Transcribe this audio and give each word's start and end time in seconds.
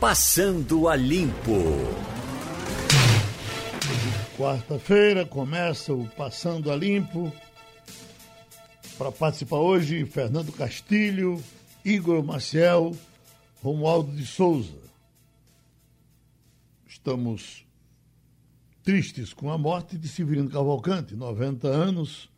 Passando 0.00 0.88
a 0.88 0.94
Limpo. 0.94 1.56
Quarta-feira 4.36 5.24
começa 5.24 5.94
o 5.94 6.06
Passando 6.10 6.70
a 6.70 6.76
Limpo. 6.76 7.32
Para 8.98 9.10
participar 9.10 9.56
hoje, 9.56 10.04
Fernando 10.04 10.52
Castilho, 10.52 11.42
Igor 11.82 12.22
Maciel, 12.22 12.94
Romualdo 13.62 14.12
de 14.12 14.26
Souza. 14.26 14.76
Estamos 16.86 17.64
tristes 18.82 19.32
com 19.32 19.50
a 19.50 19.56
morte 19.56 19.96
de 19.96 20.08
Severino 20.08 20.50
Cavalcante, 20.50 21.16
90 21.16 21.68
anos, 21.68 22.28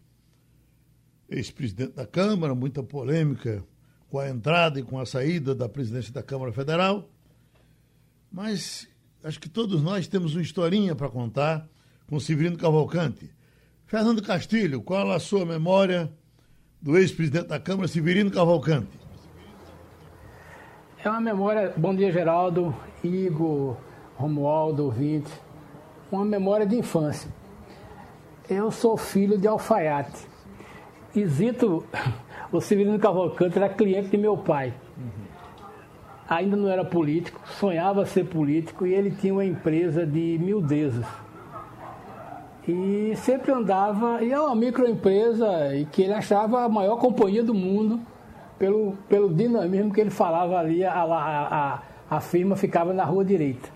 ex-presidente 1.29 1.95
da 1.95 2.07
Câmara, 2.07 2.55
muita 2.55 2.85
polêmica 2.85 3.65
com 4.09 4.21
a 4.21 4.29
entrada 4.29 4.79
e 4.79 4.85
com 4.85 5.01
a 5.01 5.05
saída 5.05 5.57
da 5.57 5.69
presidência 5.69 6.13
da 6.13 6.23
Câmara 6.23 6.53
Federal. 6.53 7.11
Mas 8.31 8.89
acho 9.25 9.41
que 9.41 9.49
todos 9.49 9.83
nós 9.83 10.07
temos 10.07 10.35
uma 10.35 10.43
historinha 10.43 10.95
para 10.95 11.09
contar 11.09 11.67
com 12.09 12.21
Severino 12.21 12.57
Cavalcante. 12.57 13.31
Fernando 13.87 14.23
Castilho, 14.23 14.83
qual 14.83 15.11
a 15.11 15.19
sua 15.19 15.45
memória 15.47 16.13
do 16.81 16.97
ex-presidente 16.97 17.49
da 17.49 17.59
Câmara, 17.59 17.89
Severino 17.89 18.31
Cavalcante? 18.31 18.99
É 21.03 21.09
uma 21.09 21.21
memória, 21.21 21.73
bom 21.77 21.95
dia 21.95 22.13
Geraldo, 22.13 22.75
Igor, 23.03 23.77
Romualdo, 24.17 24.85
ouvinte, 24.85 25.31
uma 26.11 26.25
memória 26.25 26.67
de 26.67 26.77
infância. 26.77 27.31
Eu 28.49 28.71
sou 28.71 28.97
filho 28.97 29.39
de 29.39 29.47
alfaiate. 29.47 30.27
Isito, 31.15 31.85
o 32.53 32.61
Severino 32.61 32.99
Cavalcante 32.99 33.57
era 33.59 33.69
cliente 33.69 34.09
de 34.09 34.17
meu 34.17 34.37
pai. 34.37 34.75
Ainda 36.29 36.57
não 36.57 36.69
era 36.69 36.85
político, 36.85 37.41
sonhava 37.47 38.05
ser 38.05 38.25
político 38.25 38.87
e 38.87 38.93
ele 38.93 39.11
tinha 39.11 39.33
uma 39.33 39.45
empresa 39.45 40.07
de 40.07 40.39
mildezas. 40.39 41.07
E 42.67 43.15
sempre 43.17 43.51
andava, 43.51 44.23
e 44.23 44.31
é 44.31 44.39
uma 44.39 44.55
microempresa 44.55 45.75
e 45.75 45.87
que 45.87 46.03
ele 46.03 46.13
achava 46.13 46.65
a 46.65 46.69
maior 46.69 46.97
companhia 46.97 47.43
do 47.43 47.55
mundo 47.55 47.99
pelo, 48.59 48.93
pelo 49.09 49.33
dinamismo 49.33 49.91
que 49.91 50.03
ele 50.03 50.11
falava 50.11 50.59
ali, 50.59 50.85
a, 50.85 50.93
a, 50.93 51.73
a, 51.75 51.83
a 52.11 52.21
firma 52.21 52.57
ficava 52.57 52.93
na 52.93 53.05
rua 53.05 53.25
direita. 53.25 53.71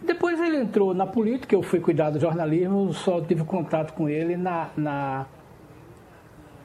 Depois 0.00 0.40
ele 0.40 0.56
entrou 0.56 0.94
na 0.94 1.06
política, 1.06 1.54
eu 1.54 1.62
fui 1.62 1.78
cuidar 1.78 2.10
do 2.10 2.18
jornalismo, 2.18 2.90
só 2.94 3.20
tive 3.20 3.44
contato 3.44 3.92
com 3.92 4.08
ele 4.08 4.36
na, 4.36 4.68
na 4.76 5.26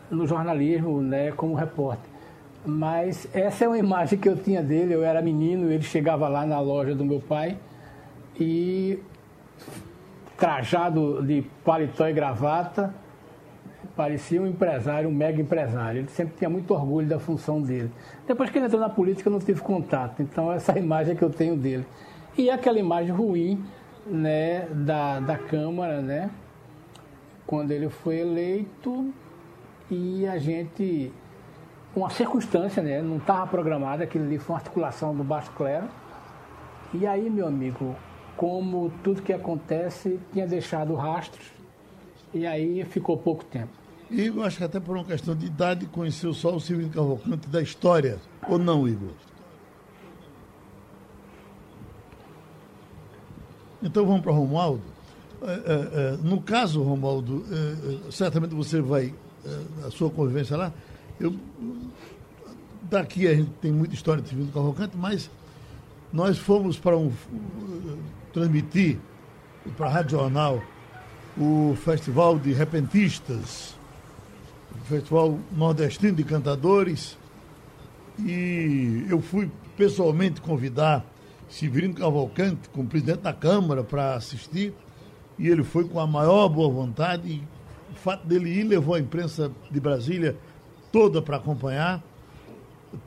no 0.09 0.25
jornalismo, 0.25 1.01
né, 1.01 1.31
como 1.33 1.53
repórter. 1.53 2.16
Mas 2.65 3.27
essa 3.33 3.65
é 3.65 3.67
uma 3.67 3.77
imagem 3.77 4.19
que 4.19 4.27
eu 4.27 4.35
tinha 4.35 4.61
dele, 4.61 4.93
eu 4.93 5.03
era 5.03 5.21
menino, 5.21 5.71
ele 5.71 5.83
chegava 5.83 6.27
lá 6.27 6.45
na 6.45 6.59
loja 6.59 6.93
do 6.93 7.05
meu 7.05 7.19
pai 7.19 7.57
e 8.39 8.99
trajado 10.37 11.23
de 11.23 11.43
paletó 11.63 12.07
e 12.07 12.13
gravata, 12.13 12.93
parecia 13.95 14.41
um 14.41 14.45
empresário, 14.45 15.09
um 15.09 15.13
mega 15.13 15.41
empresário. 15.41 16.01
Ele 16.01 16.09
sempre 16.09 16.37
tinha 16.37 16.49
muito 16.49 16.71
orgulho 16.73 17.07
da 17.07 17.19
função 17.19 17.61
dele. 17.61 17.91
Depois 18.27 18.49
que 18.49 18.57
ele 18.57 18.65
entrou 18.65 18.79
na 18.79 18.89
política, 18.89 19.27
eu 19.27 19.33
não 19.33 19.39
tive 19.39 19.61
contato. 19.61 20.21
Então, 20.21 20.51
essa 20.51 20.73
é 20.73 20.77
imagem 20.77 21.15
que 21.15 21.23
eu 21.23 21.31
tenho 21.31 21.57
dele. 21.57 21.85
E 22.37 22.49
aquela 22.51 22.77
imagem 22.77 23.11
ruim 23.11 23.65
né, 24.05 24.67
da, 24.71 25.19
da 25.19 25.37
Câmara, 25.37 26.01
né, 26.01 26.29
quando 27.47 27.71
ele 27.71 27.89
foi 27.89 28.19
eleito 28.19 29.11
e 29.89 30.27
a 30.27 30.37
gente, 30.37 31.11
uma 31.99 32.09
circunstância, 32.09 32.81
né, 32.81 33.01
não 33.01 33.17
estava 33.17 33.47
programada, 33.47 34.03
aquilo 34.03 34.25
ali 34.25 34.37
foi 34.37 34.53
uma 34.53 34.59
articulação 34.59 35.15
do 35.15 35.23
Baixo 35.23 35.51
Clero. 35.51 35.87
E 36.93 37.05
aí, 37.05 37.29
meu 37.29 37.47
amigo, 37.47 37.95
como 38.35 38.91
tudo 39.03 39.21
que 39.21 39.33
acontece 39.33 40.19
tinha 40.31 40.47
deixado 40.47 40.93
rastros, 40.93 41.47
e 42.33 42.45
aí 42.45 42.83
ficou 42.85 43.17
pouco 43.17 43.43
tempo. 43.43 43.71
Eu 44.09 44.43
acho 44.43 44.57
que 44.57 44.63
até 44.63 44.79
por 44.79 44.95
uma 44.95 45.03
questão 45.03 45.35
de 45.35 45.47
idade 45.47 45.85
conheceu 45.87 46.33
só 46.33 46.55
o 46.55 46.59
Silvio 46.59 46.89
Cavalcante 46.89 47.49
da 47.49 47.61
história, 47.61 48.19
ou 48.47 48.57
não, 48.57 48.87
Igor? 48.87 49.09
Então 53.81 54.05
vamos 54.05 54.21
para 54.21 54.31
Romualdo. 54.31 54.83
É, 55.41 55.51
é, 55.51 55.53
é, 55.53 56.17
no 56.23 56.41
caso, 56.41 56.81
Romualdo, 56.81 57.43
certamente 58.11 58.55
você 58.55 58.81
vai, 58.81 59.13
a 59.85 59.91
sua 59.91 60.09
convivência 60.09 60.55
lá, 60.55 60.71
eu, 61.19 61.35
daqui 62.83 63.27
a 63.27 63.33
gente 63.33 63.51
tem 63.61 63.71
muita 63.71 63.93
história 63.93 64.21
de 64.21 64.29
Silvio 64.29 64.47
Cavalcante, 64.47 64.95
mas 64.95 65.29
nós 66.11 66.37
fomos 66.37 66.79
para 66.79 66.97
um, 66.97 67.11
transmitir 68.33 68.97
para 69.75 69.87
a 69.87 69.89
Rádio 69.89 70.11
Jornal 70.11 70.61
o 71.37 71.75
Festival 71.75 72.39
de 72.39 72.53
Repentistas, 72.53 73.75
o 74.71 74.85
Festival 74.85 75.37
Nordestino 75.51 76.15
de 76.15 76.23
Cantadores, 76.23 77.17
e 78.19 79.05
eu 79.09 79.21
fui 79.21 79.51
pessoalmente 79.75 80.41
convidar 80.41 81.05
Severino 81.49 81.93
Cavalcante, 81.93 82.69
como 82.69 82.87
presidente 82.87 83.19
da 83.19 83.33
Câmara, 83.33 83.83
para 83.83 84.15
assistir, 84.15 84.73
e 85.37 85.47
ele 85.47 85.63
foi 85.63 85.87
com 85.87 85.99
a 85.99 86.07
maior 86.07 86.49
boa 86.49 86.69
vontade, 86.69 87.29
e 87.29 87.43
o 87.91 87.95
fato 87.95 88.25
dele 88.25 88.49
ir 88.49 88.63
levou 88.63 88.95
a 88.95 88.99
imprensa 88.99 89.51
de 89.69 89.79
Brasília 89.79 90.35
toda 90.91 91.21
para 91.21 91.37
acompanhar. 91.37 92.03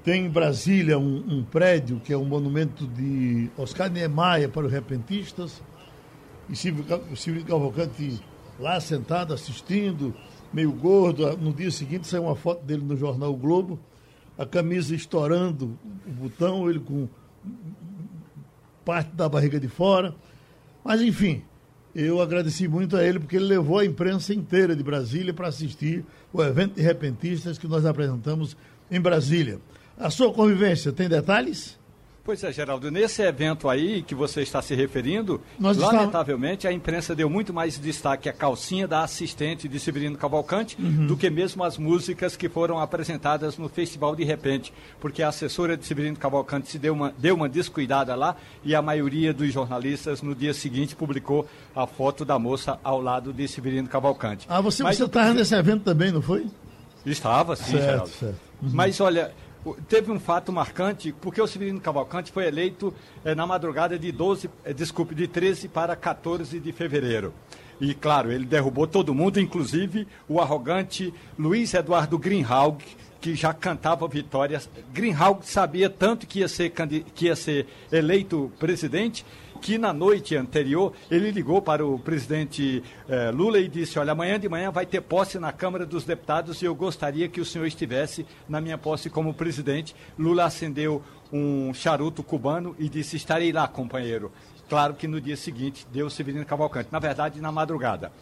Tem 0.04 0.26
em 0.26 0.28
Brasília 0.28 0.98
um, 0.98 1.24
um, 1.28 1.42
prédio 1.42 2.00
que 2.00 2.12
é 2.12 2.16
um 2.16 2.24
monumento 2.24 2.86
de 2.86 3.50
Oscar 3.56 3.90
Niemeyer 3.90 4.48
para 4.48 4.66
os 4.66 4.72
repentistas, 4.72 5.62
e 6.48 6.56
Silvio 6.56 7.44
Cavalcante 7.46 8.20
lá 8.58 8.78
sentado 8.80 9.32
assistindo, 9.32 10.14
meio 10.52 10.72
gordo. 10.72 11.36
No 11.38 11.52
dia 11.52 11.70
seguinte 11.70 12.06
saiu 12.06 12.24
uma 12.24 12.36
foto 12.36 12.64
dele 12.64 12.82
no 12.82 12.96
jornal 12.96 13.32
o 13.32 13.36
Globo, 13.36 13.78
a 14.36 14.44
camisa 14.44 14.94
estourando 14.94 15.78
o 16.06 16.10
botão, 16.10 16.68
ele 16.68 16.80
com 16.80 17.08
parte 18.84 19.12
da 19.14 19.28
barriga 19.28 19.58
de 19.58 19.68
fora. 19.68 20.14
Mas, 20.84 21.00
enfim, 21.00 21.42
eu 21.94 22.20
agradeci 22.20 22.68
muito 22.68 22.96
a 22.96 23.04
ele 23.04 23.18
porque 23.18 23.36
ele 23.36 23.46
levou 23.46 23.78
a 23.78 23.84
imprensa 23.84 24.32
inteira 24.32 24.76
de 24.76 24.82
Brasília 24.82 25.34
para 25.34 25.48
assistir 25.48 26.04
o 26.32 26.42
evento 26.42 26.74
de 26.74 26.82
repentistas 26.82 27.58
que 27.58 27.66
nós 27.66 27.84
apresentamos 27.84 28.56
em 28.90 29.00
Brasília. 29.00 29.58
A 29.98 30.10
sua 30.10 30.32
convivência 30.32 30.92
tem 30.92 31.08
detalhes? 31.08 31.79
Pois 32.22 32.44
é, 32.44 32.52
Geraldo, 32.52 32.90
nesse 32.90 33.22
evento 33.22 33.68
aí 33.68 34.02
que 34.02 34.14
você 34.14 34.42
está 34.42 34.60
se 34.60 34.74
referindo, 34.74 35.40
Nós 35.58 35.78
lamentavelmente 35.78 36.68
a 36.68 36.72
imprensa 36.72 37.14
deu 37.14 37.30
muito 37.30 37.52
mais 37.52 37.78
destaque 37.78 38.28
à 38.28 38.32
calcinha 38.32 38.86
da 38.86 39.02
assistente 39.02 39.66
de 39.66 39.80
Severino 39.80 40.18
Cavalcante 40.18 40.76
uhum. 40.78 41.06
do 41.06 41.16
que 41.16 41.30
mesmo 41.30 41.64
as 41.64 41.78
músicas 41.78 42.36
que 42.36 42.48
foram 42.48 42.78
apresentadas 42.78 43.56
no 43.56 43.68
Festival 43.70 44.14
de 44.14 44.22
Repente, 44.22 44.72
porque 45.00 45.22
a 45.22 45.28
assessora 45.28 45.76
de 45.76 45.86
Severino 45.86 46.16
Cavalcante 46.16 46.68
se 46.68 46.78
deu 46.78 46.92
uma, 46.92 47.12
deu 47.16 47.34
uma 47.34 47.48
descuidada 47.48 48.14
lá 48.14 48.36
e 48.62 48.74
a 48.74 48.82
maioria 48.82 49.32
dos 49.32 49.50
jornalistas 49.50 50.20
no 50.20 50.34
dia 50.34 50.52
seguinte 50.52 50.94
publicou 50.94 51.48
a 51.74 51.86
foto 51.86 52.24
da 52.24 52.38
moça 52.38 52.78
ao 52.84 53.00
lado 53.00 53.32
de 53.32 53.48
Severino 53.48 53.88
Cavalcante. 53.88 54.46
Ah, 54.48 54.60
você 54.60 54.86
estava 54.86 55.32
nesse 55.32 55.54
evento 55.54 55.84
também, 55.84 56.12
não 56.12 56.20
foi? 56.20 56.46
Estava, 57.04 57.56
sim, 57.56 57.72
certo, 57.72 57.82
Geraldo. 57.82 58.08
Certo. 58.10 58.50
Uhum. 58.62 58.70
Mas 58.74 59.00
olha, 59.00 59.32
teve 59.88 60.10
um 60.10 60.18
fato 60.18 60.52
marcante, 60.52 61.14
porque 61.20 61.40
o 61.40 61.46
Severino 61.46 61.80
Cavalcante 61.80 62.32
foi 62.32 62.46
eleito 62.46 62.94
eh, 63.24 63.34
na 63.34 63.46
madrugada 63.46 63.98
de 63.98 64.10
12, 64.10 64.50
eh, 64.64 64.72
desculpe, 64.72 65.14
de 65.14 65.28
13 65.28 65.68
para 65.68 65.94
14 65.94 66.58
de 66.58 66.72
fevereiro. 66.72 67.34
E 67.80 67.94
claro, 67.94 68.30
ele 68.30 68.44
derrubou 68.44 68.86
todo 68.86 69.14
mundo, 69.14 69.40
inclusive 69.40 70.06
o 70.28 70.40
arrogante 70.40 71.12
Luiz 71.38 71.72
Eduardo 71.72 72.18
Greenhalgh, 72.18 72.78
que 73.20 73.34
já 73.34 73.52
cantava 73.52 74.06
vitórias. 74.08 74.68
Greenhalgh 74.92 75.42
sabia 75.42 75.88
tanto 75.88 76.26
que 76.26 76.40
ia 76.40 76.48
ser, 76.48 76.70
que 77.14 77.26
ia 77.26 77.36
ser 77.36 77.66
eleito 77.92 78.50
presidente 78.58 79.24
que 79.60 79.76
na 79.76 79.92
noite 79.92 80.34
anterior 80.36 80.92
ele 81.10 81.30
ligou 81.30 81.60
para 81.60 81.84
o 81.86 81.98
presidente 81.98 82.82
eh, 83.08 83.30
Lula 83.30 83.58
e 83.58 83.68
disse: 83.68 83.98
Olha, 83.98 84.12
amanhã 84.12 84.40
de 84.40 84.48
manhã 84.48 84.70
vai 84.70 84.86
ter 84.86 85.00
posse 85.00 85.38
na 85.38 85.52
Câmara 85.52 85.84
dos 85.84 86.04
Deputados 86.04 86.62
e 86.62 86.64
eu 86.64 86.74
gostaria 86.74 87.28
que 87.28 87.40
o 87.40 87.44
senhor 87.44 87.66
estivesse 87.66 88.26
na 88.48 88.60
minha 88.60 88.78
posse 88.78 89.10
como 89.10 89.34
presidente. 89.34 89.94
Lula 90.18 90.44
acendeu 90.44 91.02
um 91.32 91.72
charuto 91.74 92.22
cubano 92.22 92.74
e 92.78 92.88
disse: 92.88 93.16
Estarei 93.16 93.52
lá, 93.52 93.68
companheiro. 93.68 94.32
Claro 94.68 94.94
que 94.94 95.06
no 95.06 95.20
dia 95.20 95.36
seguinte 95.36 95.86
deu 95.92 96.08
Severino 96.08 96.46
Cavalcante, 96.46 96.88
na 96.90 96.98
verdade, 96.98 97.40
na 97.40 97.52
madrugada. 97.52 98.12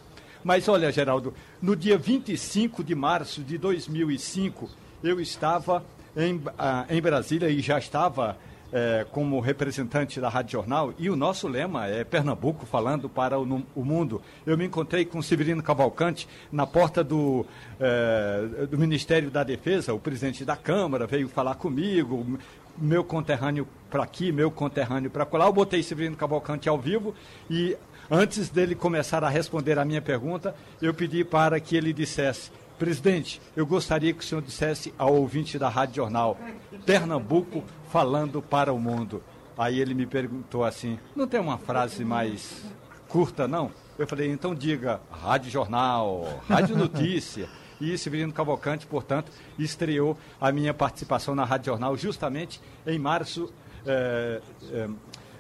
Mas 0.43 0.69
olha, 0.69 0.91
Geraldo, 0.91 1.34
no 1.61 1.76
dia 1.76 1.99
25 1.99 2.82
de 2.82 2.94
março 2.94 3.43
de 3.43 3.58
2005, 3.58 4.69
eu 5.02 5.20
estava 5.20 5.84
em, 6.17 6.41
ah, 6.58 6.87
em 6.88 7.00
Brasília 7.00 7.49
e 7.49 7.61
já 7.61 7.79
estava 7.79 8.37
é, 8.73 9.06
como 9.11 9.41
representante 9.41 10.20
da 10.20 10.29
Rádio 10.29 10.53
Jornal, 10.53 10.93
e 10.99 11.09
o 11.09 11.17
nosso 11.17 11.49
lema 11.49 11.87
é 11.87 12.05
Pernambuco 12.05 12.67
falando 12.67 13.09
para 13.09 13.38
o, 13.38 13.62
o 13.75 13.85
mundo. 13.85 14.20
Eu 14.47 14.56
me 14.56 14.67
encontrei 14.67 15.05
com 15.05 15.23
Severino 15.23 15.62
Cavalcante 15.62 16.29
na 16.53 16.67
porta 16.67 17.03
do, 17.03 17.47
é, 17.81 18.67
do 18.70 18.79
Ministério 18.79 19.31
da 19.31 19.43
Defesa, 19.43 19.94
o 19.94 19.99
presidente 19.99 20.44
da 20.44 20.56
Câmara 20.56 21.06
veio 21.06 21.29
falar 21.29 21.55
comigo, 21.55 22.38
meu 22.76 23.03
conterrâneo 23.03 23.67
para 23.91 24.05
aqui, 24.05 24.31
meu 24.31 24.50
conterrâneo 24.50 25.11
para 25.11 25.26
colar. 25.26 25.47
Eu 25.47 25.53
botei 25.53 25.82
Severino 25.82 26.17
Cavalcante 26.17 26.69
ao 26.69 26.79
vivo 26.79 27.15
e 27.50 27.76
antes 28.11 28.49
dele 28.49 28.75
começar 28.75 29.25
a 29.25 29.29
responder 29.29 29.79
a 29.79 29.85
minha 29.85 30.00
pergunta, 30.00 30.55
eu 30.81 30.94
pedi 30.94 31.25
para 31.25 31.59
que 31.59 31.76
ele 31.76 31.93
dissesse 31.93 32.50
Presidente, 32.78 33.42
eu 33.56 33.66
gostaria 33.66 34.12
que 34.12 34.20
o 34.20 34.26
senhor 34.26 34.40
dissesse 34.40 34.94
ao 34.96 35.12
ouvinte 35.12 35.58
da 35.58 35.69
Rádio 35.69 35.96
Jornal, 35.96 36.38
Pernambuco 36.86 37.64
falando 37.90 38.40
para 38.40 38.72
o 38.72 38.78
mundo. 38.78 39.22
Aí 39.56 39.80
ele 39.80 39.94
me 39.94 40.06
perguntou 40.06 40.64
assim: 40.64 40.96
não 41.16 41.26
tem 41.26 41.40
uma 41.40 41.58
frase 41.58 42.04
mais 42.04 42.64
curta, 43.08 43.48
não? 43.48 43.72
Eu 43.98 44.06
falei: 44.06 44.30
então 44.30 44.54
diga 44.54 45.00
Rádio 45.10 45.50
Jornal, 45.50 46.40
Rádio 46.48 46.76
Notícia. 46.76 47.48
E 47.80 47.96
Severino 47.96 48.32
Cavalcante, 48.32 48.86
portanto, 48.86 49.31
estreou 49.56 50.16
a 50.40 50.50
minha 50.50 50.74
participação 50.74 51.34
na 51.34 51.44
Rádio 51.44 51.66
Jornal 51.66 51.96
justamente 51.96 52.60
em 52.84 52.98
março, 52.98 53.52
é, 53.86 54.40
é, 54.72 54.88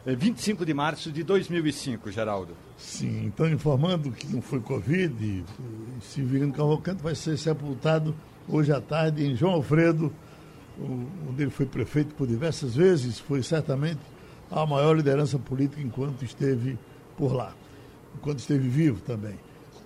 25 0.06 0.64
de 0.64 0.72
março 0.72 1.12
de 1.12 1.22
2005, 1.22 2.10
Geraldo. 2.10 2.54
Sim, 2.76 3.26
então 3.26 3.48
informando 3.48 4.10
que 4.10 4.26
não 4.28 4.40
foi 4.40 4.60
Covid, 4.60 5.44
Severino 6.00 6.52
Cavalcante 6.52 7.02
vai 7.02 7.14
ser 7.14 7.36
sepultado 7.36 8.14
hoje 8.48 8.72
à 8.72 8.80
tarde 8.80 9.24
em 9.24 9.36
João 9.36 9.54
Alfredo, 9.54 10.12
onde 11.28 11.42
ele 11.42 11.50
foi 11.50 11.66
prefeito 11.66 12.14
por 12.14 12.26
diversas 12.26 12.76
vezes, 12.76 13.18
foi 13.18 13.42
certamente 13.42 14.00
a 14.50 14.64
maior 14.64 14.96
liderança 14.96 15.38
política 15.38 15.82
enquanto 15.82 16.24
esteve 16.24 16.78
por 17.16 17.34
lá, 17.34 17.52
enquanto 18.16 18.38
esteve 18.38 18.68
vivo 18.68 19.00
também. 19.00 19.34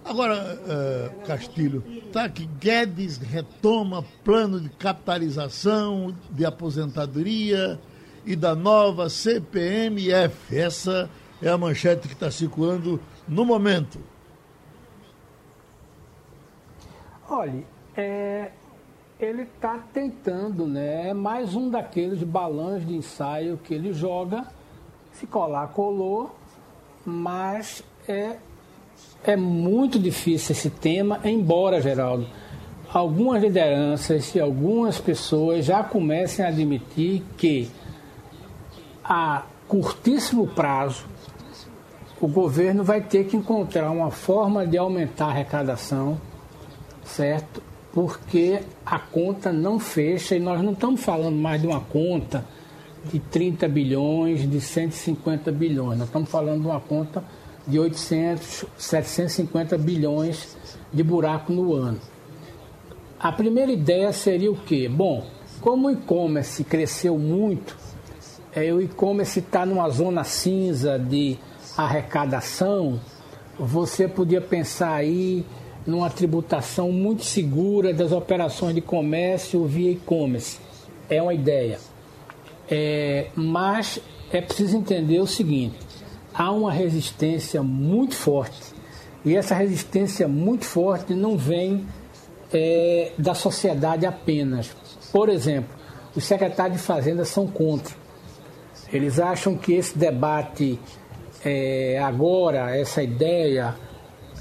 Agora, 0.05 0.59
uh, 0.59 1.27
Castilho, 1.27 1.83
tá 2.13 2.29
que 2.29 2.45
Guedes 2.45 3.19
retoma 3.19 4.05
plano 4.25 4.61
de 4.61 4.69
capitalização 4.69 6.15
de 6.31 6.45
aposentadoria 6.45 7.81
e 8.25 8.37
da 8.37 8.55
nova 8.55 9.09
CPMF. 9.09 10.57
Essa 10.57 11.11
é 11.41 11.49
a 11.49 11.59
manchete 11.59 12.09
que 12.09 12.15
está 12.15 12.31
circulando 12.31 13.01
no 13.29 13.45
momento. 13.45 13.99
Olha, 17.29 17.65
é, 17.97 18.51
ele 19.19 19.43
está 19.43 19.79
tentando, 19.93 20.67
né? 20.67 21.15
Mais 21.15 21.55
um 21.55 21.71
daqueles 21.71 22.23
balões 22.23 22.87
de 22.87 22.95
ensaio 22.95 23.59
que 23.63 23.73
ele 23.73 23.93
joga. 23.93 24.47
Se 25.13 25.27
colar, 25.27 25.69
colou, 25.69 26.35
mas 27.05 27.85
é, 28.09 28.37
é 29.25 29.37
muito 29.37 29.99
difícil 29.99 30.53
esse 30.53 30.71
tema, 30.71 31.21
embora, 31.25 31.81
Geraldo, 31.81 32.27
algumas 32.93 33.43
lideranças 33.43 34.35
e 34.35 34.41
algumas 34.41 34.99
pessoas 34.99 35.65
já 35.65 35.83
comecem 35.83 36.45
a 36.45 36.49
admitir 36.49 37.23
que 37.37 37.71
a 39.13 39.43
curtíssimo 39.69 40.47
prazo 40.47 41.05
o 42.19 42.27
governo 42.27 42.83
vai 42.83 43.03
ter 43.03 43.27
que 43.27 43.37
encontrar 43.37 43.91
uma 43.91 44.11
forma 44.11 44.67
de 44.67 44.79
aumentar 44.79 45.27
a 45.27 45.31
arrecadação, 45.31 46.19
certo? 47.05 47.63
Porque 47.93 48.61
a 48.87 48.99
conta 48.99 49.53
não 49.53 49.79
fecha 49.79 50.35
e 50.35 50.41
nós 50.41 50.63
não 50.63 50.73
estamos 50.73 51.03
falando 51.03 51.37
mais 51.37 51.61
de 51.61 51.67
uma 51.67 51.81
conta 51.81 52.43
de 53.05 53.19
30 53.19 53.69
bilhões, 53.69 54.49
de 54.49 54.61
150 54.61 55.53
bilhões. 55.53 55.99
Nós 55.99 56.07
estamos 56.07 56.31
falando 56.31 56.63
de 56.63 56.69
uma 56.69 56.81
conta 56.81 57.23
de 57.67 57.79
800, 57.79 58.65
750 58.79 59.77
bilhões 59.77 60.57
de 60.91 61.03
buraco 61.03 61.53
no 61.53 61.75
ano. 61.75 62.01
A 63.21 63.31
primeira 63.31 63.73
ideia 63.73 64.11
seria 64.13 64.51
o 64.51 64.57
quê? 64.57 64.89
Bom, 64.89 65.27
como 65.61 65.89
o 65.89 65.91
e-commerce 65.91 66.65
cresceu 66.65 67.19
muito, 67.19 67.82
é, 68.55 68.73
o 68.73 68.81
e-commerce 68.81 69.39
está 69.39 69.65
numa 69.65 69.89
zona 69.89 70.25
cinza 70.25 70.99
de 70.99 71.39
arrecadação, 71.77 73.01
você 73.59 74.07
podia 74.07 74.41
pensar 74.41 74.95
aí 74.95 75.45
numa 75.87 76.11
tributação 76.11 76.93
muito 76.93 77.25
segura 77.25 77.93
das 77.93 78.13
operações 78.13 78.75
de 78.75 78.81
comércio 78.81 79.65
via 79.65 79.91
e-commerce. 79.91 80.59
É 81.09 81.21
uma 81.21 81.35
ideia. 81.35 81.79
É, 82.71 83.29
mas 83.35 84.01
é 84.31 84.41
preciso 84.41 84.77
entender 84.77 85.21
o 85.21 85.27
seguinte: 85.27 85.79
há 86.33 86.51
uma 86.51 86.73
resistência 86.73 87.63
muito 87.63 88.15
forte, 88.15 88.75
e 89.25 89.35
essa 89.35 89.55
resistência 89.55 90.29
muito 90.29 90.65
forte 90.65 91.15
não 91.15 91.37
vem 91.37 91.87
é, 92.53 93.13
da 93.19 93.35
sociedade 93.35 94.05
apenas. 94.05 94.71
Por 95.11 95.29
exemplo, 95.29 95.75
os 96.15 96.25
secretários 96.25 96.79
de 96.79 96.83
Fazenda 96.83 97.25
são 97.25 97.47
contra. 97.47 98.02
Eles 98.93 99.19
acham 99.19 99.57
que 99.57 99.73
esse 99.73 99.97
debate 99.97 100.79
é, 101.45 101.99
agora, 102.03 102.77
essa 102.77 103.03
ideia, 103.03 103.75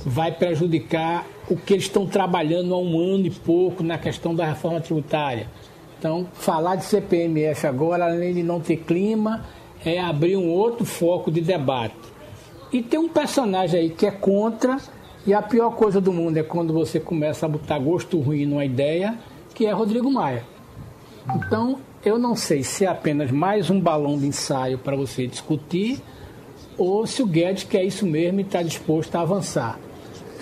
vai 0.05 0.31
prejudicar 0.31 1.25
o 1.49 1.55
que 1.55 1.73
eles 1.73 1.85
estão 1.85 2.05
trabalhando 2.05 2.73
há 2.73 2.77
um 2.77 2.99
ano 2.99 3.27
e 3.27 3.31
pouco 3.31 3.83
na 3.83 3.97
questão 3.97 4.35
da 4.35 4.45
reforma 4.45 4.81
tributária. 4.81 5.47
Então, 5.97 6.27
falar 6.33 6.75
de 6.75 6.85
CPMF 6.85 7.67
agora, 7.67 8.05
além 8.05 8.33
de 8.33 8.43
não 8.43 8.59
ter 8.59 8.77
clima, 8.77 9.45
é 9.85 9.99
abrir 9.99 10.35
um 10.35 10.49
outro 10.49 10.85
foco 10.85 11.31
de 11.31 11.41
debate. 11.41 11.95
E 12.71 12.81
tem 12.81 12.99
um 12.99 13.09
personagem 13.09 13.79
aí 13.79 13.89
que 13.89 14.05
é 14.05 14.11
contra, 14.11 14.77
e 15.25 15.33
a 15.33 15.41
pior 15.41 15.71
coisa 15.71 16.01
do 16.01 16.11
mundo 16.11 16.37
é 16.37 16.43
quando 16.43 16.73
você 16.73 16.99
começa 16.99 17.45
a 17.45 17.49
botar 17.49 17.77
gosto 17.79 18.19
ruim 18.19 18.45
numa 18.45 18.65
ideia, 18.65 19.17
que 19.53 19.65
é 19.65 19.71
Rodrigo 19.71 20.09
Maia. 20.09 20.43
Então, 21.35 21.79
eu 22.03 22.17
não 22.17 22.35
sei 22.35 22.63
se 22.63 22.85
é 22.85 22.87
apenas 22.87 23.31
mais 23.31 23.69
um 23.69 23.79
balão 23.79 24.17
de 24.17 24.25
ensaio 24.25 24.77
para 24.77 24.95
você 24.95 25.27
discutir 25.27 26.01
ou 26.77 27.05
se 27.05 27.21
o 27.21 27.27
Guedes 27.27 27.63
quer 27.63 27.83
isso 27.83 28.05
mesmo 28.05 28.39
e 28.39 28.43
está 28.43 28.63
disposto 28.63 29.15
a 29.15 29.21
avançar. 29.21 29.79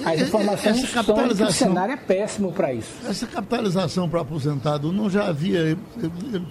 As 0.06 0.22
informações 0.22 0.82
essa 0.82 0.94
capitalização, 0.94 1.48
o 1.48 1.52
cenário 1.52 1.94
é 1.94 1.98
péssimo 1.98 2.54
para 2.54 2.74
isso. 2.74 2.90
Essa 3.06 3.28
capitalização 3.28 4.08
para 4.08 4.22
aposentado 4.22 4.94
não 4.94 5.10
já 5.10 5.28
havia, 5.28 5.78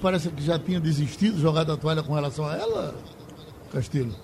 parece 0.03 0.29
que 0.29 0.43
já 0.43 0.59
tinha 0.59 0.79
desistido, 0.79 1.41
jogado 1.41 1.73
a 1.73 1.77
toalha 1.77 2.03
com 2.03 2.13
relação 2.13 2.47
a 2.47 2.57
ela, 2.57 2.95
Castilho? 3.73 4.15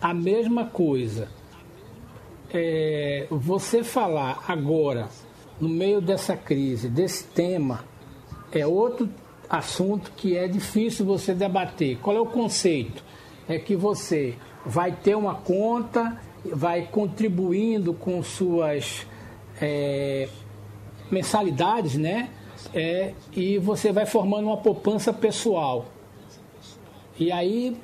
A 0.00 0.12
mesma 0.12 0.66
coisa. 0.66 1.28
É, 2.52 3.26
você 3.30 3.82
falar 3.82 4.44
agora, 4.46 5.08
no 5.58 5.68
meio 5.68 6.02
dessa 6.02 6.36
crise, 6.36 6.88
desse 6.88 7.24
tema, 7.24 7.80
é 8.52 8.66
outro 8.66 9.08
assunto 9.48 10.12
que 10.16 10.36
é 10.36 10.48
difícil 10.48 11.04
você 11.04 11.34
debater. 11.34 11.98
Qual 11.98 12.16
é 12.16 12.20
o 12.20 12.26
conceito? 12.26 13.02
É 13.48 13.58
que 13.58 13.76
você 13.76 14.34
vai 14.64 14.92
ter 14.92 15.14
uma 15.14 15.34
conta, 15.34 16.20
vai 16.44 16.82
contribuindo 16.90 17.94
com 17.94 18.22
suas 18.22 19.06
é, 19.60 20.28
mensalidades, 21.10 21.96
né? 21.96 22.30
É, 22.74 23.12
e 23.32 23.58
você 23.58 23.92
vai 23.92 24.06
formando 24.06 24.46
uma 24.46 24.56
poupança 24.56 25.12
pessoal. 25.12 25.86
E 27.18 27.30
aí 27.30 27.76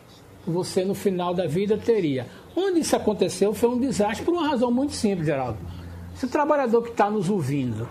você 0.47 0.85
no 0.85 0.95
final 0.95 1.33
da 1.33 1.47
vida 1.47 1.78
teria. 1.78 2.26
Onde 2.54 2.81
isso 2.81 2.95
aconteceu 2.97 3.54
foi 3.54 3.69
um 3.69 3.78
desastre 3.78 4.25
por 4.25 4.35
uma 4.35 4.49
razão 4.49 4.71
muito 4.71 4.92
simples, 4.92 5.26
Geraldo. 5.26 5.59
Se 6.14 6.26
o 6.26 6.28
trabalhador 6.28 6.83
que 6.83 6.90
está 6.90 7.09
nos 7.09 7.31
ouvindo, 7.31 7.88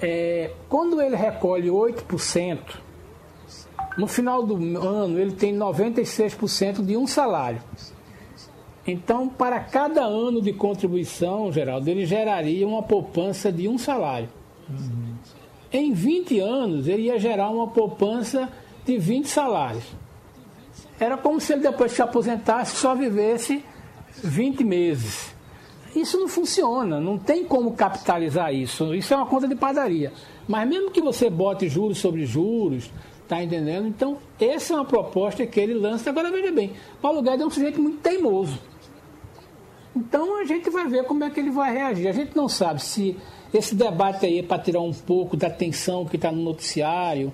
é, 0.00 0.52
quando 0.68 1.00
ele 1.00 1.16
recolhe 1.16 1.68
8%, 1.68 2.85
no 3.96 4.06
final 4.06 4.42
do 4.44 4.56
ano 4.78 5.18
ele 5.18 5.32
tem 5.32 5.56
96% 5.56 6.84
de 6.84 6.96
um 6.96 7.06
salário. 7.06 7.60
Então, 8.86 9.28
para 9.28 9.58
cada 9.58 10.04
ano 10.04 10.40
de 10.40 10.52
contribuição, 10.52 11.50
Geraldo, 11.50 11.90
ele 11.90 12.06
geraria 12.06 12.66
uma 12.66 12.82
poupança 12.82 13.50
de 13.50 13.66
um 13.66 13.76
salário. 13.76 14.28
Uhum. 14.70 15.14
Em 15.72 15.92
20 15.92 16.38
anos, 16.38 16.86
ele 16.86 17.02
ia 17.02 17.18
gerar 17.18 17.50
uma 17.50 17.66
poupança 17.66 18.48
de 18.84 18.96
20 18.96 19.26
salários. 19.26 19.84
Era 21.00 21.16
como 21.16 21.40
se 21.40 21.52
ele 21.52 21.62
depois 21.62 21.92
se 21.92 22.00
aposentasse 22.00 22.76
só 22.76 22.94
vivesse 22.94 23.62
20 24.22 24.62
meses. 24.62 25.34
Isso 25.94 26.18
não 26.18 26.28
funciona, 26.28 27.00
não 27.00 27.18
tem 27.18 27.44
como 27.44 27.72
capitalizar 27.72 28.54
isso. 28.54 28.94
Isso 28.94 29.12
é 29.12 29.16
uma 29.16 29.26
conta 29.26 29.48
de 29.48 29.56
padaria. 29.56 30.12
Mas 30.46 30.68
mesmo 30.68 30.90
que 30.90 31.00
você 31.00 31.28
bote 31.28 31.68
juros 31.68 31.98
sobre 31.98 32.24
juros, 32.24 32.90
tá 33.28 33.42
entendendo? 33.42 33.88
Então, 33.88 34.18
essa 34.40 34.74
é 34.74 34.76
uma 34.76 34.84
proposta 34.84 35.46
que 35.46 35.58
ele 35.58 35.74
lança. 35.74 36.10
Agora, 36.10 36.30
veja 36.30 36.52
bem, 36.52 36.72
Paulo 37.00 37.22
Guedes 37.22 37.40
é 37.40 37.46
um 37.46 37.50
sujeito 37.50 37.80
muito 37.80 37.98
teimoso. 37.98 38.58
Então 39.96 40.38
a 40.38 40.44
gente 40.44 40.68
vai 40.68 40.86
ver 40.86 41.04
como 41.04 41.24
é 41.24 41.30
que 41.30 41.40
ele 41.40 41.50
vai 41.50 41.72
reagir. 41.72 42.06
A 42.06 42.12
gente 42.12 42.36
não 42.36 42.48
sabe 42.48 42.82
se 42.82 43.16
esse 43.52 43.74
debate 43.74 44.26
aí 44.26 44.40
é 44.40 44.42
para 44.42 44.62
tirar 44.62 44.80
um 44.80 44.92
pouco 44.92 45.38
da 45.38 45.48
tensão 45.48 46.04
que 46.04 46.16
está 46.16 46.30
no 46.30 46.42
noticiário, 46.42 47.32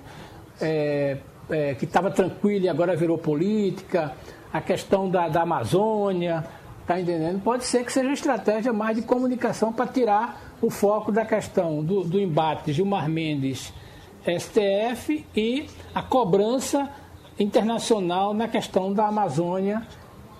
é, 0.61 1.17
é, 1.49 1.75
que 1.75 1.83
estava 1.83 2.09
tranquilo 2.09 2.63
e 2.63 2.69
agora 2.69 2.95
virou 2.95 3.17
política, 3.17 4.15
a 4.51 4.61
questão 4.61 5.09
da, 5.09 5.27
da 5.27 5.41
Amazônia, 5.41 6.45
está 6.79 7.01
entendendo? 7.01 7.41
Pode 7.41 7.65
ser 7.65 7.83
que 7.83 7.91
seja 7.91 8.13
estratégia 8.13 8.71
mais 8.71 8.95
de 8.95 9.01
comunicação 9.01 9.73
para 9.73 9.85
tirar 9.87 10.55
o 10.61 10.69
foco 10.69 11.11
da 11.11 11.25
questão 11.25 11.83
do, 11.83 12.05
do 12.05 12.17
embate 12.17 12.71
Gilmar 12.71 13.09
Mendes 13.09 13.73
STF 14.25 15.25
e 15.35 15.67
a 15.93 16.01
cobrança 16.01 16.89
internacional 17.39 18.33
na 18.33 18.47
questão 18.47 18.93
da 18.93 19.07
Amazônia. 19.07 19.85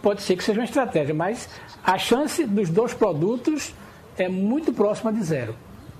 Pode 0.02 0.22
ser 0.22 0.36
que 0.36 0.44
seja 0.44 0.60
uma 0.60 0.66
estratégia, 0.66 1.13
mas 1.13 1.50
a 1.84 1.98
chance 1.98 2.46
dos 2.46 2.70
dois 2.70 2.94
produtos 2.94 3.74
é 4.18 4.30
muito 4.30 4.74
próxima 4.74 5.12
de 5.12 5.24
zero. 5.24 5.56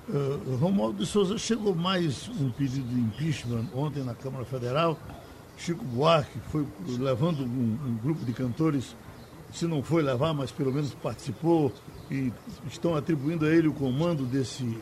Uh, 0.08 0.58
Romualdo 0.58 1.00
de 1.00 1.06
Souza, 1.06 1.38
chegou 1.38 1.74
mais 1.74 2.30
um 2.40 2.50
pedido 2.52 2.86
de 2.88 3.00
impeachment 3.00 3.66
ontem 3.74 4.04
na 4.04 4.14
Câmara 4.14 4.44
Federal. 4.44 4.98
Chico 5.58 5.84
Buarque 5.86 6.40
foi 6.50 6.66
levando 7.00 7.44
um, 7.44 7.78
um 7.88 7.98
grupo 8.04 8.26
de 8.26 8.34
cantores, 8.34 8.96
se 9.54 9.66
não 9.66 9.82
foi 9.82 10.04
levar, 10.04 10.34
mas 10.34 10.52
pelo 10.52 10.74
menos 10.74 10.94
participou, 10.96 11.72
e 12.12 12.34
estão 12.68 12.96
atribuindo 12.96 13.46
a 13.46 13.50
ele 13.50 13.70
o 13.70 13.74
comando 13.74 14.26
desse, 14.26 14.78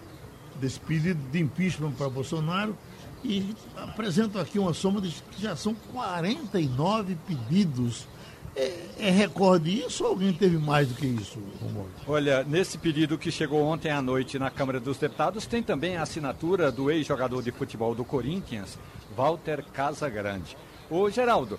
desse 0.59 0.79
pedido 0.79 1.19
de 1.31 1.39
impeachment 1.39 1.91
para 1.91 2.09
Bolsonaro. 2.09 2.75
E 3.23 3.55
apresento 3.75 4.39
aqui 4.39 4.57
uma 4.57 4.73
soma 4.73 4.99
de 4.99 5.09
que 5.31 5.41
já 5.41 5.55
são 5.55 5.75
49 5.93 7.15
pedidos 7.27 8.07
é, 8.55 8.73
é, 8.99 9.09
recorde 9.09 9.85
isso 9.85 10.03
ou 10.03 10.09
alguém 10.09 10.33
teve 10.33 10.57
mais 10.57 10.89
do 10.89 10.95
que 10.95 11.07
isso, 11.07 11.39
Romualdo? 11.61 11.91
Olha, 12.05 12.43
nesse 12.43 12.77
pedido 12.77 13.17
que 13.17 13.31
chegou 13.31 13.63
ontem 13.63 13.89
à 13.89 14.01
noite 14.01 14.37
na 14.37 14.49
Câmara 14.49 14.79
dos 14.79 14.97
Deputados, 14.97 15.45
tem 15.45 15.63
também 15.63 15.95
a 15.95 16.01
assinatura 16.01 16.69
do 16.69 16.91
ex-jogador 16.91 17.41
de 17.41 17.51
futebol 17.51 17.95
do 17.95 18.03
Corinthians, 18.03 18.77
Walter 19.15 19.63
Casagrande. 19.71 20.57
Ô, 20.89 21.09
Geraldo, 21.09 21.57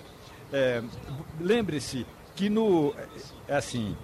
é, 0.51 0.83
lembre-se 1.39 2.05
que 2.35 2.47
no, 2.47 2.93
é 3.47 3.55
assim, 3.55 3.97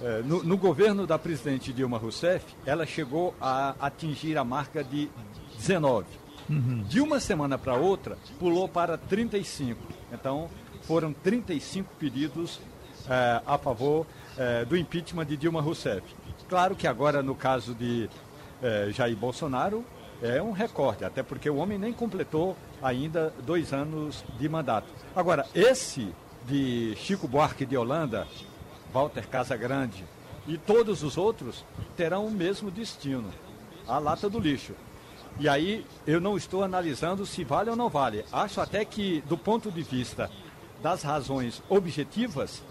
é, 0.00 0.22
no, 0.22 0.44
no, 0.44 0.56
governo 0.56 1.08
da 1.08 1.18
presidente 1.18 1.72
Dilma 1.72 1.98
Rousseff, 1.98 2.44
ela 2.64 2.86
chegou 2.86 3.34
a 3.40 3.74
atingir 3.80 4.38
a 4.38 4.44
marca 4.44 4.84
de 4.84 5.10
19. 5.56 6.06
Uhum. 6.50 6.82
De 6.82 7.00
uma 7.00 7.20
semana 7.20 7.56
para 7.56 7.76
outra, 7.76 8.18
pulou 8.38 8.68
para 8.68 8.98
35. 8.98 9.80
Então, 10.12 10.50
foram 10.82 11.12
35 11.12 11.94
pedidos 11.98 12.60
é, 13.08 13.40
a 13.46 13.56
favor 13.56 14.06
é, 14.36 14.64
do 14.64 14.76
impeachment 14.76 15.26
de 15.26 15.36
Dilma 15.36 15.60
Rousseff. 15.60 16.02
Claro 16.48 16.74
que 16.74 16.86
agora, 16.86 17.22
no 17.22 17.34
caso 17.34 17.74
de 17.74 18.10
é, 18.60 18.90
Jair 18.90 19.16
Bolsonaro, 19.16 19.84
é 20.20 20.42
um 20.42 20.50
recorde, 20.50 21.04
até 21.04 21.22
porque 21.22 21.48
o 21.48 21.56
homem 21.56 21.78
nem 21.78 21.92
completou 21.92 22.56
ainda 22.82 23.32
dois 23.46 23.72
anos 23.72 24.24
de 24.38 24.48
mandato. 24.48 24.88
Agora, 25.14 25.46
esse 25.54 26.12
de 26.46 26.94
Chico 26.96 27.28
Buarque 27.28 27.64
de 27.64 27.76
Holanda, 27.76 28.26
Walter 28.92 29.26
Casagrande 29.28 30.04
e 30.46 30.58
todos 30.58 31.02
os 31.02 31.16
outros 31.16 31.64
terão 31.96 32.26
o 32.26 32.30
mesmo 32.30 32.70
destino, 32.70 33.30
a 33.86 33.98
lata 33.98 34.28
do 34.28 34.38
lixo. 34.38 34.74
E 35.38 35.48
aí 35.48 35.86
eu 36.06 36.20
não 36.20 36.36
estou 36.36 36.62
analisando 36.62 37.24
se 37.24 37.44
vale 37.44 37.70
ou 37.70 37.76
não 37.76 37.88
vale. 37.88 38.24
Acho 38.32 38.60
até 38.60 38.84
que, 38.84 39.22
do 39.28 39.38
ponto 39.38 39.70
de 39.70 39.82
vista 39.82 40.30
das 40.82 41.02
razões 41.02 41.62
objetivas, 41.68 42.62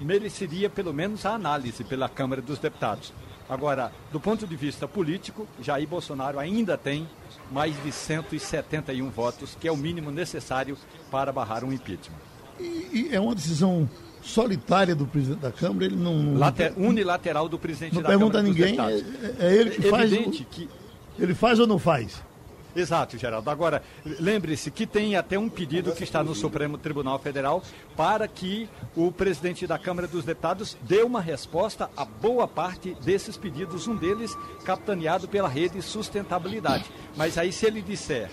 mereceria 0.00 0.70
pelo 0.70 0.92
menos 0.92 1.26
a 1.26 1.34
análise 1.34 1.84
pela 1.84 2.08
Câmara 2.08 2.40
dos 2.40 2.58
Deputados. 2.58 3.12
Agora, 3.48 3.92
do 4.12 4.20
ponto 4.20 4.46
de 4.46 4.54
vista 4.54 4.86
político, 4.86 5.46
Jair 5.60 5.86
Bolsonaro 5.86 6.38
ainda 6.38 6.78
tem 6.78 7.08
mais 7.50 7.74
de 7.82 7.90
171 7.90 9.10
votos, 9.10 9.56
que 9.60 9.66
é 9.66 9.72
o 9.72 9.76
mínimo 9.76 10.10
necessário 10.12 10.78
para 11.10 11.32
barrar 11.32 11.64
um 11.64 11.72
impeachment. 11.72 12.14
E, 12.60 13.08
e 13.10 13.14
é 13.14 13.18
uma 13.18 13.34
decisão 13.34 13.90
solitária 14.22 14.94
do 14.94 15.06
presidente 15.06 15.40
da 15.40 15.50
Câmara, 15.50 15.84
ele 15.86 15.96
não. 15.96 16.36
Later, 16.36 16.74
unilateral 16.76 17.48
do 17.48 17.58
presidente 17.58 17.94
não 17.94 18.02
da 18.02 18.10
Câmara. 18.10 18.24
Não 18.24 18.30
pergunta 18.30 18.38
a 18.38 18.42
ninguém, 18.42 18.78
é, 19.40 19.46
é, 19.46 19.54
ele 19.56 19.70
que 19.70 19.82
faz. 19.82 20.12
O, 20.12 20.30
que... 20.30 20.68
Ele 21.20 21.34
faz 21.34 21.60
ou 21.60 21.66
não 21.66 21.78
faz? 21.78 22.22
Exato, 22.74 23.18
Geraldo. 23.18 23.50
Agora, 23.50 23.82
lembre-se 24.04 24.70
que 24.70 24.86
tem 24.86 25.16
até 25.16 25.38
um 25.38 25.48
pedido 25.48 25.92
que 25.92 26.04
está 26.04 26.22
no 26.22 26.34
Supremo 26.34 26.78
Tribunal 26.78 27.18
Federal 27.18 27.62
para 27.96 28.26
que 28.28 28.68
o 28.96 29.10
presidente 29.10 29.66
da 29.66 29.78
Câmara 29.78 30.06
dos 30.06 30.24
Deputados 30.24 30.76
dê 30.82 31.02
uma 31.02 31.20
resposta 31.20 31.90
a 31.96 32.04
boa 32.04 32.46
parte 32.46 32.96
desses 33.02 33.36
pedidos, 33.36 33.88
um 33.88 33.96
deles 33.96 34.36
capitaneado 34.64 35.26
pela 35.26 35.48
rede 35.48 35.82
Sustentabilidade. 35.82 36.84
Mas 37.16 37.36
aí, 37.36 37.52
se 37.52 37.66
ele 37.66 37.82
disser, 37.82 38.30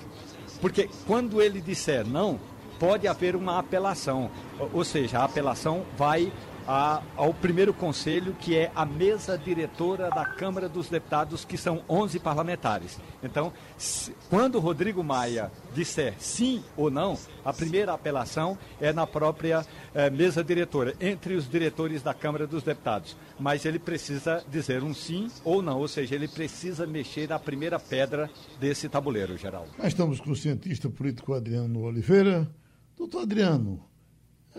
porque 0.61 0.89
quando 1.07 1.41
ele 1.41 1.59
disser 1.59 2.05
não, 2.05 2.39
pode 2.79 3.07
haver 3.07 3.35
uma 3.35 3.57
apelação, 3.57 4.29
ou 4.71 4.83
seja, 4.83 5.19
a 5.19 5.23
apelação 5.23 5.83
vai 5.97 6.31
a, 6.67 7.01
ao 7.15 7.33
primeiro 7.33 7.73
conselho, 7.73 8.35
que 8.39 8.55
é 8.55 8.71
a 8.75 8.85
mesa 8.85 9.37
diretora 9.37 10.09
da 10.09 10.25
Câmara 10.25 10.67
dos 10.67 10.89
Deputados, 10.89 11.45
que 11.45 11.57
são 11.57 11.81
11 11.87 12.19
parlamentares. 12.19 12.99
Então, 13.23 13.53
se, 13.77 14.13
quando 14.29 14.59
Rodrigo 14.59 15.03
Maia 15.03 15.49
disser 15.73 16.15
sim 16.19 16.63
ou 16.75 16.91
não, 16.91 17.17
a 17.45 17.53
primeira 17.53 17.93
apelação 17.93 18.57
é 18.81 18.91
na 18.91 19.07
própria 19.07 19.65
eh, 19.95 20.09
mesa 20.09 20.43
diretora, 20.43 20.93
entre 20.99 21.35
os 21.35 21.49
diretores 21.49 22.03
da 22.03 22.13
Câmara 22.13 22.45
dos 22.45 22.63
Deputados. 22.63 23.15
Mas 23.39 23.65
ele 23.65 23.79
precisa 23.79 24.43
dizer 24.49 24.83
um 24.83 24.93
sim 24.93 25.29
ou 25.43 25.61
não, 25.61 25.79
ou 25.79 25.87
seja, 25.87 26.15
ele 26.15 26.27
precisa 26.27 26.85
mexer 26.85 27.31
a 27.31 27.39
primeira 27.39 27.79
pedra 27.79 28.29
desse 28.59 28.89
tabuleiro, 28.89 29.37
Geraldo. 29.37 29.69
Nós 29.77 29.87
estamos 29.87 30.19
com 30.19 30.31
o 30.31 30.35
cientista 30.35 30.89
político 30.89 31.33
Adriano 31.33 31.81
Oliveira. 31.83 32.49
Doutor 32.97 33.21
Adriano, 33.21 33.79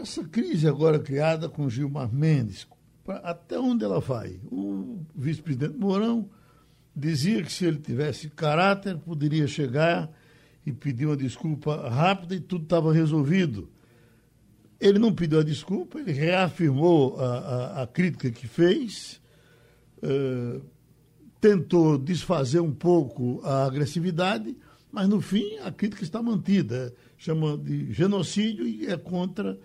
essa 0.00 0.24
crise 0.24 0.68
agora 0.68 0.98
criada 0.98 1.48
com 1.48 1.68
Gilmar 1.68 2.12
Mendes, 2.12 2.66
até 3.22 3.58
onde 3.58 3.84
ela 3.84 4.00
vai? 4.00 4.38
O 4.50 5.00
vice-presidente 5.14 5.76
Mourão 5.76 6.28
dizia 6.94 7.42
que 7.42 7.52
se 7.52 7.64
ele 7.64 7.78
tivesse 7.78 8.28
caráter, 8.28 8.96
poderia 8.98 9.46
chegar 9.46 10.10
e 10.66 10.72
pedir 10.72 11.06
uma 11.06 11.16
desculpa 11.16 11.88
rápida 11.88 12.34
e 12.34 12.40
tudo 12.40 12.64
estava 12.64 12.92
resolvido. 12.92 13.70
Ele 14.80 14.98
não 14.98 15.12
pediu 15.12 15.40
a 15.40 15.42
desculpa, 15.42 15.98
ele 15.98 16.12
reafirmou 16.12 17.18
a, 17.18 17.38
a, 17.38 17.82
a 17.82 17.86
crítica 17.86 18.30
que 18.30 18.46
fez, 18.46 19.20
uh, 20.02 20.60
tentou 21.40 21.98
desfazer 21.98 22.60
um 22.60 22.72
pouco 22.72 23.40
a 23.42 23.64
agressividade, 23.64 24.56
mas 24.92 25.08
no 25.08 25.20
fim 25.20 25.58
a 25.58 25.72
crítica 25.72 26.02
está 26.04 26.22
mantida. 26.22 26.94
Chama 27.16 27.56
de 27.58 27.92
genocídio 27.92 28.66
e 28.66 28.86
é 28.86 28.96
contra 28.96 29.58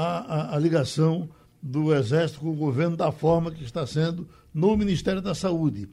a, 0.00 0.52
a, 0.52 0.56
a 0.56 0.58
ligação 0.58 1.28
do 1.62 1.94
Exército 1.94 2.40
com 2.40 2.50
o 2.50 2.56
governo 2.56 2.96
da 2.96 3.12
forma 3.12 3.50
que 3.50 3.62
está 3.62 3.86
sendo 3.86 4.26
no 4.52 4.74
Ministério 4.76 5.20
da 5.20 5.34
Saúde. 5.34 5.88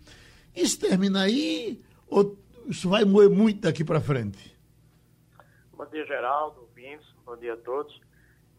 Isso 0.55 0.79
termina 0.79 1.23
aí 1.23 1.83
ou 2.07 2.37
isso 2.67 2.89
vai 2.89 3.03
moer 3.03 3.29
muito 3.29 3.61
daqui 3.61 3.83
para 3.83 3.99
frente? 3.99 4.57
Bom 5.73 5.85
dia, 5.87 6.05
Geraldo, 6.05 6.69
Vince, 6.73 7.05
bom 7.25 7.35
dia 7.35 7.53
a 7.53 7.57
todos. 7.57 7.99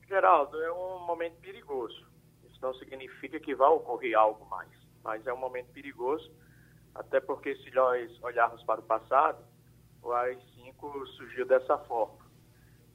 Geraldo, 0.07 0.61
é 0.63 0.73
um 0.73 1.07
momento 1.07 1.37
perigoso. 1.41 2.07
Isso 2.49 2.59
não 2.61 2.75
significa 2.75 3.41
que 3.41 3.55
vai 3.55 3.69
ocorrer 3.69 4.17
algo 4.17 4.45
mais, 4.47 4.71
mas 5.03 5.27
é 5.27 5.33
um 5.33 5.39
momento 5.39 5.69
perigoso, 5.73 6.31
até 6.95 7.21
porque 7.21 7.57
se 7.57 7.71
nós 7.75 8.11
olharmos 8.23 8.63
para 8.65 8.81
o 8.81 8.85
passado, 8.85 9.43
o 10.03 10.13
AI-5 10.13 11.07
surgiu 11.17 11.47
dessa 11.47 11.79
forma. 11.79 12.19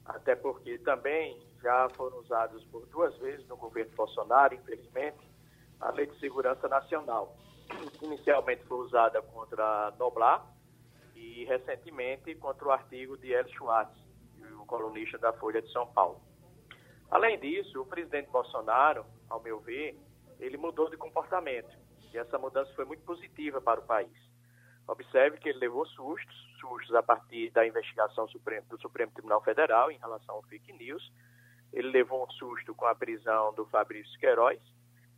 Até 0.06 0.36
porque 0.36 0.78
também 0.80 1.53
já 1.64 1.88
foram 1.96 2.20
usados 2.20 2.64
por 2.66 2.86
duas 2.88 3.18
vezes 3.20 3.48
no 3.48 3.56
governo 3.56 3.96
Bolsonaro, 3.96 4.54
infelizmente, 4.54 5.18
a 5.80 5.90
Lei 5.92 6.06
de 6.06 6.20
Segurança 6.20 6.68
Nacional. 6.68 7.36
Inicialmente 8.04 8.64
foi 8.66 8.86
usada 8.86 9.22
contra 9.22 9.92
Noblar 9.98 10.46
e 11.16 11.46
recentemente 11.46 12.36
contra 12.36 12.68
o 12.68 12.72
artigo 12.72 13.18
de 13.18 13.32
El 13.32 13.48
Schwartz, 13.48 13.98
o 14.60 14.66
colunista 14.66 15.18
da 15.18 15.32
Folha 15.34 15.62
de 15.62 15.72
São 15.72 15.88
Paulo. 15.88 16.22
Além 17.10 17.40
disso, 17.40 17.82
o 17.82 17.86
presidente 17.86 18.30
Bolsonaro, 18.30 19.06
ao 19.30 19.42
meu 19.42 19.60
ver, 19.62 19.98
ele 20.40 20.58
mudou 20.58 20.90
de 20.90 20.98
comportamento 20.98 21.74
e 22.12 22.18
essa 22.18 22.38
mudança 22.38 22.74
foi 22.76 22.84
muito 22.84 23.04
positiva 23.04 23.62
para 23.62 23.80
o 23.80 23.86
país. 23.86 24.12
Observe 24.86 25.38
que 25.38 25.48
ele 25.48 25.60
levou 25.60 25.86
sustos, 25.86 26.36
sustos 26.60 26.94
a 26.94 27.02
partir 27.02 27.52
da 27.52 27.66
investigação 27.66 28.26
do 28.26 28.82
Supremo 28.82 29.12
Tribunal 29.14 29.42
Federal 29.42 29.90
em 29.90 29.98
relação 29.98 30.36
ao 30.36 30.44
fake 30.44 30.74
news, 30.74 31.10
ele 31.74 31.90
levou 31.90 32.24
um 32.24 32.32
susto 32.32 32.74
com 32.76 32.86
a 32.86 32.94
prisão 32.94 33.54
do 33.54 33.66
Fabrício 33.66 34.18
Queiroz 34.20 34.60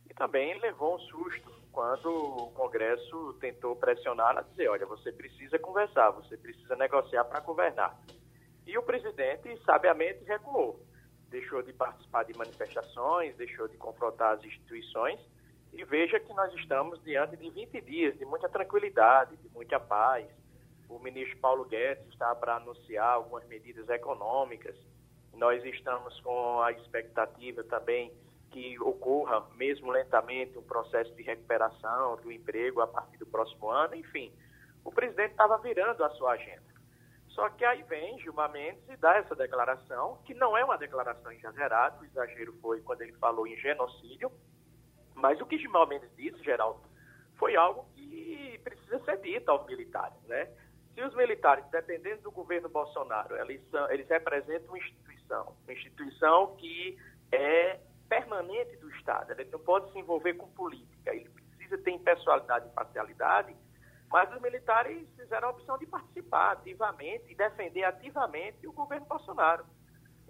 e 0.08 0.14
também 0.14 0.58
levou 0.58 0.96
um 0.96 0.98
susto 0.98 1.52
quando 1.70 2.08
o 2.08 2.50
Congresso 2.52 3.34
tentou 3.38 3.76
pressioná-la 3.76 4.40
a 4.40 4.44
dizer, 4.44 4.68
olha, 4.68 4.86
você 4.86 5.12
precisa 5.12 5.58
conversar, 5.58 6.10
você 6.10 6.34
precisa 6.36 6.74
negociar 6.74 7.24
para 7.24 7.40
governar. 7.40 7.94
E 8.66 8.76
o 8.78 8.82
presidente, 8.82 9.54
sabiamente, 9.64 10.24
recuou. 10.24 10.80
Deixou 11.28 11.62
de 11.62 11.74
participar 11.74 12.24
de 12.24 12.36
manifestações, 12.36 13.36
deixou 13.36 13.68
de 13.68 13.76
confrontar 13.76 14.34
as 14.34 14.44
instituições 14.44 15.20
e 15.74 15.84
veja 15.84 16.18
que 16.18 16.32
nós 16.32 16.52
estamos 16.54 17.02
diante 17.04 17.36
de 17.36 17.50
20 17.50 17.80
dias 17.82 18.18
de 18.18 18.24
muita 18.24 18.48
tranquilidade, 18.48 19.36
de 19.36 19.48
muita 19.50 19.78
paz. 19.78 20.26
O 20.88 20.98
ministro 20.98 21.36
Paulo 21.38 21.66
Guedes 21.66 22.08
está 22.08 22.34
para 22.34 22.56
anunciar 22.56 23.12
algumas 23.12 23.46
medidas 23.46 23.86
econômicas, 23.90 24.74
nós 25.36 25.64
estamos 25.64 26.18
com 26.20 26.60
a 26.62 26.72
expectativa 26.72 27.62
também 27.64 28.12
que 28.50 28.78
ocorra, 28.80 29.46
mesmo 29.54 29.90
lentamente, 29.90 30.58
um 30.58 30.62
processo 30.62 31.14
de 31.14 31.22
recuperação 31.22 32.16
do 32.16 32.32
emprego 32.32 32.80
a 32.80 32.86
partir 32.86 33.18
do 33.18 33.26
próximo 33.26 33.70
ano. 33.70 33.94
Enfim, 33.94 34.32
o 34.84 34.90
presidente 34.90 35.32
estava 35.32 35.58
virando 35.58 36.02
a 36.04 36.10
sua 36.10 36.32
agenda. 36.32 36.64
Só 37.28 37.50
que 37.50 37.64
aí 37.66 37.82
vem 37.82 38.18
Gilmar 38.20 38.50
Mendes 38.50 38.82
e 38.88 38.96
dá 38.96 39.16
essa 39.16 39.34
declaração, 39.34 40.18
que 40.24 40.32
não 40.32 40.56
é 40.56 40.64
uma 40.64 40.78
declaração 40.78 41.30
exagerada, 41.32 42.00
o 42.00 42.04
exagero 42.06 42.54
foi 42.62 42.80
quando 42.80 43.02
ele 43.02 43.12
falou 43.14 43.46
em 43.46 43.56
genocídio, 43.58 44.32
mas 45.14 45.38
o 45.40 45.44
que 45.44 45.58
Gilmar 45.58 45.86
Mendes 45.86 46.10
disse, 46.16 46.42
Geraldo, 46.42 46.80
foi 47.34 47.54
algo 47.56 47.84
que 47.94 48.58
precisa 48.64 48.98
ser 49.04 49.18
dito 49.18 49.50
aos 49.50 49.66
militares, 49.66 50.18
né? 50.24 50.48
Se 50.94 51.02
os 51.02 51.14
militares, 51.14 51.62
dependendo 51.70 52.22
do 52.22 52.30
governo 52.30 52.70
Bolsonaro, 52.70 53.36
eles, 53.36 53.60
são, 53.70 53.90
eles 53.90 54.08
representam 54.08 54.74
instituição, 55.26 55.56
uma 55.64 55.72
instituição 55.72 56.56
que 56.56 56.98
é 57.32 57.80
permanente 58.08 58.76
do 58.76 58.90
Estado, 58.90 59.32
ele 59.32 59.50
não 59.50 59.58
pode 59.58 59.90
se 59.92 59.98
envolver 59.98 60.34
com 60.34 60.48
política, 60.52 61.14
ele 61.14 61.28
precisa 61.28 61.78
ter 61.78 61.90
impessoalidade 61.90 62.68
e 62.68 62.70
parcialidade, 62.70 63.56
mas 64.08 64.32
os 64.32 64.40
militares 64.40 65.08
fizeram 65.16 65.48
a 65.48 65.50
opção 65.50 65.76
de 65.78 65.86
participar 65.86 66.52
ativamente 66.52 67.24
e 67.30 67.34
defender 67.34 67.82
ativamente 67.82 68.66
o 68.66 68.72
governo 68.72 69.06
Bolsonaro. 69.06 69.66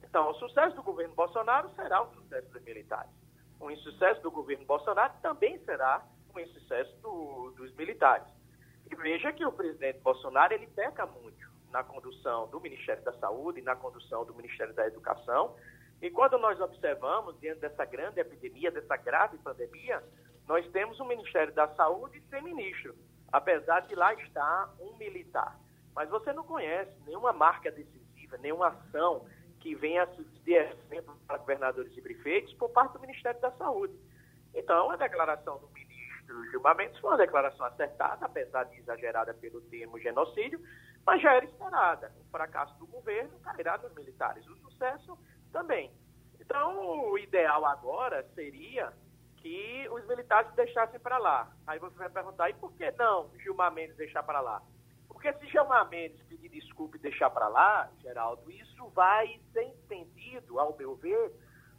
Então, 0.03 0.31
o 0.31 0.35
sucesso 0.35 0.75
do 0.77 0.83
governo 0.83 1.15
Bolsonaro 1.15 1.71
será 1.75 2.03
o 2.03 2.15
sucesso 2.15 2.49
dos 2.51 2.63
militares. 2.63 3.11
O 3.61 3.71
insucesso 3.71 4.23
do 4.23 4.31
governo 4.31 4.65
Bolsonaro 4.65 5.13
também 5.21 5.59
será 5.65 6.03
o 6.35 6.41
insucesso 6.41 6.97
do, 7.03 7.53
dos 7.57 7.75
militares. 7.75 8.27
E 8.91 8.95
veja 8.95 9.33
que 9.33 9.45
o 9.45 9.53
presidente 9.53 9.99
Bolsonaro 10.01 10.55
ele 10.55 10.67
peca 10.69 11.05
muito 11.07 11.46
na 11.77 11.85
condução 11.85 12.49
do 12.49 12.61
Ministério 12.61 13.03
da 13.05 13.13
Saúde, 13.15 13.61
na 13.61 13.77
condução 13.77 14.25
do 14.25 14.35
Ministério 14.35 14.73
da 14.75 14.87
Educação. 14.87 15.55
E 16.01 16.11
quando 16.11 16.39
nós 16.39 16.61
observamos, 16.61 17.39
diante 17.39 17.61
dessa 17.61 17.85
grande 17.85 18.19
epidemia, 18.19 18.71
dessa 18.71 18.97
grave 18.97 19.37
pandemia, 19.39 20.03
nós 20.49 20.67
temos 20.71 20.99
um 21.01 21.05
Ministério 21.05 21.53
da 21.53 21.69
Saúde 21.75 22.23
sem 22.31 22.43
ministro 22.43 22.95
apesar 23.33 23.81
de 23.81 23.95
lá 23.95 24.15
estar 24.15 24.75
um 24.81 24.97
militar. 24.97 25.59
Mas 25.95 26.09
você 26.09 26.33
não 26.33 26.45
conhece 26.45 26.93
nenhuma 27.07 27.33
marca 27.33 27.71
decisiva, 27.71 28.37
nenhuma 28.39 28.69
ação 28.69 29.27
que 29.61 29.75
venha 29.75 30.03
a 30.03 30.07
de 30.07 30.55
exemplo 30.55 31.17
para 31.27 31.39
governadores 31.39 31.97
e 31.97 32.01
prefeitos 32.01 32.53
por 32.55 32.71
parte 32.71 32.93
do 32.93 33.01
Ministério 33.01 33.41
da 33.41 33.51
Saúde. 33.53 33.95
Então, 34.55 34.91
a 34.91 34.97
declaração 34.97 35.59
do 35.59 35.69
ministro 35.69 36.51
Gilmar 36.51 36.77
Mendes 36.77 36.99
foi 36.99 37.11
uma 37.11 37.17
declaração 37.17 37.67
acertada, 37.67 38.25
apesar 38.25 38.65
de 38.65 38.79
exagerada 38.79 39.35
pelo 39.35 39.61
termo 39.63 39.99
genocídio, 39.99 40.61
mas 41.07 41.23
já 41.23 41.35
era 41.35 41.45
esperada. 41.45 42.13
O 42.21 42.31
fracasso 42.31 42.77
do 42.79 42.87
governo 42.87 43.39
cairá 43.41 43.79
nos 43.79 43.95
militares, 43.95 44.45
o 44.49 44.57
sucesso 44.57 45.17
também. 45.53 45.93
Então, 46.41 47.11
o 47.11 47.19
ideal 47.19 47.65
agora 47.65 48.27
seria 48.35 48.93
que 49.37 49.89
os 49.91 50.05
militares 50.07 50.53
deixassem 50.55 50.99
para 50.99 51.17
lá. 51.19 51.51
Aí 51.67 51.79
você 51.79 51.97
vai 51.97 52.11
perguntar, 52.11 52.51
e 52.51 52.55
por 52.55 52.73
que 52.73 52.91
não 52.93 53.31
Gilmar 53.39 53.73
Mendes 53.73 53.97
deixar 53.97 54.25
para 54.25 54.41
lá? 54.41 54.61
Porque 55.07 55.33
se 55.35 55.47
Gilmar 55.47 55.89
Mendes 55.89 56.21
pedir 56.25 56.49
desculpa 56.49 56.97
e 56.97 57.01
deixar 57.01 57.31
para 57.31 57.47
lá, 57.49 57.89
Geraldo, 58.01 58.51
isso 58.51 58.89
vai 58.89 59.41
ser 59.53 59.63
entendido, 59.63 60.59
ao 60.59 60.77
meu 60.77 60.97
ver, 60.97 61.33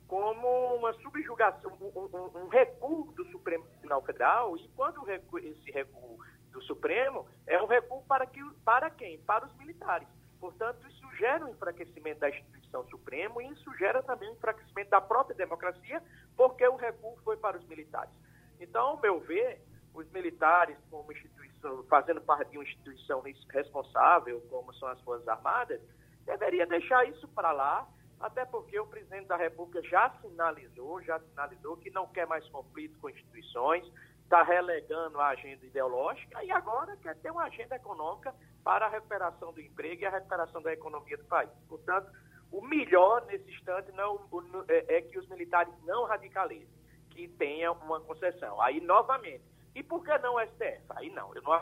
como 0.07 0.47
uma 0.75 0.93
subjugação, 0.93 1.71
um, 1.81 1.99
um, 1.99 2.43
um 2.43 2.47
recuo 2.47 3.11
do 3.13 3.25
Supremo 3.25 3.65
Tribunal 3.67 4.01
Federal, 4.03 4.57
e 4.57 4.67
quando 4.69 5.05
esse 5.09 5.71
recuo 5.71 6.17
do 6.51 6.61
Supremo 6.63 7.27
é 7.47 7.61
um 7.61 7.65
recuo 7.65 8.03
para, 8.03 8.25
que, 8.25 8.43
para 8.63 8.89
quem? 8.89 9.17
Para 9.19 9.45
os 9.45 9.55
militares. 9.57 10.07
Portanto, 10.39 10.85
isso 10.87 11.15
gera 11.15 11.45
um 11.45 11.49
enfraquecimento 11.49 12.19
da 12.19 12.29
instituição 12.29 12.85
Supremo 12.89 13.41
e 13.41 13.47
isso 13.53 13.75
gera 13.77 14.03
também 14.03 14.29
um 14.29 14.33
enfraquecimento 14.33 14.89
da 14.89 15.01
própria 15.01 15.35
democracia, 15.35 16.03
porque 16.35 16.67
o 16.67 16.75
recuo 16.75 17.17
foi 17.23 17.37
para 17.37 17.57
os 17.57 17.65
militares. 17.65 18.13
Então, 18.59 18.87
ao 18.89 19.01
meu 19.01 19.19
ver, 19.21 19.61
os 19.93 20.09
militares, 20.11 20.77
como 20.91 21.11
instituição, 21.11 21.83
fazendo 21.89 22.21
parte 22.21 22.51
de 22.51 22.57
uma 22.57 22.63
instituição 22.63 23.23
responsável, 23.49 24.41
como 24.49 24.73
são 24.75 24.89
as 24.89 25.01
Forças 25.01 25.27
Armadas, 25.27 25.81
deveria 26.25 26.67
deixar 26.67 27.07
isso 27.07 27.27
para 27.29 27.51
lá, 27.51 27.87
até 28.19 28.45
porque 28.45 28.79
o 28.79 28.85
presidente 28.85 29.27
da 29.27 29.37
República 29.37 29.81
já 29.87 30.09
sinalizou, 30.21 31.01
já 31.01 31.19
sinalizou 31.19 31.77
que 31.77 31.89
não 31.91 32.07
quer 32.07 32.27
mais 32.27 32.47
conflito 32.49 32.97
com 32.99 33.09
instituições, 33.09 33.85
está 34.27 34.43
relegando 34.43 35.19
a 35.21 35.29
agenda 35.29 35.65
ideológica 35.65 36.43
e 36.43 36.51
agora 36.51 36.97
quer 36.97 37.15
ter 37.15 37.31
uma 37.31 37.45
agenda 37.45 37.77
econômica 37.77 38.35
para 38.61 38.85
a 38.85 38.89
recuperação 38.89 39.53
do 39.53 39.61
emprego 39.61 40.01
e 40.01 40.05
a 40.05 40.09
recuperação 40.09 40.61
da 40.61 40.73
economia 40.73 41.15
do 41.15 41.23
país. 41.23 41.49
Portanto, 41.69 42.11
o 42.51 42.61
melhor 42.61 43.25
nesse 43.25 43.49
instante 43.49 43.89
não, 43.93 44.19
é, 44.67 44.97
é 44.97 45.01
que 45.01 45.17
os 45.17 45.27
militares 45.29 45.73
não 45.85 46.05
radicalizem, 46.05 46.67
que 47.09 47.29
tenham 47.29 47.73
uma 47.75 48.01
concessão. 48.01 48.61
Aí, 48.61 48.81
novamente, 48.81 49.43
e 49.73 49.81
por 49.81 50.03
que 50.03 50.17
não 50.17 50.35
o 50.35 50.41
STF? 50.41 50.83
Aí 50.89 51.09
não, 51.09 51.33
eu 51.33 51.41
não 51.41 51.53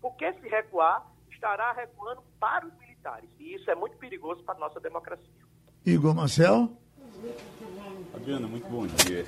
porque 0.00 0.32
se 0.34 0.48
recuar, 0.48 1.04
estará 1.30 1.72
recuando 1.72 2.22
para 2.38 2.66
os 2.66 2.74
militares. 2.78 3.28
E 3.40 3.54
isso 3.54 3.68
é 3.68 3.74
muito 3.74 3.96
perigoso 3.96 4.44
para 4.44 4.54
a 4.54 4.58
nossa 4.58 4.78
democracia. 4.78 5.26
Igor 5.84 6.14
Marcel? 6.14 6.70
Adriana, 8.14 8.46
muito 8.46 8.68
bom 8.68 8.86
dia. 8.86 9.24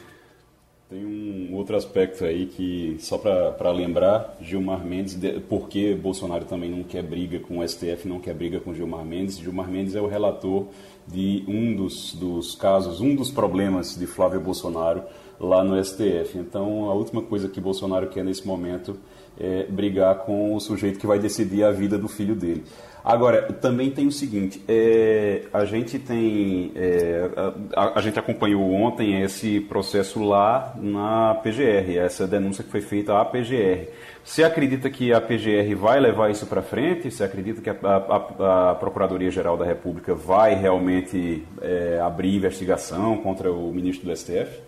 Tem 0.88 1.04
um 1.04 1.52
outro 1.56 1.76
aspecto 1.76 2.24
aí 2.24 2.46
que, 2.46 2.96
só 3.00 3.18
para 3.18 3.72
lembrar, 3.72 4.36
Gilmar 4.40 4.86
Mendes, 4.86 5.16
de, 5.16 5.40
porque 5.40 5.96
Bolsonaro 5.96 6.44
também 6.44 6.70
não 6.70 6.84
quer 6.84 7.02
briga 7.02 7.40
com 7.40 7.58
o 7.58 7.68
STF, 7.68 8.06
não 8.06 8.20
quer 8.20 8.34
briga 8.34 8.60
com 8.60 8.72
Gilmar 8.72 9.04
Mendes. 9.04 9.36
Gilmar 9.36 9.68
Mendes 9.68 9.96
é 9.96 10.00
o 10.00 10.06
relator 10.06 10.68
de 11.04 11.42
um 11.48 11.74
dos, 11.74 12.14
dos 12.14 12.54
casos, 12.54 13.00
um 13.00 13.16
dos 13.16 13.32
problemas 13.32 13.98
de 13.98 14.06
Flávio 14.06 14.40
Bolsonaro 14.40 15.02
lá 15.40 15.64
no 15.64 15.76
STF. 15.84 16.38
Então, 16.38 16.88
a 16.88 16.94
última 16.94 17.20
coisa 17.20 17.48
que 17.48 17.60
Bolsonaro 17.60 18.08
quer 18.08 18.24
nesse 18.24 18.46
momento 18.46 18.96
é 19.38 19.64
brigar 19.64 20.16
com 20.18 20.54
o 20.54 20.60
sujeito 20.60 20.98
que 20.98 21.06
vai 21.06 21.18
decidir 21.18 21.64
a 21.64 21.70
vida 21.70 21.98
do 21.98 22.08
filho 22.08 22.34
dele. 22.34 22.64
Agora, 23.06 23.52
também 23.52 23.88
tem 23.92 24.08
o 24.08 24.10
seguinte, 24.10 24.60
é, 24.66 25.44
a 25.52 25.64
gente 25.64 25.96
tem, 25.96 26.72
é, 26.74 27.30
a, 27.76 28.00
a, 28.00 28.00
gente 28.00 28.18
acompanhou 28.18 28.68
ontem 28.72 29.22
esse 29.22 29.60
processo 29.60 30.24
lá 30.24 30.74
na 30.76 31.36
PGR, 31.36 31.98
essa 31.98 32.26
denúncia 32.26 32.64
que 32.64 32.70
foi 32.70 32.80
feita 32.80 33.16
à 33.16 33.24
PGR. 33.24 33.90
Você 34.24 34.42
acredita 34.42 34.90
que 34.90 35.12
a 35.12 35.20
PGR 35.20 35.72
vai 35.76 36.00
levar 36.00 36.32
isso 36.32 36.48
para 36.48 36.62
frente? 36.62 37.08
Você 37.08 37.22
acredita 37.22 37.62
que 37.62 37.70
a, 37.70 37.76
a, 37.80 38.70
a 38.72 38.74
Procuradoria-Geral 38.74 39.56
da 39.56 39.64
República 39.64 40.12
vai 40.12 40.56
realmente 40.56 41.46
é, 41.62 42.00
abrir 42.00 42.34
investigação 42.34 43.18
contra 43.18 43.52
o 43.52 43.72
ministro 43.72 44.08
do 44.08 44.16
STF? 44.16 44.60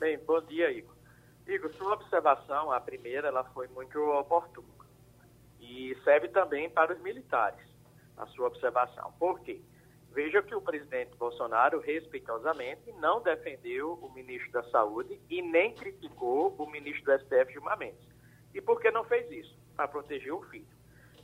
Bem, 0.00 0.18
bom 0.26 0.40
dia, 0.48 0.70
Igor. 0.70 1.01
Igor, 1.46 1.72
sua 1.74 1.94
observação, 1.94 2.70
a 2.70 2.80
primeira, 2.80 3.28
ela 3.28 3.44
foi 3.44 3.68
muito 3.68 3.98
oportuna 3.98 4.68
e 5.60 5.96
serve 6.04 6.28
também 6.28 6.68
para 6.68 6.92
os 6.92 7.00
militares, 7.00 7.60
a 8.16 8.26
sua 8.26 8.48
observação. 8.48 9.12
Por 9.18 9.40
quê? 9.40 9.60
Veja 10.10 10.42
que 10.42 10.54
o 10.54 10.60
presidente 10.60 11.16
Bolsonaro, 11.16 11.80
respeitosamente, 11.80 12.92
não 12.92 13.22
defendeu 13.22 13.94
o 13.94 14.12
ministro 14.12 14.52
da 14.52 14.62
Saúde 14.64 15.18
e 15.30 15.40
nem 15.40 15.74
criticou 15.74 16.54
o 16.58 16.66
ministro 16.70 17.04
do 17.04 17.24
STF, 17.24 17.52
Gilmar 17.52 17.78
Mendes. 17.78 18.06
E 18.52 18.60
por 18.60 18.80
que 18.80 18.90
não 18.90 19.04
fez 19.04 19.30
isso? 19.30 19.56
Para 19.74 19.88
proteger 19.88 20.32
o 20.32 20.42
filho. 20.42 20.66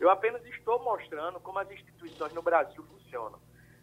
Eu 0.00 0.08
apenas 0.08 0.42
estou 0.46 0.82
mostrando 0.82 1.38
como 1.40 1.58
as 1.58 1.70
instituições 1.70 2.32
no 2.32 2.40
Brasil 2.40 2.82
funcionam. 2.84 3.38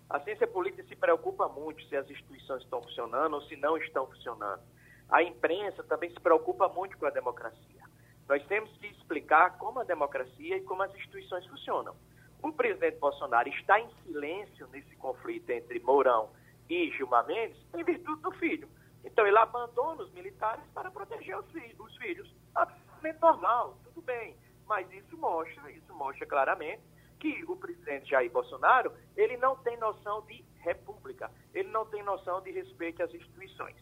A 0.09 0.19
ciência 0.21 0.47
política 0.47 0.83
se 0.83 0.95
preocupa 0.95 1.47
muito 1.47 1.83
se 1.87 1.95
as 1.95 2.09
instituições 2.09 2.63
estão 2.63 2.81
funcionando 2.81 3.33
ou 3.33 3.41
se 3.41 3.55
não 3.55 3.77
estão 3.77 4.07
funcionando. 4.07 4.61
A 5.09 5.23
imprensa 5.23 5.83
também 5.83 6.09
se 6.09 6.19
preocupa 6.19 6.67
muito 6.69 6.97
com 6.97 7.05
a 7.05 7.11
democracia. 7.11 7.83
Nós 8.27 8.45
temos 8.47 8.75
que 8.77 8.87
explicar 8.87 9.57
como 9.57 9.79
a 9.79 9.83
democracia 9.83 10.57
e 10.57 10.61
como 10.61 10.81
as 10.81 10.93
instituições 10.95 11.45
funcionam. 11.45 11.95
O 12.41 12.51
presidente 12.51 12.97
Bolsonaro 12.97 13.47
está 13.49 13.79
em 13.79 13.89
silêncio 14.03 14.67
nesse 14.67 14.95
conflito 14.95 15.49
entre 15.51 15.79
Mourão 15.79 16.29
e 16.69 16.89
Gilmar 16.91 17.25
Mendes 17.27 17.57
em 17.73 17.83
virtude 17.83 18.21
do 18.21 18.31
filho. 18.33 18.67
Então 19.03 19.25
ele 19.27 19.37
abandona 19.37 20.01
os 20.01 20.11
militares 20.11 20.63
para 20.73 20.89
proteger 20.89 21.37
os 21.37 21.49
filhos. 21.51 21.79
Os 21.79 21.97
filhos. 21.97 22.35
Absolutamente 22.55 23.21
normal, 23.21 23.77
tudo 23.83 24.01
bem. 24.01 24.35
Mas 24.67 24.91
isso 24.91 25.15
mostra, 25.17 25.71
isso 25.71 25.93
mostra 25.93 26.25
claramente 26.25 26.81
que 27.19 27.43
o 27.47 27.55
presidente 27.55 28.09
Jair 28.09 28.31
Bolsonaro, 28.31 28.91
ele 29.15 29.37
não 29.37 29.55
tem 29.57 29.77
noção 29.77 30.21
de 30.23 30.43
república, 30.59 31.31
ele 31.53 31.69
não 31.69 31.85
tem 31.85 32.03
noção 32.03 32.41
de 32.41 32.51
respeito 32.51 33.03
às 33.03 33.13
instituições. 33.13 33.75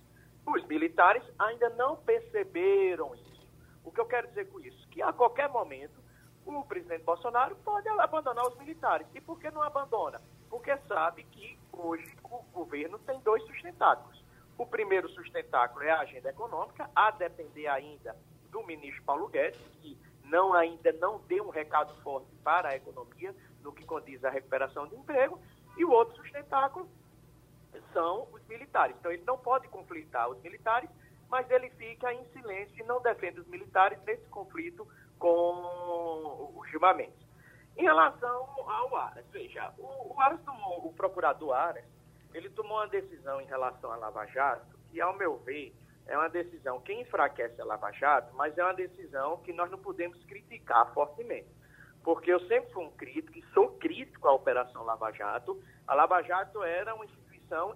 Os 0.46 0.64
militares 0.66 1.24
ainda 1.40 1.70
não 1.72 1.96
perceberam 1.98 3.16
isso. 3.16 3.48
O 3.84 3.92
que 3.92 4.00
eu 4.00 4.06
quero 4.06 4.28
dizer 4.28 4.50
com 4.50 4.60
isso? 4.60 4.88
Que 4.90 5.02
a 5.02 5.14
qualquer 5.14 5.50
momento 5.50 6.04
o 6.46 6.64
presidente 6.66 7.04
Bolsonaro 7.04 7.56
pode 7.58 7.88
abandonar 7.88 8.46
os 8.48 8.58
militares. 8.58 9.08
E 9.14 9.22
por 9.22 9.40
que 9.40 9.50
não 9.52 9.62
abandona? 9.62 10.22
Porque 10.50 10.76
sabe 10.88 11.24
que 11.26 11.58
hoje 11.72 12.16
o 12.24 12.44
governo 12.52 13.00
tem 13.00 13.20
dois 13.22 13.44
sustentáculos. 13.44 14.24
O 14.58 14.66
primeiro 14.66 15.10
sustentáculo 15.10 15.84
é 15.84 15.92
a 15.92 16.02
agenda 16.02 16.30
econômica, 16.30 16.90
a 16.96 17.12
depender 17.12 17.68
ainda 17.68 18.16
do 18.52 18.64
ministro 18.64 19.02
Paulo 19.04 19.28
Guedes, 19.28 19.60
que 19.82 19.98
não 20.26 20.54
ainda 20.54 20.92
não 20.94 21.20
deu 21.22 21.46
um 21.46 21.50
recado 21.50 21.94
forte 22.02 22.28
para 22.44 22.70
a 22.70 22.76
economia 22.76 23.36
no 23.64 23.72
que 23.72 23.86
condiz 23.86 24.24
à 24.24 24.30
recuperação 24.30 24.88
de 24.88 24.96
emprego, 24.96 25.40
e 25.76 25.84
o 25.84 25.92
outro 25.92 26.16
sustentáculo 26.18 26.88
são 27.94 28.28
os 28.32 28.46
militares. 28.48 28.96
Então 29.00 29.12
ele 29.12 29.24
não 29.26 29.38
pode 29.38 29.68
conflitar 29.68 30.30
os 30.30 30.42
militares 30.42 30.90
mas 31.34 31.50
ele 31.50 31.68
fica 31.72 32.14
em 32.14 32.24
silêncio 32.26 32.80
e 32.80 32.84
não 32.84 33.02
defende 33.02 33.40
os 33.40 33.48
militares 33.48 34.00
nesse 34.06 34.24
conflito 34.30 34.88
com 35.18 35.28
o 36.56 36.64
Gilmar. 36.70 36.96
Em 37.00 37.82
relação 37.82 38.48
ao 38.70 38.96
Aras, 38.96 39.26
veja, 39.32 39.74
o, 39.80 40.14
o 40.14 40.22
Aras 40.22 40.40
tomou, 40.42 40.86
o 40.86 40.94
procurador 40.94 41.56
Aras, 41.56 41.86
ele 42.36 42.52
tomou 42.52 42.78
uma 42.78 42.88
decisão 42.88 43.42
em 43.42 43.46
relação 43.46 43.92
à 43.92 43.96
Lava 43.96 44.28
Jato, 44.28 44.78
que, 44.92 45.02
ao 45.02 45.18
meu 45.18 45.38
ver, 45.40 45.76
é 46.06 46.16
uma 46.16 46.30
decisão 46.30 46.80
que 46.82 46.94
enfraquece 46.94 47.60
a 47.60 47.66
Lava 47.66 47.92
Jato, 47.94 48.32
mas 48.36 48.56
é 48.56 48.64
uma 48.64 48.76
decisão 48.76 49.38
que 49.38 49.52
nós 49.52 49.72
não 49.72 49.80
podemos 49.80 50.24
criticar 50.26 50.94
fortemente. 50.94 51.50
Porque 52.04 52.32
eu 52.32 52.40
sempre 52.42 52.72
fui 52.74 52.86
um 52.86 52.92
crítico, 52.92 53.40
e 53.40 53.44
sou 53.56 53.70
crítico 53.80 54.28
à 54.28 54.34
Operação 54.34 54.84
Lava 54.84 55.12
Jato. 55.12 55.60
A 55.88 55.96
Lava 55.96 56.22
Jato 56.22 56.62
era 56.62 56.94
uma 56.94 57.06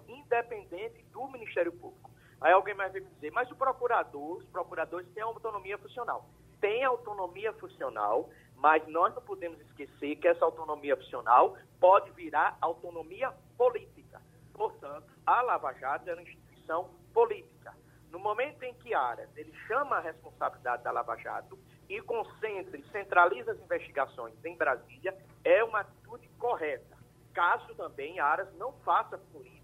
independente 0.08 1.02
do 1.12 1.26
Ministério 1.28 1.72
Público. 1.72 2.10
Aí 2.40 2.52
alguém 2.52 2.74
mais 2.74 2.92
vai 2.92 3.00
me 3.00 3.08
dizer, 3.10 3.32
mas 3.32 3.50
o 3.50 3.56
procurador, 3.56 4.38
os 4.38 4.46
procuradores 4.46 5.08
têm 5.12 5.22
autonomia 5.22 5.76
funcional. 5.78 6.28
Tem 6.60 6.84
autonomia 6.84 7.52
funcional, 7.54 8.28
mas 8.56 8.86
nós 8.88 9.14
não 9.14 9.22
podemos 9.22 9.60
esquecer 9.60 10.16
que 10.16 10.28
essa 10.28 10.44
autonomia 10.44 10.96
funcional 10.96 11.56
pode 11.80 12.10
virar 12.12 12.56
autonomia 12.60 13.32
política. 13.56 14.20
Portanto, 14.52 15.12
a 15.26 15.42
Lava 15.42 15.72
Jato 15.74 16.08
era 16.08 16.20
uma 16.20 16.28
instituição 16.28 16.90
política. 17.12 17.74
No 18.10 18.18
momento 18.18 18.62
em 18.62 18.74
que 18.74 18.94
Aras 18.94 19.28
ele 19.36 19.52
chama 19.66 19.96
a 19.96 20.00
responsabilidade 20.00 20.82
da 20.82 20.90
Lava 20.90 21.16
Jato 21.16 21.58
e 21.88 22.00
concentra 22.02 22.76
e 22.76 22.88
centraliza 22.90 23.52
as 23.52 23.60
investigações 23.60 24.34
em 24.44 24.56
Brasília, 24.56 25.16
é 25.44 25.62
uma 25.62 25.80
atitude 25.80 26.28
correta. 26.38 26.96
Caso 27.34 27.74
também 27.74 28.18
Aras 28.18 28.52
não 28.56 28.72
faça 28.84 29.18
política 29.18 29.57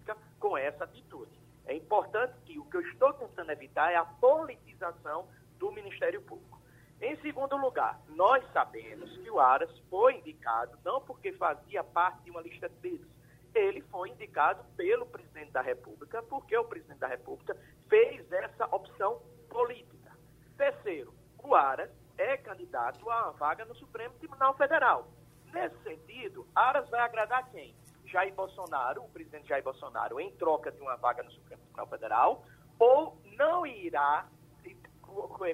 com 0.44 0.59
essa 0.59 0.85
atitude. 0.85 1.33
É 1.64 1.74
importante 1.74 2.35
que 2.44 2.59
o 2.59 2.66
que 2.66 2.76
eu 2.76 2.83
estou 2.83 3.14
tentando 3.14 3.50
evitar 3.50 3.90
é 3.90 3.96
a 3.96 4.04
politização 4.04 5.26
do 5.59 5.72
Ministério 5.72 6.20
Público. 6.20 6.61
Em 7.00 7.16
segundo 7.22 7.57
lugar, 7.57 7.98
nós 8.09 8.44
sabemos 8.52 9.11
que 9.16 9.30
o 9.30 9.40
Aras 9.40 9.70
foi 9.88 10.18
indicado 10.18 10.78
não 10.85 11.00
porque 11.00 11.33
fazia 11.33 11.83
parte 11.83 12.24
de 12.24 12.30
uma 12.30 12.42
lista 12.42 12.68
deles, 12.68 13.09
ele 13.54 13.80
foi 13.90 14.11
indicado 14.11 14.62
pelo 14.76 15.07
presidente 15.07 15.50
da 15.50 15.62
República, 15.62 16.22
porque 16.24 16.54
o 16.59 16.64
presidente 16.64 16.98
da 16.98 17.07
República 17.07 17.57
fez 17.88 18.30
essa 18.30 18.66
opção 18.66 19.22
política. 19.48 20.12
Terceiro, 20.59 21.14
o 21.42 21.54
Aras 21.54 21.90
é 22.18 22.37
candidato 22.37 23.11
a 23.11 23.22
uma 23.22 23.33
vaga 23.33 23.64
no 23.64 23.74
Supremo 23.76 24.14
Tribunal 24.18 24.54
Federal. 24.59 25.09
Nesse 25.54 25.83
sentido, 25.83 26.46
Aras 26.54 26.87
vai 26.90 27.00
agradar 27.00 27.50
quem? 27.50 27.74
Jair 28.14 28.33
Bolsonaro, 28.33 29.03
o 29.03 29.09
presidente 29.09 29.48
Jair 29.48 29.64
Bolsonaro, 29.64 30.20
em 30.20 30.31
troca 30.37 30.70
de 30.70 30.81
uma 30.81 30.94
vaga 30.94 31.24
no 31.24 31.33
Supremo 31.33 31.61
Tribunal 31.62 31.88
Federal, 31.88 32.44
ou 32.79 33.18
não 33.37 33.66
irá 33.66 34.29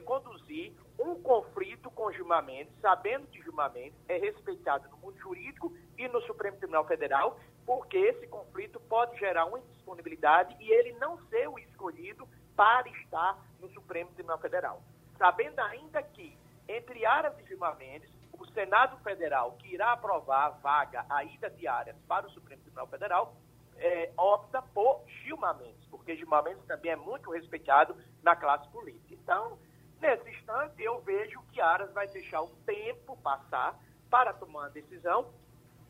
conduzir 0.04 0.74
um 0.98 1.14
conflito 1.22 1.90
com 1.90 2.12
Gilmar 2.12 2.44
Mendes, 2.44 2.74
sabendo 2.82 3.26
que 3.28 3.42
Gilmar 3.42 3.72
Mendes 3.72 3.98
é 4.08 4.18
respeitado 4.18 4.90
no 4.90 4.98
mundo 4.98 5.18
jurídico 5.18 5.74
e 5.96 6.06
no 6.08 6.20
Supremo 6.22 6.58
Tribunal 6.58 6.86
Federal, 6.86 7.40
porque 7.64 7.96
esse 7.96 8.26
conflito 8.26 8.78
pode 8.80 9.18
gerar 9.18 9.46
uma 9.46 9.58
indisponibilidade 9.58 10.54
e 10.60 10.70
ele 10.70 10.92
não 10.98 11.18
ser 11.28 11.48
o 11.48 11.58
escolhido 11.58 12.28
para 12.54 12.86
estar 12.90 13.42
no 13.58 13.70
Supremo 13.70 14.10
Tribunal 14.12 14.38
Federal. 14.38 14.82
Sabendo 15.16 15.60
ainda 15.60 16.02
que, 16.02 16.36
entre 16.68 17.06
Aras 17.06 17.38
e 17.38 17.46
Gilmar 17.46 17.76
Mendes, 17.78 18.19
Senado 18.54 18.96
Federal, 18.98 19.52
que 19.52 19.74
irá 19.74 19.92
aprovar 19.92 20.46
a 20.46 20.50
vaga, 20.50 21.04
a 21.08 21.24
ida 21.24 21.50
de 21.50 21.66
Aras 21.66 21.96
para 22.06 22.26
o 22.26 22.30
Supremo 22.30 22.62
Tribunal 22.62 22.86
Federal, 22.88 23.34
é, 23.76 24.10
opta 24.16 24.60
por 24.60 25.02
Gilmar 25.24 25.56
Mendes, 25.58 25.86
porque 25.90 26.16
Gilmar 26.16 26.44
Mendes 26.44 26.64
também 26.66 26.92
é 26.92 26.96
muito 26.96 27.30
respeitado 27.30 27.96
na 28.22 28.36
classe 28.36 28.68
política. 28.68 29.14
Então, 29.14 29.58
nesse 30.00 30.28
instante, 30.30 30.82
eu 30.82 31.00
vejo 31.00 31.40
que 31.52 31.60
Aras 31.60 31.92
vai 31.92 32.06
deixar 32.08 32.42
o 32.42 32.48
tempo 32.66 33.16
passar 33.18 33.78
para 34.10 34.32
tomar 34.34 34.60
uma 34.60 34.70
decisão 34.70 35.26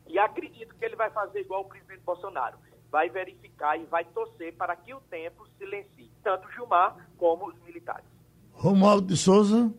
e 0.07 0.17
acredito 0.17 0.75
que 0.75 0.85
ele 0.85 0.95
vai 0.95 1.09
fazer 1.09 1.41
igual 1.41 1.61
o 1.61 1.65
presidente 1.65 2.01
Bolsonaro. 2.03 2.57
Vai 2.89 3.09
verificar 3.09 3.77
e 3.77 3.85
vai 3.85 4.05
torcer 4.05 4.53
para 4.55 4.75
que 4.75 4.93
o 4.93 5.01
tempo 5.01 5.47
silencie 5.57 6.11
tanto 6.23 6.49
Gilmar 6.51 7.09
como 7.17 7.47
os 7.47 7.59
militares. 7.63 8.05
Romualdo 8.53 9.07
de 9.07 9.17
Souza. 9.17 9.73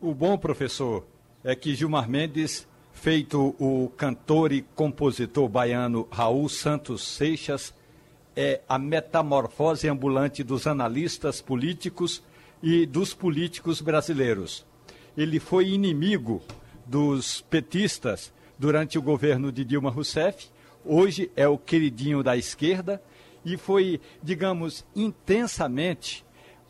O 0.00 0.14
bom, 0.14 0.38
professor, 0.38 1.04
é 1.44 1.54
que 1.54 1.74
Gilmar 1.74 2.08
Mendes, 2.08 2.66
feito 2.92 3.54
o 3.58 3.90
cantor 3.96 4.52
e 4.52 4.62
compositor 4.74 5.48
baiano 5.48 6.08
Raul 6.10 6.48
Santos 6.48 7.02
Seixas, 7.02 7.72
é 8.34 8.60
a 8.68 8.78
metamorfose 8.78 9.88
ambulante 9.88 10.42
dos 10.42 10.66
analistas 10.66 11.40
políticos 11.40 12.22
e 12.62 12.86
dos 12.86 13.14
políticos 13.14 13.80
brasileiros. 13.80 14.66
Ele 15.16 15.38
foi 15.38 15.68
inimigo 15.68 16.42
dos 16.86 17.40
petistas 17.42 18.32
durante 18.58 18.98
o 18.98 19.02
governo 19.02 19.52
de 19.52 19.64
Dilma 19.64 19.90
Rousseff, 19.90 20.48
hoje 20.84 21.30
é 21.36 21.46
o 21.46 21.58
queridinho 21.58 22.22
da 22.22 22.36
esquerda 22.36 23.00
e 23.44 23.56
foi, 23.56 24.00
digamos, 24.22 24.84
intensamente 24.94 26.24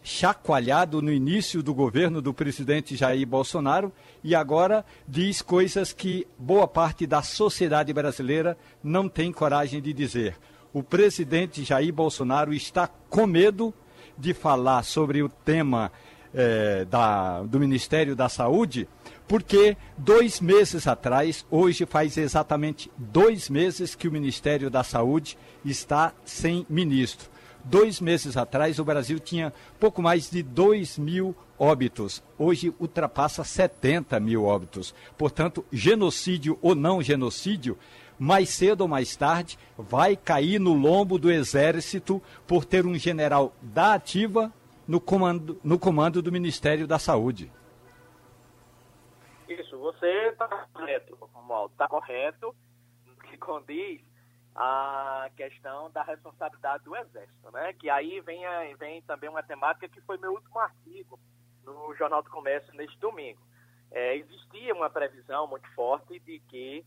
chacoalhado 0.09 1.03
no 1.03 1.13
início 1.13 1.63
do 1.63 1.75
governo 1.75 2.23
do 2.23 2.33
presidente 2.33 2.97
Jair 2.97 3.27
Bolsonaro 3.27 3.93
e 4.25 4.35
agora 4.35 4.83
diz 5.07 5.43
coisas 5.43 5.93
que 5.93 6.27
boa 6.39 6.67
parte 6.67 7.07
da 7.07 7.21
sociedade 7.21 7.93
brasileira 7.93 8.57
não 8.83 9.07
tem 9.07 9.31
coragem 9.31 9.83
de 9.83 9.93
dizer. 9.93 10.35
O 10.73 10.83
presidente 10.83 11.63
Jair 11.63 11.93
Bolsonaro 11.93 12.55
está 12.55 12.89
com 12.89 13.27
medo 13.27 13.73
de 14.17 14.33
falar 14.33 14.83
sobre 14.83 15.23
o 15.23 15.29
tema 15.29 15.93
eh, 16.33 16.87
da, 16.91 17.43
do 17.43 17.61
Ministério 17.61 18.17
da 18.17 18.31
Saúde, 18.31 18.89
porque 19.29 19.77
dois 19.95 20.41
meses 20.41 20.87
atrás, 20.87 21.45
hoje 21.51 21.85
faz 21.85 22.17
exatamente 22.17 22.91
dois 22.97 23.51
meses 23.51 23.95
que 23.95 24.09
o 24.09 24.13
Ministério 24.13 24.71
da 24.71 24.83
Saúde 24.83 25.37
está 25.63 26.15
sem 26.25 26.65
ministro. 26.67 27.29
Dois 27.65 28.01
meses 28.01 28.37
atrás, 28.37 28.79
o 28.79 28.85
Brasil 28.85 29.19
tinha 29.19 29.53
pouco 29.79 30.01
mais 30.01 30.31
de 30.31 30.43
2 30.43 30.99
mil 30.99 31.37
óbitos. 31.59 32.23
Hoje 32.39 32.73
ultrapassa 32.79 33.45
70 33.45 34.19
mil 34.21 34.45
óbitos. 34.45 34.95
Portanto, 35.17 35.65
genocídio 35.73 36.59
ou 36.63 36.75
não 36.75 37.03
genocídio, 37.03 37.77
mais 38.19 38.49
cedo 38.51 38.83
ou 38.83 38.89
mais 38.89 39.15
tarde, 39.17 39.59
vai 39.77 40.17
cair 40.17 40.59
no 40.59 40.73
lombo 40.73 41.19
do 41.19 41.31
Exército 41.31 42.23
por 42.47 42.65
ter 42.65 42.87
um 42.87 42.95
general 42.95 43.53
da 43.61 43.95
ativa 43.95 44.53
no 44.87 45.01
comando, 45.01 45.61
no 45.63 45.79
comando 45.79 46.23
do 46.23 46.33
Ministério 46.33 46.87
da 46.87 46.99
Saúde. 46.99 47.53
Isso, 49.49 49.77
você 49.79 50.29
está 50.29 50.49
correto, 50.73 51.17
Romualdo, 51.33 51.73
está 51.73 51.87
correto 51.87 52.55
no 53.07 53.15
que 53.17 53.37
condiz 53.37 54.08
a 54.61 55.31
questão 55.37 55.89
da 55.93 56.03
responsabilidade 56.03 56.83
do 56.83 56.97
Exército, 56.97 57.51
né? 57.53 57.73
Que 57.75 57.89
aí 57.89 58.21
vem, 58.23 58.43
vem 58.77 59.01
também 59.03 59.31
uma 59.31 59.43
temática 59.43 59.89
que 59.89 60.01
foi 60.01 60.19
meu 60.19 60.33
último 60.33 60.59
artigo 60.59 61.17
no 61.65 61.95
Jornal 61.95 62.25
do 62.25 62.31
Comércio 62.31 62.75
neste 62.75 62.99
domingo. 62.99 63.39
É, 63.93 64.17
existia 64.17 64.75
uma 64.75 64.91
previsão 64.91 65.47
muito 65.47 65.73
forte 65.75 66.19
de 66.19 66.41
que 66.41 66.85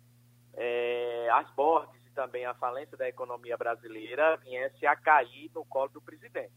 é, 0.54 1.30
as 1.32 1.56
mortes 1.56 2.06
e 2.06 2.10
também 2.12 2.46
a 2.46 2.54
falência 2.56 2.98
da 2.98 3.08
economia 3.08 3.56
brasileira 3.56 4.36
viesse 4.36 4.86
a 4.86 4.94
cair 4.98 5.50
no 5.56 5.64
colo 5.64 5.92
do 5.92 6.02
presidente. 6.02 6.52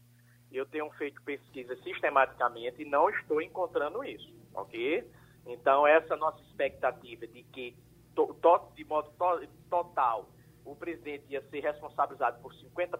Eu 0.51 0.65
tenho 0.65 0.89
feito 0.91 1.23
pesquisa 1.23 1.77
sistematicamente 1.77 2.81
e 2.81 2.89
não 2.89 3.09
estou 3.09 3.41
encontrando 3.41 4.03
isso, 4.03 4.35
ok? 4.53 5.09
Então, 5.45 5.87
essa 5.87 6.17
nossa 6.17 6.41
expectativa 6.41 7.25
de 7.25 7.41
que, 7.43 7.73
to, 8.13 8.33
to, 8.41 8.73
de 8.75 8.83
modo 8.83 9.09
to, 9.17 9.47
total, 9.69 10.27
o 10.65 10.75
presidente 10.75 11.25
ia 11.29 11.41
ser 11.49 11.59
responsabilizado 11.59 12.41
por 12.41 12.51
50%, 12.53 12.99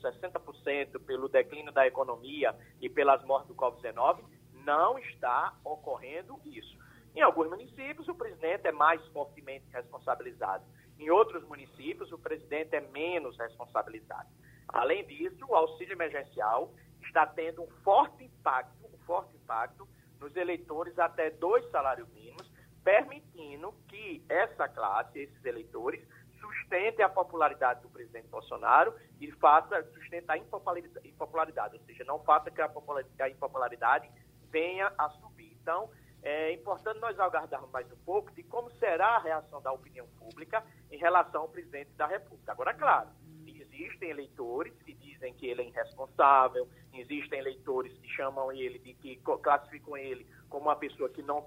60% 0.00 1.00
pelo 1.04 1.28
declínio 1.28 1.72
da 1.72 1.86
economia 1.86 2.54
e 2.80 2.88
pelas 2.88 3.24
mortes 3.24 3.48
do 3.48 3.54
Covid-19, 3.54 4.22
não 4.64 4.98
está 4.98 5.56
ocorrendo 5.64 6.38
isso. 6.44 6.76
Em 7.14 7.22
alguns 7.22 7.48
municípios, 7.48 8.06
o 8.06 8.14
presidente 8.14 8.66
é 8.66 8.72
mais 8.72 9.04
fortemente 9.08 9.64
responsabilizado. 9.72 10.64
Em 10.98 11.10
outros 11.10 11.42
municípios, 11.44 12.12
o 12.12 12.18
presidente 12.18 12.76
é 12.76 12.80
menos 12.80 13.36
responsabilizado. 13.38 14.28
Além 14.68 15.06
disso, 15.06 15.44
o 15.48 15.54
auxílio 15.54 15.94
emergencial 15.94 16.72
está 17.02 17.26
tendo 17.26 17.62
um 17.62 17.70
forte 17.82 18.24
impacto, 18.24 18.86
um 18.86 18.98
forte 19.06 19.34
impacto 19.34 19.88
nos 20.20 20.36
eleitores 20.36 20.98
até 20.98 21.30
dois 21.30 21.68
salários 21.70 22.08
mínimos, 22.10 22.50
permitindo 22.84 23.72
que 23.88 24.22
essa 24.28 24.68
classe, 24.68 25.20
esses 25.20 25.44
eleitores, 25.44 26.06
sustente 26.40 27.02
a 27.02 27.08
popularidade 27.08 27.82
do 27.82 27.88
presidente 27.88 28.28
Bolsonaro 28.28 28.94
e 29.20 29.30
faça 29.32 29.82
sustentar 29.92 30.34
a 30.34 30.38
impopularidade, 30.38 31.76
ou 31.76 31.82
seja, 31.84 32.04
não 32.04 32.18
faça 32.20 32.50
que 32.50 32.60
a 32.60 33.28
impopularidade 33.28 34.10
venha 34.50 34.92
a 34.96 35.08
subir. 35.10 35.56
Então, 35.60 35.90
é 36.22 36.52
importante 36.52 36.98
nós 37.00 37.18
aguardarmos 37.18 37.70
mais 37.70 37.90
um 37.92 37.96
pouco 37.98 38.32
de 38.32 38.42
como 38.42 38.70
será 38.72 39.16
a 39.16 39.18
reação 39.18 39.62
da 39.62 39.72
opinião 39.72 40.06
pública 40.18 40.64
em 40.90 40.98
relação 40.98 41.42
ao 41.42 41.48
presidente 41.48 41.90
da 41.92 42.06
República. 42.06 42.52
Agora, 42.52 42.74
claro, 42.74 43.08
existem 43.46 44.10
eleitores 44.10 44.74
que 44.82 44.92
dizem 44.94 45.32
que 45.34 45.46
ele 45.46 45.62
é 45.62 45.68
irresponsável, 45.68 46.68
existem 46.92 47.38
eleitores 47.38 47.96
que 47.98 48.08
chamam 48.08 48.50
ele, 48.50 48.78
de 48.78 48.94
que 48.94 49.16
classificam 49.16 49.96
ele 49.96 50.26
como 50.48 50.66
uma 50.66 50.76
pessoa 50.76 51.08
que 51.08 51.22
não 51.22 51.46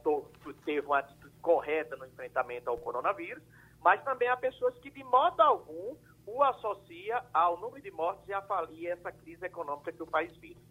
teve 0.64 0.88
uma 0.88 1.00
atitude 1.00 1.36
correta 1.42 1.96
no 1.98 2.06
enfrentamento 2.06 2.70
ao 2.70 2.78
coronavírus, 2.78 3.44
mas 3.84 4.04
também 4.04 4.28
há 4.28 4.38
pessoas 4.38 4.78
que, 4.80 4.90
de 4.90 5.04
modo 5.04 5.42
algum, 5.42 5.96
o 6.26 6.44
associa 6.44 7.24
ao 7.34 7.60
número 7.60 7.82
de 7.82 7.92
mortes 7.92 8.28
e 8.28 8.34
a 8.34 8.42
falir 8.42 8.88
essa 8.88 9.12
crise 9.12 9.46
econômica 9.46 9.92
que 9.92 10.04
o 10.04 10.08
país 10.08 10.36
vive. 10.38 10.62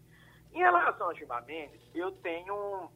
Em 0.53 0.59
relação 0.59 1.09
a 1.09 1.15
Gilmar 1.15 1.45
Mendes, 1.45 1.81
eu 1.95 2.13
tenho 2.13 2.91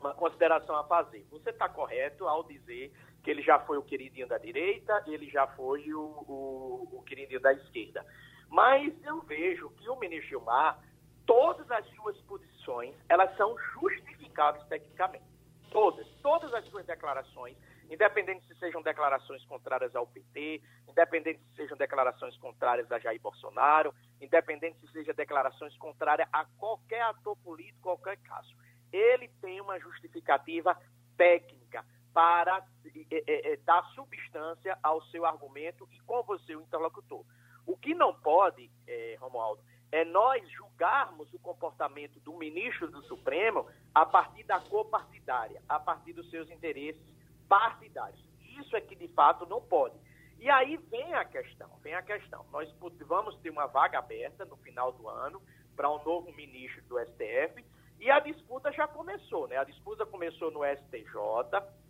uma 0.00 0.14
consideração 0.14 0.76
a 0.76 0.84
fazer. 0.84 1.26
Você 1.30 1.50
está 1.50 1.68
correto 1.68 2.26
ao 2.26 2.44
dizer 2.44 2.92
que 3.22 3.30
ele 3.30 3.42
já 3.42 3.58
foi 3.60 3.78
o 3.78 3.82
queridinho 3.82 4.28
da 4.28 4.36
direita, 4.36 5.02
ele 5.06 5.30
já 5.30 5.46
foi 5.48 5.92
o, 5.92 6.00
o, 6.00 6.88
o 6.92 7.02
queridinho 7.04 7.40
da 7.40 7.52
esquerda. 7.52 8.04
Mas 8.50 8.92
eu 9.02 9.20
vejo 9.22 9.70
que 9.70 9.88
o 9.88 9.96
ministro 9.96 10.28
Gilmar, 10.28 10.78
todas 11.26 11.70
as 11.70 11.86
suas 11.94 12.16
posições, 12.22 12.94
elas 13.08 13.34
são 13.36 13.56
justificáveis 13.74 14.64
tecnicamente. 14.66 15.24
Todas, 15.70 16.06
todas 16.22 16.52
as 16.52 16.64
suas 16.66 16.84
declarações, 16.84 17.56
independente 17.90 18.46
se 18.46 18.54
sejam 18.58 18.82
declarações 18.82 19.44
contrárias 19.44 19.94
ao 19.94 20.06
PT, 20.06 20.62
independente 20.88 21.40
se 21.40 21.56
sejam 21.56 21.76
declarações 21.76 22.36
contrárias 22.38 22.90
a 22.90 22.98
Jair 22.98 23.20
Bolsonaro, 23.20 23.94
independente 24.20 24.78
se 24.80 24.92
sejam 24.92 25.14
declarações 25.14 25.76
contrárias 25.76 26.28
a 26.32 26.44
qualquer 26.58 27.02
ator 27.02 27.36
político, 27.38 27.80
qualquer 27.80 28.16
caso. 28.18 28.54
Ele 28.92 29.28
tem 29.40 29.60
uma 29.60 29.78
justificativa 29.78 30.76
técnica 31.16 31.84
para 32.12 32.64
é, 33.10 33.52
é, 33.52 33.56
dar 33.58 33.82
substância 33.94 34.78
ao 34.82 35.02
seu 35.06 35.26
argumento 35.26 35.88
e 35.90 35.98
com 36.00 36.22
você, 36.22 36.54
o 36.54 36.62
interlocutor. 36.62 37.24
O 37.66 37.76
que 37.76 37.94
não 37.94 38.14
pode, 38.14 38.70
é, 38.86 39.16
Romualdo, 39.18 39.62
é 39.90 40.04
nós 40.04 40.48
julgarmos 40.50 41.32
o 41.32 41.38
comportamento 41.38 42.20
do 42.20 42.34
ministro 42.34 42.88
do 42.90 43.02
Supremo 43.04 43.66
a 43.94 44.04
partir 44.06 44.44
da 44.44 44.60
cor 44.60 44.86
partidária, 44.86 45.62
a 45.68 45.78
partir 45.78 46.12
dos 46.12 46.28
seus 46.30 46.50
interesses 46.50 47.02
partidários. 47.48 48.22
Isso 48.58 48.76
é 48.76 48.80
que 48.80 48.94
de 48.94 49.08
fato 49.08 49.46
não 49.46 49.60
pode. 49.60 49.94
E 50.38 50.50
aí 50.50 50.76
vem 50.76 51.14
a 51.14 51.24
questão, 51.24 51.70
vem 51.82 51.94
a 51.94 52.02
questão. 52.02 52.44
Nós 52.52 52.70
vamos 53.06 53.36
ter 53.38 53.50
uma 53.50 53.66
vaga 53.66 53.98
aberta 53.98 54.44
no 54.44 54.56
final 54.58 54.92
do 54.92 55.08
ano 55.08 55.40
para 55.74 55.90
um 55.90 56.02
novo 56.04 56.32
ministro 56.32 56.82
do 56.84 56.98
STF 57.00 57.64
e 57.98 58.10
a 58.10 58.20
disputa 58.20 58.70
já 58.72 58.86
começou, 58.86 59.48
né? 59.48 59.56
A 59.56 59.64
disputa 59.64 60.04
começou 60.04 60.50
no 60.50 60.60
STJ, 60.64 61.16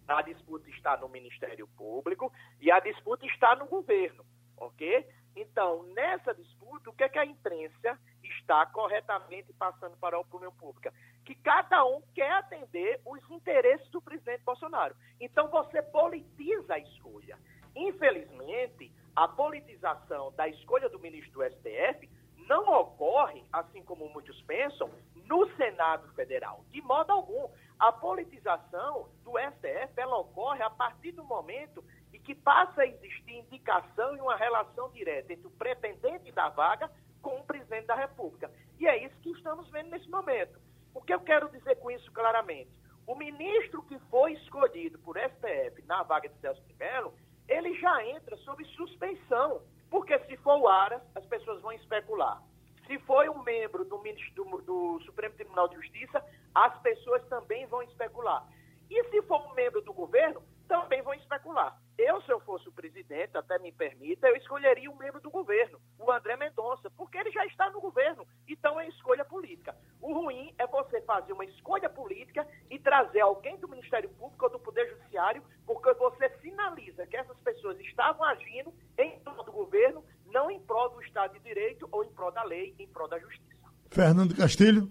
a 0.06 0.22
disputa 0.22 0.68
está 0.70 0.96
no 0.96 1.08
Ministério 1.08 1.66
Público 1.76 2.32
e 2.60 2.70
a 2.70 2.78
disputa 2.78 3.26
está 3.26 3.56
no 3.56 3.66
governo, 3.66 4.24
ok? 4.56 5.06
Então, 5.36 5.82
nessa 5.94 6.32
disputa, 6.34 6.90
o 6.90 6.92
que, 6.92 7.04
é 7.04 7.08
que 7.08 7.18
a 7.18 7.24
imprensa 7.24 7.98
está 8.22 8.64
corretamente 8.66 9.52
passando 9.54 9.96
para 9.96 10.16
a 10.16 10.20
opinião 10.20 10.52
pública? 10.52 10.92
Que 11.24 11.34
cada 11.34 11.84
um 11.84 12.00
quer 12.14 12.32
atender 12.32 13.00
os 13.04 13.20
interesses 13.30 13.88
do 13.90 14.00
presidente 14.00 14.44
Bolsonaro. 14.44 14.94
Então, 15.20 15.48
você 15.48 15.82
politiza 15.82 16.74
a 16.74 16.78
escolha. 16.78 17.38
Infelizmente, 17.74 18.92
a 19.16 19.26
politização 19.26 20.32
da 20.32 20.46
escolha 20.48 20.88
do 20.88 21.00
ministro 21.00 21.32
do 21.32 21.44
STF 21.44 22.08
não 22.46 22.68
ocorre, 22.80 23.42
assim 23.52 23.82
como 23.82 24.08
muitos 24.10 24.40
pensam, 24.42 24.90
no 25.24 25.48
Senado 25.56 26.12
Federal. 26.14 26.64
De 26.70 26.80
modo 26.82 27.10
algum. 27.10 27.48
A 27.78 27.90
politização 27.90 29.08
do 29.24 29.32
STF 29.38 29.92
ela 29.96 30.16
ocorre 30.18 30.62
a 30.62 30.70
partir 30.70 31.12
do 31.12 31.24
momento 31.24 31.82
que 32.24 32.34
passa 32.34 32.82
a 32.82 32.86
existir 32.86 33.38
indicação 33.38 34.16
e 34.16 34.20
uma 34.20 34.36
relação 34.36 34.90
direta 34.90 35.32
entre 35.32 35.46
o 35.46 35.50
pretendente 35.50 36.32
da 36.32 36.48
vaga 36.48 36.90
com 37.22 37.38
o 37.38 37.44
presidente 37.44 37.86
da 37.86 37.94
República. 37.94 38.50
E 38.78 38.86
é 38.86 39.04
isso 39.04 39.16
que 39.20 39.30
estamos 39.30 39.68
vendo 39.70 39.90
nesse 39.90 40.08
momento. 40.08 40.58
O 40.94 41.02
que 41.02 41.12
eu 41.12 41.20
quero 41.20 41.48
dizer 41.50 41.76
com 41.76 41.90
isso 41.90 42.10
claramente? 42.12 42.70
O 43.06 43.14
ministro 43.14 43.82
que 43.82 43.98
foi 44.10 44.32
escolhido 44.32 44.98
por 45.00 45.16
STF 45.18 45.82
na 45.86 46.02
vaga 46.02 46.28
de 46.28 46.38
Celso 46.40 46.62
de 46.62 46.74
Mello, 46.74 47.12
ele 47.46 47.74
já 47.78 48.06
entra 48.06 48.36
sob 48.38 48.64
suspeição, 48.64 49.60
porque 49.90 50.18
se 50.20 50.36
for 50.38 50.58
o 50.58 50.68
Aras, 50.68 51.02
as 51.14 51.24
pessoas 51.26 51.60
vão 51.60 51.72
especular. 51.72 52.42
Se 52.86 52.98
foi 53.00 53.28
um 53.28 53.42
membro 53.42 53.84
do, 53.84 53.98
do, 54.34 54.62
do 54.62 55.00
Supremo 55.04 55.34
Tribunal 55.34 55.68
de 55.68 55.76
Justiça, 55.76 56.24
as 56.54 56.78
pessoas 56.80 57.22
também 57.28 57.66
vão 57.66 57.82
especular. 57.82 58.46
E 58.90 59.04
se 59.10 59.22
for 59.22 59.40
um 59.46 59.54
membro 59.54 59.82
do 59.82 59.92
governo, 59.92 60.42
também 60.68 61.02
vão 61.02 61.14
especular. 61.14 61.78
Eu, 61.96 62.20
se 62.22 62.30
eu 62.30 62.40
fosse 62.40 62.68
o 62.68 62.72
presidente, 62.72 63.36
até 63.36 63.58
me 63.58 63.70
permita, 63.70 64.26
eu 64.26 64.36
escolheria 64.36 64.90
um 64.90 64.96
membro 64.96 65.20
do 65.20 65.30
governo, 65.30 65.78
o 65.98 66.10
André 66.10 66.36
Mendonça, 66.36 66.90
porque 66.96 67.16
ele 67.16 67.30
já 67.30 67.46
está 67.46 67.70
no 67.70 67.80
governo, 67.80 68.26
então 68.48 68.80
é 68.80 68.88
escolha 68.88 69.24
política. 69.24 69.76
O 70.00 70.12
ruim 70.12 70.52
é 70.58 70.66
você 70.66 71.00
fazer 71.02 71.32
uma 71.32 71.44
escolha 71.44 71.88
política 71.88 72.46
e 72.68 72.78
trazer 72.80 73.20
alguém 73.20 73.56
do 73.58 73.68
Ministério 73.68 74.08
Público 74.10 74.44
ou 74.44 74.50
do 74.50 74.58
Poder 74.58 74.88
Judiciário, 74.88 75.42
porque 75.64 75.92
você 75.94 76.28
sinaliza 76.42 77.06
que 77.06 77.16
essas 77.16 77.38
pessoas 77.38 77.78
estavam 77.80 78.24
agindo 78.24 78.74
em 78.98 79.18
prol 79.20 79.44
do 79.44 79.52
governo, 79.52 80.04
não 80.26 80.50
em 80.50 80.58
prol 80.60 80.90
do 80.90 81.02
Estado 81.02 81.34
de 81.34 81.40
Direito 81.40 81.88
ou 81.92 82.04
em 82.04 82.12
prol 82.12 82.32
da 82.32 82.42
lei, 82.42 82.74
em 82.78 82.88
prol 82.88 83.08
da 83.08 83.18
justiça. 83.20 83.54
Fernando 83.88 84.36
Castilho. 84.36 84.90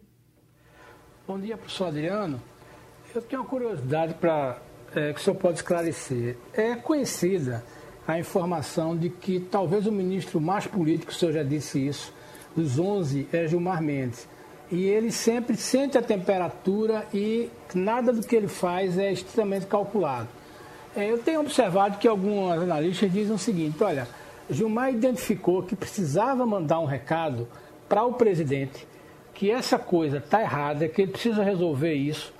Bom 1.27 1.37
dia, 1.37 1.57
professor 1.57 1.87
Adriano. 1.87 2.39
Eu 3.13 3.21
tenho 3.21 3.41
uma 3.41 3.49
curiosidade 3.49 4.13
para 4.13 4.59
é, 4.95 5.13
que 5.13 5.19
o 5.19 5.23
senhor 5.23 5.35
pode 5.35 5.57
esclarecer. 5.57 6.37
É 6.53 6.75
conhecida 6.75 7.63
a 8.07 8.19
informação 8.19 8.95
de 8.95 9.09
que 9.09 9.39
talvez 9.39 9.87
o 9.87 9.91
ministro 9.91 10.39
mais 10.41 10.67
político, 10.67 11.11
o 11.11 11.15
senhor 11.15 11.31
já 11.31 11.43
disse 11.43 11.85
isso, 11.85 12.13
dos 12.55 12.77
11 12.77 13.27
é 13.31 13.47
Gilmar 13.47 13.81
Mendes. 13.81 14.27
E 14.71 14.85
ele 14.85 15.11
sempre 15.11 15.55
sente 15.55 15.97
a 15.97 16.01
temperatura 16.01 17.05
e 17.13 17.49
nada 17.73 18.11
do 18.11 18.25
que 18.25 18.35
ele 18.35 18.47
faz 18.47 18.97
é 18.97 19.11
extremamente 19.11 19.67
calculado. 19.67 20.27
É, 20.95 21.11
eu 21.11 21.17
tenho 21.17 21.41
observado 21.41 21.97
que 21.97 22.07
alguns 22.07 22.51
analistas 22.53 23.11
dizem 23.11 23.35
o 23.35 23.39
seguinte: 23.39 23.83
olha, 23.83 24.07
Gilmar 24.49 24.91
identificou 24.91 25.63
que 25.63 25.75
precisava 25.75 26.45
mandar 26.45 26.79
um 26.79 26.85
recado 26.85 27.47
para 27.87 28.03
o 28.03 28.13
presidente 28.13 28.87
que 29.33 29.49
essa 29.49 29.79
coisa 29.79 30.17
está 30.17 30.41
errada, 30.41 30.87
que 30.87 31.01
ele 31.01 31.11
precisa 31.11 31.43
resolver 31.43 31.93
isso 31.93 32.33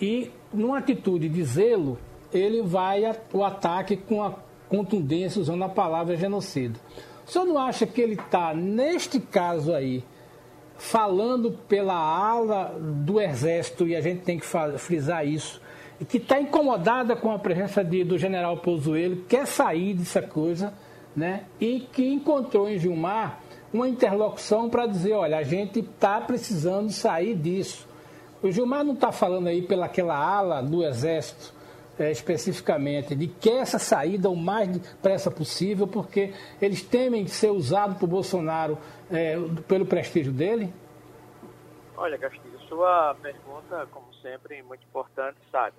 e, 0.00 0.30
numa 0.52 0.78
atitude 0.78 1.28
de 1.28 1.42
zelo, 1.44 1.98
ele 2.32 2.62
vai 2.62 3.02
o 3.32 3.44
ataque 3.44 3.96
com 3.96 4.22
a 4.22 4.34
contundência 4.68 5.40
usando 5.40 5.62
a 5.64 5.68
palavra 5.68 6.16
genocídio. 6.16 6.80
O 7.26 7.30
senhor 7.30 7.44
não 7.44 7.58
acha 7.58 7.86
que 7.86 8.00
ele 8.00 8.14
está, 8.14 8.54
neste 8.54 9.20
caso 9.20 9.74
aí, 9.74 10.04
falando 10.76 11.52
pela 11.68 11.94
ala 11.94 12.78
do 12.78 13.20
Exército, 13.20 13.86
e 13.86 13.96
a 13.96 14.00
gente 14.00 14.22
tem 14.22 14.38
que 14.38 14.46
frisar 14.78 15.26
isso, 15.26 15.60
que 16.08 16.18
está 16.18 16.40
incomodada 16.40 17.16
com 17.16 17.32
a 17.32 17.38
presença 17.38 17.82
de, 17.82 18.04
do 18.04 18.16
general 18.16 18.58
Pozuelo, 18.58 19.24
quer 19.28 19.46
sair 19.46 19.94
dessa 19.94 20.22
coisa, 20.22 20.72
né? 21.16 21.44
e 21.60 21.80
que 21.80 22.06
encontrou 22.06 22.68
em 22.68 22.78
Gilmar 22.78 23.40
uma 23.72 23.88
interlocução 23.88 24.70
para 24.70 24.86
dizer, 24.86 25.14
olha, 25.14 25.38
a 25.38 25.42
gente 25.42 25.80
está 25.80 26.20
precisando 26.20 26.90
sair 26.90 27.34
disso. 27.34 27.87
O 28.42 28.50
Gilmar 28.50 28.84
não 28.84 28.94
está 28.94 29.10
falando 29.10 29.48
aí 29.48 29.62
pelaquela 29.62 30.16
ala 30.16 30.62
do 30.62 30.84
Exército, 30.84 31.52
é, 31.98 32.12
especificamente, 32.12 33.16
de 33.16 33.26
que 33.26 33.50
essa 33.50 33.78
saída 33.78 34.30
o 34.30 34.36
mais 34.36 34.68
depressa 34.68 35.30
possível, 35.30 35.88
porque 35.88 36.32
eles 36.62 36.80
temem 36.82 37.26
ser 37.26 37.50
usados 37.50 37.98
por 37.98 38.06
Bolsonaro 38.06 38.78
é, 39.10 39.36
pelo 39.66 39.84
prestígio 39.84 40.32
dele? 40.32 40.72
Olha, 41.96 42.16
Castilho, 42.16 42.60
sua 42.68 43.16
pergunta, 43.20 43.88
como 43.90 44.14
sempre, 44.14 44.62
muito 44.62 44.84
importante, 44.84 45.38
sabe? 45.50 45.76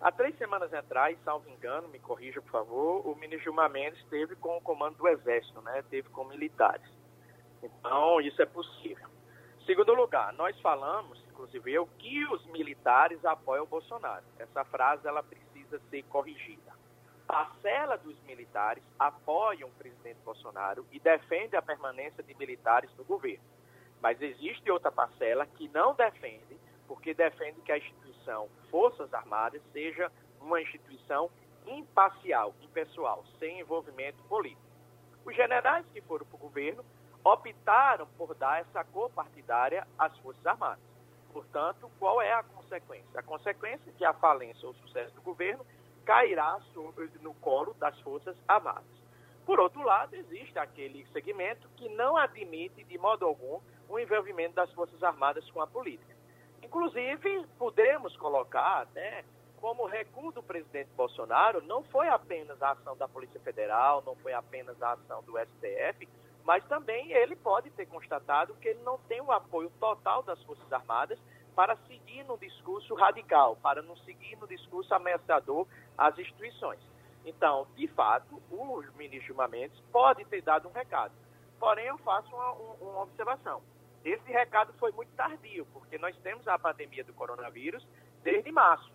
Há 0.00 0.10
três 0.10 0.36
semanas 0.36 0.74
atrás, 0.74 1.16
salvo 1.24 1.48
engano, 1.48 1.88
me 1.88 2.00
corrija, 2.00 2.42
por 2.42 2.50
favor, 2.50 3.06
o 3.06 3.14
ministro 3.14 3.44
Gilmar 3.44 3.70
Mendes 3.70 3.98
esteve 4.00 4.34
com 4.34 4.56
o 4.56 4.60
comando 4.60 4.96
do 4.96 5.06
Exército, 5.06 5.60
né? 5.62 5.84
Teve 5.88 6.08
com 6.08 6.24
militares. 6.24 6.86
Então, 7.62 8.20
isso 8.20 8.42
é 8.42 8.46
possível. 8.46 9.08
Segundo 9.64 9.94
lugar, 9.94 10.32
nós 10.34 10.60
falamos, 10.60 11.23
inclusive 11.44 11.72
eu, 11.72 11.86
que 11.98 12.24
os 12.28 12.44
militares 12.46 13.22
apoiam 13.24 13.64
o 13.64 13.68
Bolsonaro. 13.68 14.24
Essa 14.38 14.64
frase 14.64 15.06
ela 15.06 15.22
precisa 15.22 15.78
ser 15.90 16.02
corrigida. 16.04 16.72
Parcela 17.26 17.96
dos 17.98 18.18
militares 18.22 18.82
apoiam 18.98 19.68
o 19.68 19.72
presidente 19.72 20.18
Bolsonaro 20.24 20.86
e 20.90 20.98
defende 20.98 21.56
a 21.56 21.62
permanência 21.62 22.22
de 22.22 22.34
militares 22.34 22.90
no 22.96 23.04
governo. 23.04 23.44
Mas 24.00 24.20
existe 24.20 24.70
outra 24.70 24.90
parcela 24.90 25.46
que 25.46 25.68
não 25.68 25.94
defende, 25.94 26.56
porque 26.86 27.14
defende 27.14 27.60
que 27.62 27.72
a 27.72 27.78
instituição 27.78 28.48
Forças 28.70 29.12
Armadas 29.12 29.62
seja 29.72 30.10
uma 30.40 30.60
instituição 30.60 31.30
imparcial, 31.66 32.54
impessoal, 32.62 33.24
sem 33.38 33.60
envolvimento 33.60 34.22
político. 34.24 34.62
Os 35.24 35.34
generais 35.34 35.86
que 35.92 36.00
foram 36.02 36.26
para 36.26 36.36
o 36.36 36.38
governo 36.38 36.84
optaram 37.22 38.06
por 38.18 38.34
dar 38.34 38.60
essa 38.60 38.84
cor 38.84 39.10
partidária 39.10 39.86
às 39.98 40.16
Forças 40.18 40.46
Armadas. 40.46 40.93
Portanto, 41.34 41.90
qual 41.98 42.22
é 42.22 42.32
a 42.32 42.44
consequência? 42.44 43.18
A 43.18 43.22
consequência 43.22 43.90
é 43.90 43.92
que 43.98 44.04
a 44.04 44.12
falência 44.14 44.68
ou 44.68 44.74
sucesso 44.74 45.12
do 45.16 45.20
governo 45.20 45.66
cairá 46.04 46.60
sobre, 46.72 47.10
no 47.20 47.34
colo 47.34 47.74
das 47.74 47.98
Forças 48.02 48.36
Armadas. 48.46 48.84
Por 49.44 49.58
outro 49.58 49.82
lado, 49.82 50.14
existe 50.14 50.56
aquele 50.60 51.04
segmento 51.12 51.68
que 51.76 51.88
não 51.88 52.16
admite 52.16 52.84
de 52.84 52.96
modo 52.96 53.26
algum 53.26 53.60
o 53.88 53.98
envolvimento 53.98 54.54
das 54.54 54.72
Forças 54.74 55.02
Armadas 55.02 55.50
com 55.50 55.60
a 55.60 55.66
política. 55.66 56.14
Inclusive, 56.62 57.44
podemos 57.58 58.16
colocar 58.16 58.82
até 58.82 59.24
como 59.60 59.86
recuo 59.86 60.30
do 60.30 60.42
presidente 60.42 60.90
Bolsonaro 60.96 61.60
não 61.62 61.82
foi 61.82 62.08
apenas 62.08 62.62
a 62.62 62.70
ação 62.70 62.96
da 62.96 63.08
Polícia 63.08 63.40
Federal, 63.40 64.04
não 64.06 64.14
foi 64.16 64.32
apenas 64.32 64.80
a 64.80 64.92
ação 64.92 65.20
do 65.24 65.36
STF, 65.36 66.08
mas 66.44 66.64
também 66.66 67.12
ele 67.12 67.34
pode 67.36 67.70
ter 67.70 67.86
constatado 67.86 68.54
que 68.56 68.68
ele 68.68 68.82
não 68.82 68.98
tem 68.98 69.20
o 69.20 69.32
apoio 69.32 69.70
total 69.80 70.22
das 70.22 70.42
Forças 70.42 70.70
Armadas 70.72 71.18
para 71.54 71.76
seguir 71.86 72.24
no 72.24 72.36
discurso 72.36 72.94
radical, 72.94 73.56
para 73.56 73.80
não 73.80 73.96
seguir 73.98 74.36
no 74.36 74.46
discurso 74.46 74.94
ameaçador 74.94 75.66
às 75.96 76.18
instituições. 76.18 76.80
Então, 77.24 77.66
de 77.74 77.88
fato, 77.88 78.42
o 78.50 78.82
ministro 78.96 79.34
Mendes 79.48 79.80
pode 79.90 80.24
ter 80.26 80.42
dado 80.42 80.68
um 80.68 80.72
recado. 80.72 81.12
Porém, 81.58 81.86
eu 81.86 81.96
faço 81.98 82.28
uma, 82.34 82.52
uma 82.52 83.02
observação. 83.02 83.62
Esse 84.04 84.30
recado 84.30 84.74
foi 84.74 84.92
muito 84.92 85.10
tardio, 85.16 85.66
porque 85.72 85.96
nós 85.96 86.14
temos 86.18 86.46
a 86.46 86.58
pandemia 86.58 87.02
do 87.04 87.14
coronavírus 87.14 87.86
desde 88.22 88.52
março. 88.52 88.92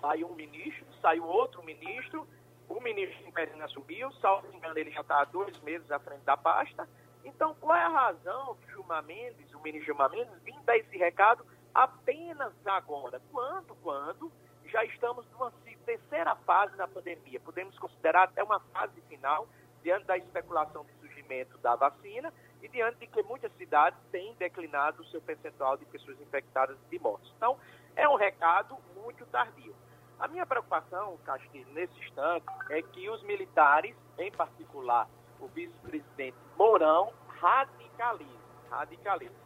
Saiu 0.00 0.28
um 0.28 0.34
ministro, 0.34 0.86
saiu 1.02 1.24
outro 1.26 1.62
ministro, 1.62 2.26
o 2.68 2.80
ministro 2.80 3.26
interino 3.26 3.64
assumiu, 3.64 4.12
salvo 4.14 4.54
engano, 4.54 4.78
ele 4.78 4.90
já 4.90 5.00
está 5.00 5.20
há 5.20 5.24
dois 5.24 5.58
meses 5.60 5.90
à 5.90 5.98
frente 5.98 6.22
da 6.22 6.36
pasta. 6.36 6.88
Então, 7.24 7.54
qual 7.60 7.76
é 7.76 7.82
a 7.82 7.88
razão 7.88 8.54
do 8.54 8.70
Gilmar 8.70 9.02
Mendes, 9.04 9.52
o 9.54 9.60
ministro 9.60 9.86
Gilmar 9.86 10.10
Mendes, 10.10 10.42
vir 10.42 10.58
dar 10.64 10.76
esse 10.76 10.96
recado 10.96 11.44
apenas 11.74 12.52
agora? 12.66 13.20
Quando, 13.32 13.74
quando 13.76 14.32
já 14.66 14.84
estamos 14.84 15.26
numa 15.32 15.52
terceira 15.84 16.34
fase 16.36 16.76
da 16.76 16.88
pandemia. 16.88 17.40
Podemos 17.40 17.78
considerar 17.78 18.24
até 18.24 18.42
uma 18.42 18.60
fase 18.60 19.00
final, 19.08 19.48
diante 19.82 20.04
da 20.04 20.16
especulação 20.18 20.84
de 20.84 20.92
surgimento 20.94 21.56
da 21.58 21.76
vacina 21.76 22.32
e 22.60 22.68
diante 22.68 22.98
de 22.98 23.06
que 23.06 23.22
muitas 23.22 23.52
cidades 23.52 23.98
têm 24.10 24.34
declinado 24.34 25.02
o 25.02 25.06
seu 25.06 25.22
percentual 25.22 25.76
de 25.76 25.84
pessoas 25.86 26.20
infectadas 26.20 26.76
e 26.86 26.90
de 26.90 26.98
mortes. 26.98 27.32
Então, 27.36 27.56
é 27.94 28.08
um 28.08 28.16
recado 28.16 28.76
muito 28.96 29.24
tardio. 29.26 29.74
A 30.18 30.28
minha 30.28 30.46
preocupação, 30.46 31.18
Castilho, 31.24 31.70
nesse 31.72 31.92
instante, 32.00 32.46
é 32.70 32.80
que 32.80 33.08
os 33.10 33.22
militares, 33.24 33.94
em 34.18 34.32
particular 34.32 35.08
o 35.38 35.46
vice-presidente 35.48 36.36
Mourão, 36.56 37.12
radicalizem. 37.28 38.40
radicalizem. 38.70 39.36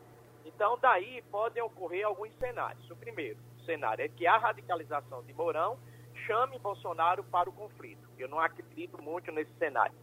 Então, 0.44 0.78
daí 0.80 1.22
podem 1.30 1.62
ocorrer 1.62 2.06
alguns 2.06 2.32
cenários. 2.38 2.88
O 2.88 2.96
primeiro 2.96 3.38
cenário 3.66 4.04
é 4.04 4.08
que 4.08 4.26
a 4.26 4.38
radicalização 4.38 5.22
de 5.24 5.32
Mourão 5.32 5.76
chame 6.26 6.58
Bolsonaro 6.60 7.24
para 7.24 7.50
o 7.50 7.52
conflito. 7.52 8.08
Eu 8.16 8.28
não 8.28 8.38
acredito 8.38 9.02
muito 9.02 9.32
nesse 9.32 9.52
cenário. 9.58 9.94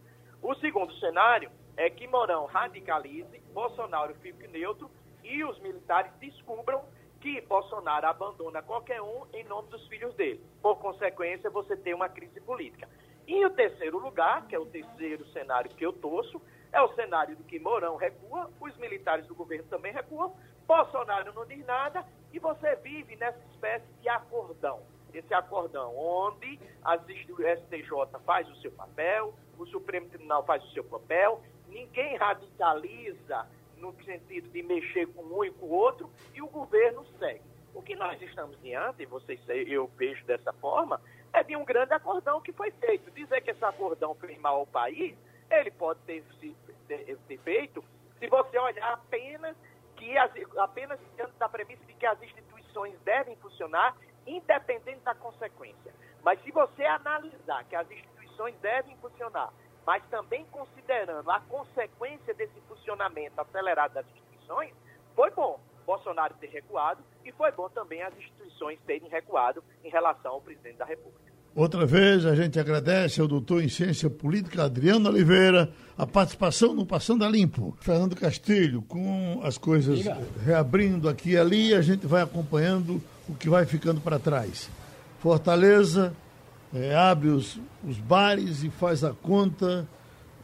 O 0.42 0.54
segundo 0.56 0.92
cenário 0.98 1.50
é 1.76 1.88
que 1.88 2.06
Mourão 2.06 2.44
radicalize, 2.44 3.40
Bolsonaro 3.54 4.14
fique 4.16 4.46
neutro 4.48 4.90
e 5.24 5.42
os 5.44 5.58
militares 5.60 6.12
descubram 6.20 6.84
que 7.20 7.40
Bolsonaro 7.42 8.06
abandona 8.06 8.62
qualquer 8.62 9.02
um 9.02 9.26
em 9.32 9.44
nome 9.44 9.68
dos 9.68 9.86
filhos 9.88 10.14
dele. 10.14 10.40
Por 10.62 10.76
consequência, 10.76 11.50
você 11.50 11.76
tem 11.76 11.94
uma 11.94 12.08
crise 12.08 12.40
política. 12.40 12.88
E 13.26 13.44
o 13.44 13.50
terceiro 13.50 13.98
lugar, 13.98 14.46
que 14.46 14.54
é 14.54 14.58
o 14.58 14.66
terceiro 14.66 15.26
cenário 15.28 15.70
que 15.70 15.84
eu 15.84 15.92
torço, 15.92 16.40
é 16.72 16.80
o 16.80 16.94
cenário 16.94 17.36
de 17.36 17.42
que 17.44 17.58
Mourão 17.58 17.96
recua, 17.96 18.50
os 18.60 18.76
militares 18.78 19.26
do 19.26 19.34
governo 19.34 19.66
também 19.68 19.92
recuam, 19.92 20.34
Bolsonaro 20.66 21.32
não 21.32 21.46
diz 21.46 21.64
nada 21.66 22.04
e 22.32 22.38
você 22.38 22.76
vive 22.76 23.16
nessa 23.16 23.42
espécie 23.50 23.90
de 24.00 24.08
acordão. 24.08 24.80
Esse 25.12 25.32
acordão 25.32 25.96
onde 25.96 26.60
o 27.30 27.36
STJ 27.36 28.20
faz 28.24 28.48
o 28.50 28.56
seu 28.56 28.70
papel, 28.72 29.34
o 29.58 29.66
Supremo 29.66 30.08
Tribunal 30.08 30.44
faz 30.44 30.62
o 30.64 30.70
seu 30.72 30.84
papel, 30.84 31.40
ninguém 31.68 32.16
radicaliza 32.16 33.46
no 33.78 33.92
sentido 34.04 34.48
de 34.50 34.62
mexer 34.62 35.06
com 35.06 35.22
um 35.22 35.44
e 35.44 35.50
com 35.50 35.66
o 35.66 35.70
outro 35.70 36.10
e 36.34 36.42
o 36.42 36.48
governo 36.48 37.04
segue. 37.18 37.42
O 37.74 37.82
que 37.82 37.94
nós 37.94 38.20
estamos 38.20 38.60
diante, 38.60 39.06
vocês, 39.06 39.40
eu 39.48 39.86
vejo 39.96 40.24
dessa 40.24 40.52
forma, 40.54 41.00
é 41.32 41.42
de 41.42 41.56
um 41.56 41.64
grande 41.64 41.92
acordão 41.92 42.40
que 42.40 42.52
foi 42.52 42.70
feito. 42.72 43.10
Dizer 43.10 43.40
que 43.42 43.50
esse 43.50 43.64
acordão 43.64 44.14
fez 44.14 44.38
mal 44.38 44.56
ao 44.56 44.66
país, 44.66 45.16
ele 45.50 45.70
pode 45.70 46.00
ter, 46.00 46.24
ter, 46.86 47.16
ter 47.16 47.38
feito 47.38 47.84
se 48.18 48.26
você 48.26 48.58
olhar 48.58 48.92
apenas 48.92 49.56
que 49.96 50.16
as, 50.16 50.30
apenas 50.58 50.98
diante 51.14 51.32
da 51.38 51.48
premissa 51.48 51.84
de 51.84 51.94
que 51.94 52.06
as 52.06 52.20
instituições 52.22 52.98
devem 53.00 53.36
funcionar 53.36 53.96
independente 54.26 55.00
da 55.00 55.14
consequência. 55.14 55.92
Mas 56.22 56.42
se 56.42 56.50
você 56.50 56.84
analisar 56.84 57.64
que 57.64 57.76
as 57.76 57.90
instituições 57.90 58.54
devem 58.60 58.96
funcionar, 58.98 59.52
mas 59.88 60.02
também 60.10 60.44
considerando 60.52 61.30
a 61.30 61.40
consequência 61.40 62.34
desse 62.34 62.60
funcionamento 62.68 63.40
acelerado 63.40 63.94
das 63.94 64.04
instituições, 64.04 64.74
foi 65.16 65.30
bom 65.30 65.58
Bolsonaro 65.86 66.34
ter 66.38 66.48
recuado 66.48 67.00
e 67.24 67.32
foi 67.32 67.50
bom 67.52 67.70
também 67.70 68.02
as 68.02 68.14
instituições 68.14 68.78
terem 68.86 69.08
recuado 69.08 69.64
em 69.82 69.88
relação 69.88 70.32
ao 70.32 70.42
presidente 70.42 70.76
da 70.76 70.84
República. 70.84 71.32
Outra 71.56 71.86
vez, 71.86 72.26
a 72.26 72.34
gente 72.34 72.60
agradece 72.60 73.18
ao 73.18 73.26
doutor 73.26 73.62
em 73.62 73.70
Ciência 73.70 74.10
Política, 74.10 74.64
Adriano 74.64 75.08
Oliveira, 75.08 75.72
a 75.96 76.06
participação 76.06 76.74
no 76.74 76.84
Passando 76.84 77.24
a 77.24 77.28
Limpo. 77.30 77.74
Fernando 77.80 78.14
Castilho, 78.14 78.82
com 78.82 79.40
as 79.42 79.56
coisas 79.56 80.00
reabrindo 80.44 81.08
aqui 81.08 81.30
e 81.30 81.38
ali, 81.38 81.72
a 81.72 81.80
gente 81.80 82.06
vai 82.06 82.20
acompanhando 82.20 83.02
o 83.26 83.34
que 83.34 83.48
vai 83.48 83.64
ficando 83.64 84.02
para 84.02 84.18
trás. 84.18 84.68
Fortaleza 85.18 86.14
é, 86.74 86.94
abre 86.94 87.28
os, 87.28 87.58
os 87.86 87.98
bares 87.98 88.62
e 88.62 88.70
faz 88.70 89.04
a 89.04 89.12
conta 89.12 89.86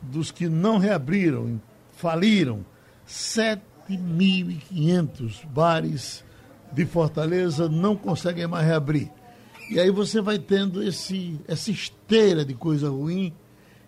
dos 0.00 0.30
que 0.30 0.48
não 0.48 0.78
reabriram, 0.78 1.60
faliram. 1.96 2.64
7.500 3.06 5.44
bares 5.46 6.24
de 6.72 6.86
Fortaleza 6.86 7.68
não 7.68 7.94
conseguem 7.96 8.46
mais 8.46 8.66
reabrir. 8.66 9.10
E 9.70 9.78
aí 9.78 9.90
você 9.90 10.20
vai 10.20 10.38
tendo 10.38 10.82
esse, 10.82 11.40
essa 11.46 11.70
esteira 11.70 12.44
de 12.44 12.54
coisa 12.54 12.90
ruim 12.90 13.32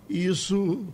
e 0.09 0.27
isso 0.27 0.87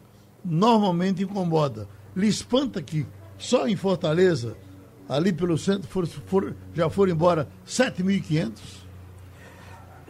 normalmente 0.44 1.22
incomoda. 1.22 1.86
Lhe 2.16 2.28
espanta 2.28 2.82
que 2.82 3.06
só 3.38 3.66
em 3.66 3.76
Fortaleza, 3.76 4.56
ali 5.08 5.32
pelo 5.32 5.58
centro, 5.58 5.88
for, 5.88 6.06
for, 6.06 6.54
já 6.74 6.90
foram 6.90 7.12
embora 7.12 7.48
7.500? 7.66 8.81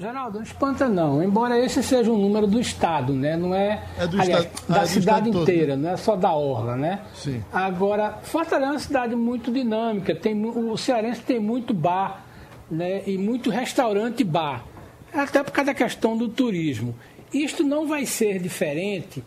Geraldo, 0.03 0.38
não 0.38 0.43
espanta 0.43 0.88
não. 0.88 1.23
Embora 1.23 1.57
esse 1.57 1.81
seja 1.81 2.11
um 2.11 2.19
número 2.19 2.45
do 2.45 2.59
Estado, 2.59 3.12
né? 3.12 3.37
Não 3.37 3.55
é, 3.55 3.85
é 3.97 4.03
aliás, 4.03 4.29
estado, 4.29 4.69
da 4.69 4.83
é 4.83 4.87
cidade 4.87 5.31
inteira, 5.31 5.75
todo. 5.75 5.83
não 5.83 5.91
é 5.91 5.97
só 5.97 6.17
da 6.17 6.33
Orla, 6.33 6.75
né? 6.75 7.03
Sim. 7.15 7.41
Agora, 7.53 8.19
Fortaleza 8.25 8.67
é 8.67 8.73
uma 8.73 8.79
cidade 8.81 9.15
muito 9.15 9.53
dinâmica. 9.53 10.12
Tem, 10.12 10.45
o 10.45 10.77
cearense 10.77 11.21
tem 11.21 11.38
muito 11.38 11.73
bar 11.73 12.25
né? 12.69 13.03
e 13.07 13.17
muito 13.17 13.49
restaurante 13.49 14.25
bar. 14.25 14.65
Até 15.15 15.41
por 15.45 15.53
causa 15.53 15.73
da 15.73 15.75
questão 15.75 16.17
do 16.17 16.29
turismo. 16.29 16.97
Isto 17.33 17.62
não 17.62 17.87
vai 17.87 18.05
ser 18.05 18.41
diferente 18.41 19.23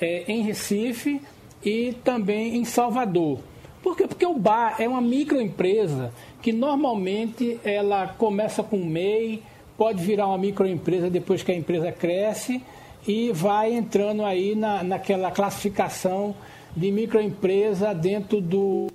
é, 0.00 0.30
em 0.30 0.42
Recife 0.42 1.20
e 1.64 1.92
também 2.04 2.56
em 2.56 2.64
Salvador. 2.64 3.40
Por 3.82 3.96
quê? 3.96 4.06
Porque 4.06 4.26
o 4.26 4.38
bar 4.38 4.76
é 4.78 4.86
uma 4.86 5.00
microempresa 5.00 6.12
que 6.40 6.52
normalmente 6.52 7.58
ela 7.64 8.06
começa 8.06 8.62
com 8.62 8.76
MEI, 8.76 9.42
pode 9.80 10.04
virar 10.04 10.26
uma 10.26 10.36
microempresa 10.36 11.08
depois 11.08 11.42
que 11.42 11.50
a 11.50 11.56
empresa 11.56 11.90
cresce 11.90 12.62
e 13.08 13.32
vai 13.32 13.72
entrando 13.72 14.22
aí 14.26 14.54
na, 14.54 14.82
naquela 14.82 15.30
classificação 15.30 16.36
de 16.76 16.92
microempresa 16.92 17.94
dentro 17.94 18.42
do. 18.42 18.88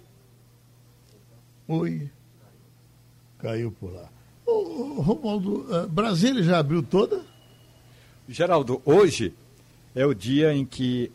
Oi. 1.67 2.07
Caiu 3.39 3.71
por 3.71 3.93
lá. 3.93 4.07
Ô, 4.45 5.01
Romualdo, 5.01 5.65
uh, 5.75 5.87
Brasília 5.87 6.43
já 6.43 6.59
abriu 6.59 6.83
toda? 6.83 7.23
Geraldo, 8.29 8.79
hoje 8.85 9.33
é 9.95 10.05
o 10.05 10.13
dia 10.13 10.53
em 10.53 10.63
que 10.67 11.11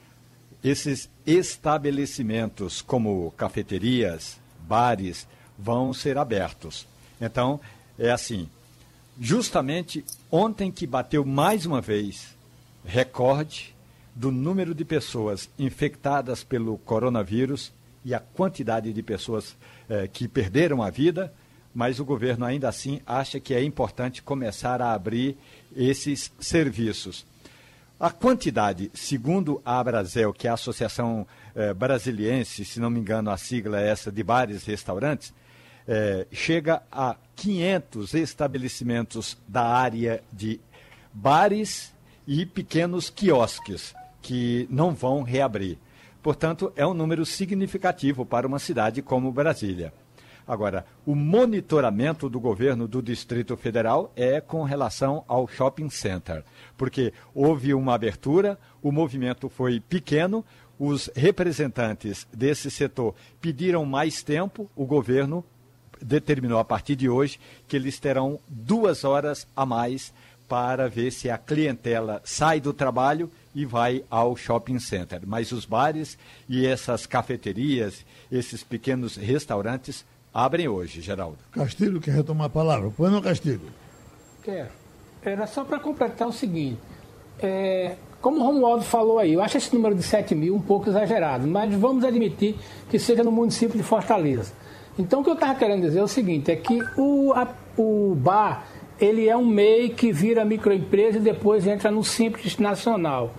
esses 0.65 1.09
estabelecimentos, 1.25 2.83
como 2.83 3.31
cafeterias, 3.37 4.37
bares, 4.67 5.29
vão 5.57 5.95
ser 5.95 6.19
abertos. 6.19 6.89
Então, 7.21 7.61
é 7.97 8.11
assim, 8.11 8.49
justamente 9.21 10.03
ontem 10.33 10.73
que 10.73 10.87
bateu 10.87 11.27
mais 11.27 11.67
uma 11.67 11.83
vez 11.83 12.35
recorde 12.83 13.77
do 14.15 14.33
número 14.33 14.75
de 14.75 14.83
pessoas 14.83 15.51
infectadas 15.59 16.43
pelo 16.43 16.79
coronavírus 16.79 17.71
e 18.03 18.15
a 18.15 18.19
quantidade 18.19 18.91
de 18.95 19.03
pessoas 19.03 19.55
eh, 19.91 20.09
que 20.09 20.27
perderam 20.27 20.83
a 20.83 20.89
vida, 20.89 21.33
mas 21.75 22.01
o 22.01 22.05
governo 22.05 22.47
ainda 22.47 22.67
assim 22.67 23.03
acha 23.07 23.39
que 23.39 23.53
é 23.53 23.63
importante 23.63 24.23
começar 24.23 24.81
a 24.81 24.95
abrir 24.95 25.37
esses 25.77 26.33
serviços. 26.41 27.27
A 27.99 28.11
quantidade, 28.11 28.91
segundo 28.95 29.61
a 29.63 29.79
Abrazel, 29.79 30.33
que 30.33 30.47
é 30.47 30.51
a 30.51 30.55
Associação 30.55 31.27
eh, 31.55 31.75
Brasiliense, 31.75 32.65
se 32.65 32.81
não 32.81 32.89
me 32.89 32.99
engano 32.99 33.31
a 33.31 33.37
sigla 33.37 33.83
é 33.83 33.91
essa, 33.91 34.11
de 34.11 34.23
bares 34.23 34.67
e 34.67 34.71
restaurantes, 34.71 35.35
eh, 35.93 36.25
chega 36.31 36.85
a 36.89 37.17
500 37.35 38.15
estabelecimentos 38.15 39.37
da 39.49 39.65
área 39.65 40.23
de 40.33 40.61
bares 41.13 41.93
e 42.25 42.47
pequenos 42.47 43.11
quiosques. 43.11 43.93
que 44.23 44.69
não 44.71 44.95
vão 44.95 45.23
reabrir. 45.23 45.79
Portanto, 46.23 46.71
é 46.77 46.87
um 46.87 46.93
número 46.93 47.25
significativo 47.25 48.27
para 48.27 48.47
uma 48.47 48.59
cidade 48.59 49.01
como 49.01 49.33
Brasília. 49.33 49.95
Agora, 50.47 50.85
o 51.07 51.15
monitoramento 51.15 52.29
do 52.29 52.39
governo 52.39 52.87
do 52.87 53.01
Distrito 53.01 53.57
Federal 53.57 54.13
é 54.15 54.39
com 54.39 54.63
relação 54.63 55.25
ao 55.27 55.49
shopping 55.49 55.89
center, 55.89 56.45
porque 56.77 57.15
houve 57.35 57.73
uma 57.73 57.95
abertura, 57.95 58.59
o 58.83 58.93
movimento 58.93 59.49
foi 59.49 59.81
pequeno, 59.81 60.45
os 60.79 61.11
representantes 61.17 62.29
desse 62.31 62.71
setor 62.71 63.15
pediram 63.41 63.87
mais 63.87 64.23
tempo, 64.23 64.71
o 64.77 64.85
governo 64.85 65.43
determinou 66.03 66.59
a 66.59 66.65
partir 66.65 66.97
de 66.97 67.09
hoje 67.09 67.39
que 67.69 67.77
eles 67.77 67.99
terão 67.99 68.39
duas 68.49 69.05
horas 69.05 69.47
a 69.55 69.65
mais 69.65 70.13
para 70.49 70.89
ver 70.89 71.13
se 71.13 71.31
a 71.31 71.39
clientela 71.39 72.21
sai 72.25 72.61
do 72.61 72.73
trabalho 72.73 73.31
e 73.55 73.65
vai 73.65 74.05
ao 74.11 74.37
shopping 74.37 74.81
center. 74.81 75.21
Mas 75.25 75.53
os 75.53 75.65
bares 75.65 76.19
e 76.49 76.67
essas 76.67 77.07
cafeterias, 77.07 78.05
esses 78.33 78.65
pequenos 78.65 79.17
restaurantes 79.17 80.05
abrem 80.35 80.67
hoje, 80.67 81.01
Geraldo. 81.01 81.39
Castilho 81.53 82.01
quer 82.01 82.15
retomar 82.15 82.49
a 82.49 82.51
palavra. 82.51 82.91
Pois 82.97 83.13
não, 83.13 83.23
Castilho? 83.23 83.71
Quero. 84.43 84.71
Era 85.23 85.47
só 85.47 85.63
para 85.65 85.79
completar 85.79 86.27
o 86.27 86.33
seguinte. 86.33 86.81
É, 87.39 87.95
como 88.21 88.41
o 88.41 88.43
Romualdo 88.43 88.85
falou 88.85 89.19
aí, 89.19 89.35
eu 89.35 89.43
acho 89.43 89.57
esse 89.57 89.73
número 89.75 89.95
de 89.95 90.03
7 90.03 90.35
mil 90.35 90.55
um 90.55 90.61
pouco 90.61 90.91
exagerado, 90.91 91.47
mas 91.47 91.73
vamos 91.75 92.05
admitir 92.05 92.57
que 92.91 92.99
seja 92.99 93.23
no 93.23 93.31
município 93.31 93.77
de 93.77 93.83
Fortaleza. 93.83 94.53
Então, 95.01 95.21
o 95.21 95.25
que 95.25 95.31
eu 95.31 95.35
estava 95.35 95.55
querendo 95.55 95.81
dizer 95.81 96.01
é 96.01 96.03
o 96.03 96.09
seguinte, 96.09 96.51
é 96.51 96.57
que 96.57 96.79
o, 96.97 97.33
a, 97.33 97.49
o 97.79 98.15
bar, 98.15 98.67
ele 99.01 99.27
é 99.27 99.35
um 99.35 99.47
MEI 99.47 99.89
que 99.89 100.13
vira 100.13 100.45
microempresa 100.45 101.17
e 101.17 101.23
depois 101.23 101.67
entra 101.67 101.91
no 101.91 102.05
Simples 102.05 102.59
Nacional. 102.59 103.33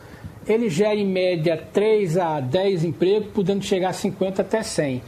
Ele 0.47 0.69
gera, 0.69 0.95
em 0.95 1.05
média, 1.05 1.55
3 1.71 2.17
a 2.17 2.39
10 2.39 2.83
empregos, 2.83 3.29
podendo 3.31 3.63
chegar 3.63 3.89
a 3.89 3.93
50 3.93 4.41
até 4.41 4.63
100. 4.63 5.03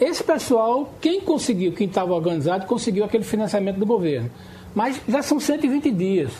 Esse 0.00 0.24
pessoal, 0.24 0.92
quem 1.00 1.20
conseguiu, 1.20 1.70
quem 1.72 1.86
estava 1.86 2.12
organizado, 2.12 2.66
conseguiu 2.66 3.04
aquele 3.04 3.22
financiamento 3.22 3.78
do 3.78 3.86
governo. 3.86 4.28
Mas 4.74 5.00
já 5.06 5.22
são 5.22 5.38
120 5.38 5.88
dias. 5.92 6.32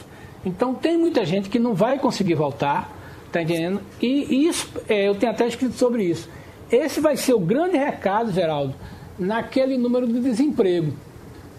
Então 0.45 0.75
tem 0.75 0.99
muita 0.99 1.25
gente 1.25 1.49
que 1.49 1.61
não 1.61 1.73
vai 1.73 2.01
conseguir 2.01 2.35
voltar, 2.35 2.91
tá 3.31 3.41
entendendo? 3.41 3.81
E 4.01 4.49
isso, 4.49 4.69
é, 4.89 5.07
eu 5.07 5.15
tenho 5.15 5.31
até 5.31 5.47
escrito 5.47 5.75
sobre 5.75 6.03
isso. 6.03 6.29
Esse 6.69 7.01
vai 7.01 7.17
ser 7.17 7.35
o 7.35 7.39
grande 7.39 7.77
recado, 7.77 8.33
Geraldo, 8.33 8.75
naquele 9.23 9.79
número 9.79 10.07
de 10.07 10.21
desemprego. 10.21 10.93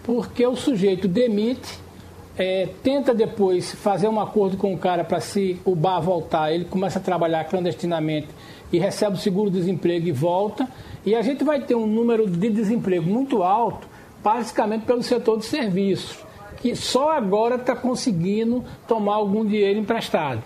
Porque 0.02 0.46
o 0.46 0.54
sujeito 0.54 1.08
demite, 1.08 1.78
é, 2.36 2.68
tenta 2.82 3.14
depois 3.14 3.72
fazer 3.72 4.08
um 4.08 4.20
acordo 4.20 4.56
com 4.56 4.74
o 4.74 4.78
cara 4.78 5.04
para 5.04 5.20
se 5.20 5.58
o 5.64 5.74
bar 5.74 6.00
voltar, 6.00 6.52
ele 6.52 6.64
começa 6.64 6.98
a 6.98 7.02
trabalhar 7.02 7.44
clandestinamente 7.44 8.28
e 8.72 8.78
recebe 8.78 9.16
o 9.16 9.18
seguro-desemprego 9.18 10.06
e 10.06 10.12
volta. 10.12 10.68
E 11.06 11.14
a 11.14 11.22
gente 11.22 11.44
vai 11.44 11.60
ter 11.60 11.74
um 11.74 11.86
número 11.86 12.28
de 12.28 12.50
desemprego 12.50 13.08
muito 13.08 13.42
alto, 13.42 13.86
basicamente 14.22 14.84
pelo 14.84 15.02
setor 15.02 15.38
de 15.38 15.44
serviços, 15.44 16.18
que 16.60 16.74
só 16.74 17.10
agora 17.12 17.56
está 17.56 17.76
conseguindo 17.76 18.64
tomar 18.88 19.14
algum 19.14 19.44
dinheiro 19.44 19.78
emprestado. 19.78 20.42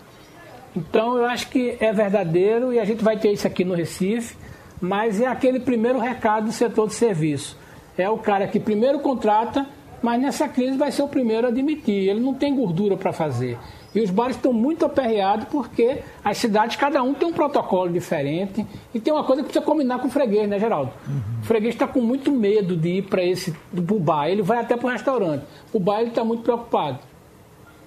Então 0.77 1.17
eu 1.17 1.25
acho 1.25 1.49
que 1.49 1.77
é 1.81 1.93
verdadeiro 1.93 2.73
e 2.73 2.79
a 2.79 2.85
gente 2.85 3.03
vai 3.03 3.17
ter 3.17 3.33
isso 3.33 3.47
aqui 3.47 3.65
no 3.65 3.75
Recife, 3.75 4.37
mas 4.81 5.21
é 5.21 5.27
aquele 5.27 5.61
primeiro 5.61 5.99
recado 5.99 6.47
do 6.47 6.53
setor 6.53 6.89
de 6.89 6.95
serviço. 6.95 7.57
É 7.97 8.09
o 8.09 8.19
cara 8.19 8.47
que 8.47 8.61
primeiro 8.61 9.01
contrata, 9.01 9.67
mas 10.03 10.21
nessa 10.21 10.49
crise 10.49 10.77
vai 10.77 10.93
ser 10.93 11.03
o 11.03 11.09
primeiro 11.09 11.47
a 11.47 11.51
admitir. 11.51 12.09
Ele 12.09 12.21
não 12.21 12.35
tem 12.35 12.55
gordura 12.55 12.97
para 12.97 13.13
fazer. 13.13 13.59
E 13.95 14.01
os 14.01 14.11
bares 14.11 14.37
estão 14.37 14.53
muito 14.53 14.85
aperreados 14.85 15.47
porque 15.49 16.03
as 16.23 16.39
cidades, 16.39 16.77
cada 16.77 17.03
um 17.03 17.15
tem 17.15 17.27
um 17.27 17.33
protocolo 17.33 17.91
diferente. 17.91 18.65
E 18.95 19.01
tem 19.01 19.13
uma 19.13 19.25
coisa 19.25 19.43
que 19.43 19.49
precisa 19.49 19.65
combinar 19.65 19.99
com 19.99 20.07
o 20.07 20.11
freguês, 20.11 20.49
né, 20.49 20.59
Geraldo? 20.59 20.93
Uhum. 21.09 21.41
O 21.43 21.45
freguês 21.45 21.75
está 21.75 21.89
com 21.89 22.01
muito 22.01 22.31
medo 22.31 22.77
de 22.77 22.99
ir 22.99 23.03
para 23.03 23.25
esse 23.25 23.51
pro 23.75 23.99
bar. 23.99 24.29
Ele 24.29 24.43
vai 24.43 24.59
até 24.59 24.77
para 24.77 24.87
o 24.87 24.91
restaurante. 24.91 25.45
O 25.73 25.81
bar 25.81 26.01
ele 26.01 26.11
está 26.11 26.23
muito 26.23 26.43
preocupado. 26.43 27.01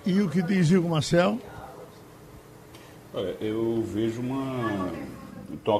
E 0.05 0.19
o 0.19 0.29
que 0.29 0.41
diz 0.41 0.71
Igor 0.71 0.89
Marcel? 0.89 1.37
Olha, 3.13 3.35
eu 3.39 3.83
vejo 3.85 4.21
uma 4.21 4.91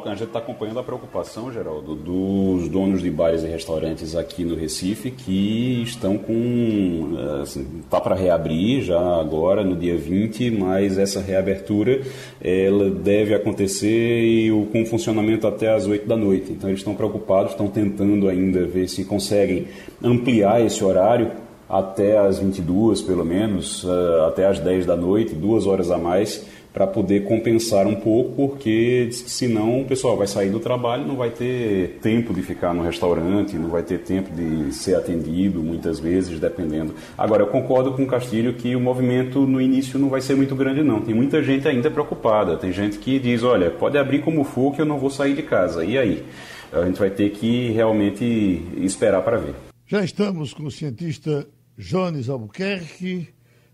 a 0.06 0.10
gente 0.10 0.24
está 0.26 0.40
acompanhando 0.40 0.80
a 0.80 0.84
preocupação, 0.84 1.52
Geraldo, 1.52 1.96
dos 1.96 2.68
donos 2.68 3.02
de 3.02 3.10
bares 3.10 3.44
e 3.44 3.48
restaurantes 3.48 4.16
aqui 4.16 4.44
no 4.44 4.56
Recife 4.56 5.12
que 5.12 5.82
estão 5.84 6.18
com. 6.18 7.16
Assim, 7.42 7.82
tá 7.90 8.00
para 8.00 8.16
reabrir 8.16 8.82
já 8.82 9.00
agora, 9.20 9.64
no 9.64 9.76
dia 9.76 9.98
20, 9.98 10.52
mas 10.52 10.98
essa 10.98 11.22
reabertura 11.22 12.02
ela 12.42 12.90
deve 12.90 13.34
acontecer 13.34 14.52
com 14.72 14.86
funcionamento 14.86 15.48
até 15.48 15.74
às 15.74 15.88
8 15.88 16.08
da 16.08 16.18
noite. 16.18 16.52
Então 16.52 16.70
eles 16.70 16.82
estão 16.82 16.94
preocupados, 16.94 17.52
estão 17.52 17.68
tentando 17.68 18.28
ainda 18.28 18.66
ver 18.66 18.88
se 18.88 19.06
conseguem 19.06 19.68
ampliar 20.04 20.66
esse 20.66 20.84
horário 20.84 21.32
até 21.72 22.18
às 22.18 22.38
22, 22.38 23.02
pelo 23.02 23.24
menos, 23.24 23.86
eh, 23.88 24.28
até 24.28 24.46
às 24.46 24.60
10 24.60 24.86
da 24.86 24.98
noite, 24.98 25.34
duas 25.34 25.66
horas 25.66 25.90
a 25.90 25.98
mais 25.98 26.46
para 26.74 26.88
poder 26.88 27.26
compensar 27.26 27.86
um 27.86 27.96
pouco, 27.96 28.48
porque 28.48 29.10
senão 29.12 29.82
o 29.82 29.86
pessoal 29.86 30.16
vai 30.16 30.28
sair 30.28 30.50
do 30.50 30.60
trabalho, 30.60 31.06
não 31.06 31.18
vai 31.18 31.30
ter 31.30 32.00
tempo 32.02 32.34
de 32.34 32.42
ficar 32.42 32.74
no 32.74 32.82
restaurante, 32.82 33.58
não 33.58 33.70
vai 33.70 33.84
ter 33.84 34.00
tempo 34.00 34.34
de 34.34 34.74
ser 34.74 34.96
atendido, 34.96 35.62
muitas 35.62 36.00
vezes, 36.00 36.40
dependendo. 36.40 36.96
Agora, 37.18 37.44
eu 37.44 37.48
concordo 37.48 37.92
com 37.92 38.04
o 38.04 38.08
Castilho 38.08 38.54
que 38.54 38.76
o 38.76 38.80
movimento 38.80 39.42
no 39.42 39.60
início 39.60 40.00
não 40.00 40.08
vai 40.08 40.22
ser 40.22 40.36
muito 40.36 40.56
grande, 40.56 40.82
não. 40.82 41.02
Tem 41.02 41.14
muita 41.14 41.44
gente 41.44 41.68
ainda 41.68 41.92
preocupada, 41.92 42.56
tem 42.56 42.72
gente 42.72 42.98
que 42.98 43.20
diz: 43.20 43.44
olha, 43.44 43.70
pode 43.70 43.98
abrir 43.98 44.22
como 44.22 44.44
for 44.46 44.74
que 44.74 44.82
eu 44.82 44.86
não 44.86 44.98
vou 44.98 45.10
sair 45.10 45.36
de 45.36 45.44
casa. 45.44 45.84
E 45.84 45.98
aí? 45.98 46.24
A 46.72 46.86
gente 46.86 47.00
vai 47.00 47.10
ter 47.10 47.32
que 47.32 47.70
realmente 47.72 48.66
esperar 48.78 49.22
para 49.24 49.38
ver. 49.38 49.56
Já 49.86 50.06
estamos 50.06 50.54
com 50.54 50.64
o 50.64 50.72
cientista 50.72 51.46
Jones 51.78 52.30
Albuquerque, 52.30 53.28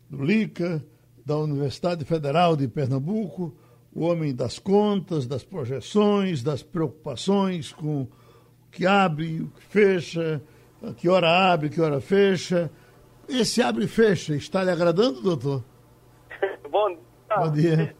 do 0.09 0.23
LICA 0.23 0.83
da 1.27 1.35
Universidade 1.35 2.05
Federal 2.05 2.55
de 2.55 2.69
Pernambuco, 2.69 3.53
o 3.93 4.05
homem 4.05 4.33
das 4.33 4.57
contas, 4.57 5.27
das 5.27 5.43
projeções, 5.43 6.41
das 6.41 6.63
preocupações 6.63 7.73
com 7.73 8.03
o 8.03 8.09
que 8.71 8.87
abre, 8.87 9.41
o 9.41 9.49
que 9.49 9.61
fecha, 9.61 10.41
que 10.95 11.09
hora 11.09 11.51
abre, 11.51 11.69
que 11.69 11.81
hora 11.81 11.99
fecha. 11.99 12.71
Esse 13.27 13.61
abre 13.61 13.83
e 13.83 13.87
fecha 13.89 14.35
está 14.35 14.63
lhe 14.63 14.71
agradando, 14.71 15.21
doutor? 15.21 15.65
Bom, 16.71 16.97
Bom 17.37 17.51
dia. 17.51 17.93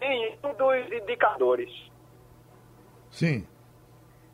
Nenhum 0.00 0.54
dos 0.58 0.92
indicadores. 0.92 1.70
Sim. 3.12 3.46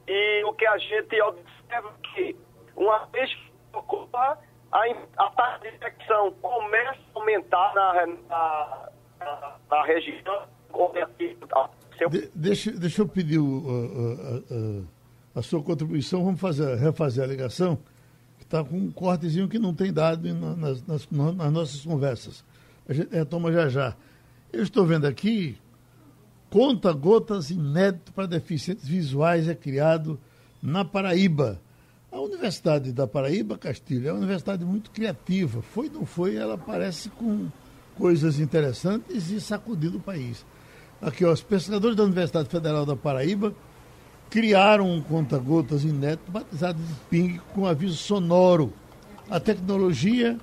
E 0.09 0.43
o 0.45 0.55
que 0.55 0.66
a 0.66 0.78
gente 0.78 1.20
observa 1.20 1.91
é 1.91 2.14
que, 2.14 2.37
uma 2.76 3.05
vez 3.07 3.28
que 3.35 3.43
ocorra, 3.77 4.39
a, 4.72 4.81
a 5.18 5.31
taxa 5.31 5.59
de 5.61 5.77
infecção 5.77 6.33
começa 6.43 6.99
a 7.14 7.18
aumentar 7.18 7.75
na, 7.75 8.07
na, 8.29 9.59
na, 9.70 9.85
região. 9.85 10.49
De, 12.11 12.31
deixa, 12.35 12.72
deixa 12.72 13.03
eu 13.03 13.09
pedir 13.09 13.39
o, 13.39 14.87
a, 15.35 15.43
sua 15.43 15.62
contribuição. 15.62 16.25
Vamos 16.25 16.41
fazer, 16.41 16.75
refazer 16.77 17.22
a 17.22 17.27
ligação, 17.27 17.79
que 18.39 18.45
está 18.45 18.64
com 18.64 18.77
um 18.77 18.91
cortezinho 18.91 19.49
que 19.49 19.59
não 19.59 19.72
tem 19.72 19.93
dado 19.93 20.33
nas, 20.35 20.85
nas, 20.87 21.11
nas 21.11 21.53
nossas 21.53 21.85
conversas. 21.85 22.45
A 22.89 22.93
gente 22.93 23.14
retoma 23.14 23.53
já 23.53 23.68
já. 23.68 23.97
Eu 24.53 24.62
estou 24.62 24.85
vendo 24.85 25.07
aqui, 25.07 25.59
conta-gotas 26.51 27.51
inédito 27.51 28.12
para 28.12 28.27
deficientes 28.27 28.87
visuais 28.87 29.49
é 29.49 29.55
criado 29.55 30.20
na 30.62 30.85
Paraíba. 30.85 31.61
A 32.14 32.20
Universidade 32.20 32.92
da 32.92 33.08
Paraíba, 33.08 33.58
Castilho, 33.58 34.08
é 34.08 34.12
uma 34.12 34.18
universidade 34.18 34.64
muito 34.64 34.88
criativa. 34.92 35.60
Foi, 35.60 35.90
não 35.92 36.06
foi, 36.06 36.36
ela 36.36 36.56
parece 36.56 37.08
com 37.08 37.48
coisas 37.98 38.38
interessantes 38.38 39.32
e 39.32 39.40
sacudindo 39.40 39.98
o 39.98 40.00
país. 40.00 40.46
Aqui, 41.02 41.24
ó, 41.24 41.32
os 41.32 41.42
pesquisadores 41.42 41.96
da 41.96 42.04
Universidade 42.04 42.48
Federal 42.48 42.86
da 42.86 42.94
Paraíba 42.94 43.52
criaram 44.30 44.88
um 44.88 45.02
conta-gotas 45.02 45.82
inédito 45.82 46.30
batizado 46.30 46.80
de 46.80 46.94
ping 47.10 47.40
com 47.52 47.66
aviso 47.66 47.96
sonoro. 47.96 48.72
A 49.28 49.40
tecnologia 49.40 50.38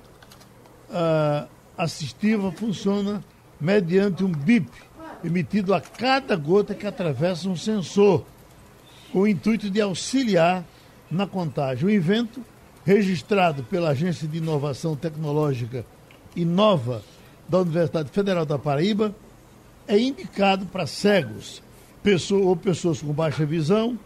uh, 0.90 1.48
assistiva 1.78 2.52
funciona 2.52 3.24
mediante 3.58 4.22
um 4.22 4.30
bip 4.30 4.68
emitido 5.24 5.72
a 5.72 5.80
cada 5.80 6.36
gota 6.36 6.74
que 6.74 6.86
atravessa 6.86 7.48
um 7.48 7.56
sensor, 7.56 8.26
com 9.10 9.20
o 9.20 9.26
intuito 9.26 9.70
de 9.70 9.80
auxiliar 9.80 10.66
na 11.12 11.26
contagem. 11.26 11.86
O 11.86 11.90
evento, 11.90 12.40
registrado 12.84 13.62
pela 13.64 13.90
Agência 13.90 14.26
de 14.26 14.38
Inovação 14.38 14.96
Tecnológica 14.96 15.84
Inova 16.34 17.02
da 17.48 17.60
Universidade 17.60 18.10
Federal 18.10 18.46
da 18.46 18.58
Paraíba, 18.58 19.14
é 19.86 19.98
indicado 19.98 20.64
para 20.66 20.86
cegos, 20.86 21.62
pessoa, 22.02 22.46
ou 22.46 22.56
pessoas 22.56 23.02
com 23.02 23.12
baixa 23.12 23.44
visão, 23.44 23.98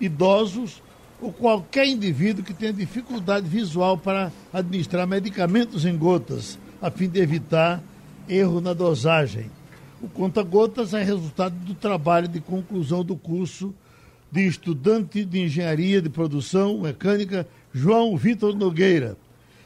idosos 0.00 0.82
ou 1.20 1.32
qualquer 1.32 1.86
indivíduo 1.86 2.44
que 2.44 2.54
tenha 2.54 2.72
dificuldade 2.72 3.46
visual 3.48 3.96
para 3.96 4.32
administrar 4.52 5.06
medicamentos 5.06 5.84
em 5.84 5.96
gotas, 5.96 6.58
a 6.80 6.90
fim 6.90 7.08
de 7.08 7.20
evitar 7.20 7.82
erro 8.28 8.60
na 8.60 8.72
dosagem. 8.72 9.50
O 10.02 10.08
conta-gotas 10.08 10.94
é 10.94 11.02
resultado 11.02 11.54
do 11.56 11.74
trabalho 11.74 12.26
de 12.26 12.40
conclusão 12.40 13.04
do 13.04 13.16
curso 13.16 13.74
de 14.30 14.46
estudante 14.46 15.24
de 15.24 15.40
engenharia 15.40 16.00
de 16.00 16.08
produção 16.08 16.80
mecânica 16.80 17.46
João 17.72 18.16
Vitor 18.16 18.54
Nogueira 18.54 19.16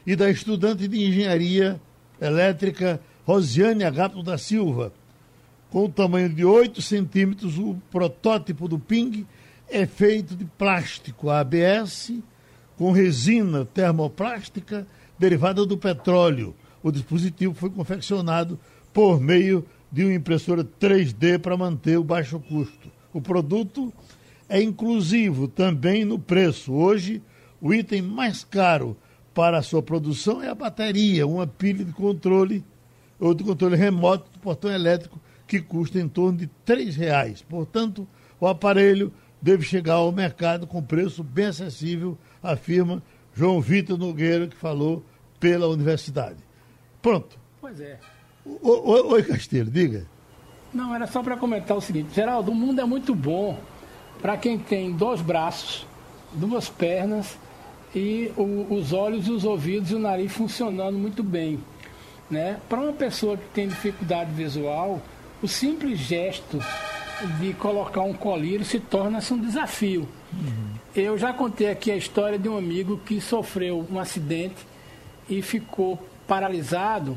e 0.05 0.15
da 0.15 0.29
estudante 0.29 0.87
de 0.87 1.03
engenharia 1.03 1.79
elétrica 2.19 2.99
Rosiane 3.25 3.83
Agato 3.83 4.21
da 4.23 4.37
Silva. 4.37 4.93
Com 5.69 5.85
o 5.85 5.89
tamanho 5.89 6.29
de 6.29 6.45
8 6.45 6.81
centímetros, 6.81 7.57
o 7.57 7.75
protótipo 7.91 8.67
do 8.67 8.79
Ping 8.79 9.25
é 9.69 9.85
feito 9.85 10.35
de 10.35 10.45
plástico 10.45 11.29
ABS 11.29 12.13
com 12.77 12.91
resina 12.91 13.65
termoplástica 13.65 14.87
derivada 15.17 15.65
do 15.65 15.77
petróleo. 15.77 16.55
O 16.83 16.91
dispositivo 16.91 17.53
foi 17.53 17.69
confeccionado 17.69 18.59
por 18.93 19.19
meio 19.19 19.65
de 19.91 20.03
uma 20.03 20.13
impressora 20.13 20.63
3D 20.63 21.39
para 21.39 21.57
manter 21.57 21.97
o 21.97 22.03
baixo 22.03 22.39
custo. 22.39 22.91
O 23.13 23.21
produto 23.21 23.93
é 24.47 24.61
inclusivo 24.61 25.47
também 25.47 26.05
no 26.05 26.19
preço. 26.19 26.73
Hoje, 26.73 27.21
o 27.61 27.73
item 27.73 28.01
mais 28.01 28.43
caro 28.43 28.97
para 29.33 29.57
a 29.57 29.63
sua 29.63 29.81
produção 29.81 30.41
é 30.41 30.49
a 30.49 30.55
bateria, 30.55 31.27
uma 31.27 31.45
pilha 31.45 31.83
de 31.83 31.91
controle 31.91 32.63
ou 33.19 33.33
de 33.33 33.43
controle 33.43 33.75
remoto 33.75 34.31
do 34.31 34.39
portão 34.39 34.71
elétrico 34.71 35.19
que 35.47 35.61
custa 35.61 35.99
em 35.99 36.07
torno 36.07 36.37
de 36.37 36.49
R$ 36.65 36.91
reais. 36.91 37.41
Portanto, 37.41 38.07
o 38.39 38.47
aparelho 38.47 39.11
deve 39.41 39.63
chegar 39.63 39.95
ao 39.95 40.11
mercado 40.11 40.65
com 40.65 40.81
preço 40.81 41.23
bem 41.23 41.47
acessível, 41.47 42.17
afirma 42.41 43.01
João 43.33 43.61
Vitor 43.61 43.97
Nogueira, 43.97 44.47
que 44.47 44.55
falou 44.55 45.03
pela 45.39 45.67
universidade. 45.67 46.37
Pronto. 47.01 47.37
Pois 47.61 47.79
é. 47.79 47.99
O, 48.45 49.11
oi, 49.11 49.23
Castilho, 49.23 49.69
diga. 49.69 50.05
Não, 50.73 50.93
era 50.93 51.07
só 51.07 51.21
para 51.21 51.37
comentar 51.37 51.75
o 51.75 51.81
seguinte: 51.81 52.13
Geraldo, 52.13 52.51
o 52.51 52.55
mundo 52.55 52.81
é 52.81 52.85
muito 52.85 53.13
bom 53.13 53.59
para 54.25 54.37
quem 54.37 54.57
tem 54.57 54.91
dois 54.91 55.21
braços, 55.21 55.85
duas 56.33 56.67
pernas 56.67 57.37
e 57.93 58.31
o, 58.35 58.65
os 58.73 58.91
olhos, 58.91 59.29
os 59.29 59.45
ouvidos 59.45 59.91
e 59.91 59.93
o 59.93 59.99
nariz 59.99 60.31
funcionando 60.31 60.97
muito 60.97 61.21
bem. 61.21 61.59
Né? 62.27 62.59
Para 62.67 62.79
uma 62.79 62.91
pessoa 62.91 63.37
que 63.37 63.45
tem 63.53 63.67
dificuldade 63.67 64.31
visual, 64.31 64.99
o 65.43 65.47
simples 65.47 65.99
gesto 65.99 66.59
de 67.39 67.53
colocar 67.53 68.01
um 68.01 68.15
colírio 68.15 68.65
se 68.65 68.79
torna-se 68.79 69.31
um 69.31 69.39
desafio. 69.39 70.09
Uhum. 70.33 70.73
Eu 70.95 71.19
já 71.19 71.31
contei 71.31 71.69
aqui 71.69 71.91
a 71.91 71.95
história 71.95 72.39
de 72.39 72.49
um 72.49 72.57
amigo 72.57 72.99
que 73.05 73.21
sofreu 73.21 73.85
um 73.91 73.99
acidente 73.99 74.65
e 75.29 75.43
ficou 75.43 76.03
paralisado. 76.27 77.15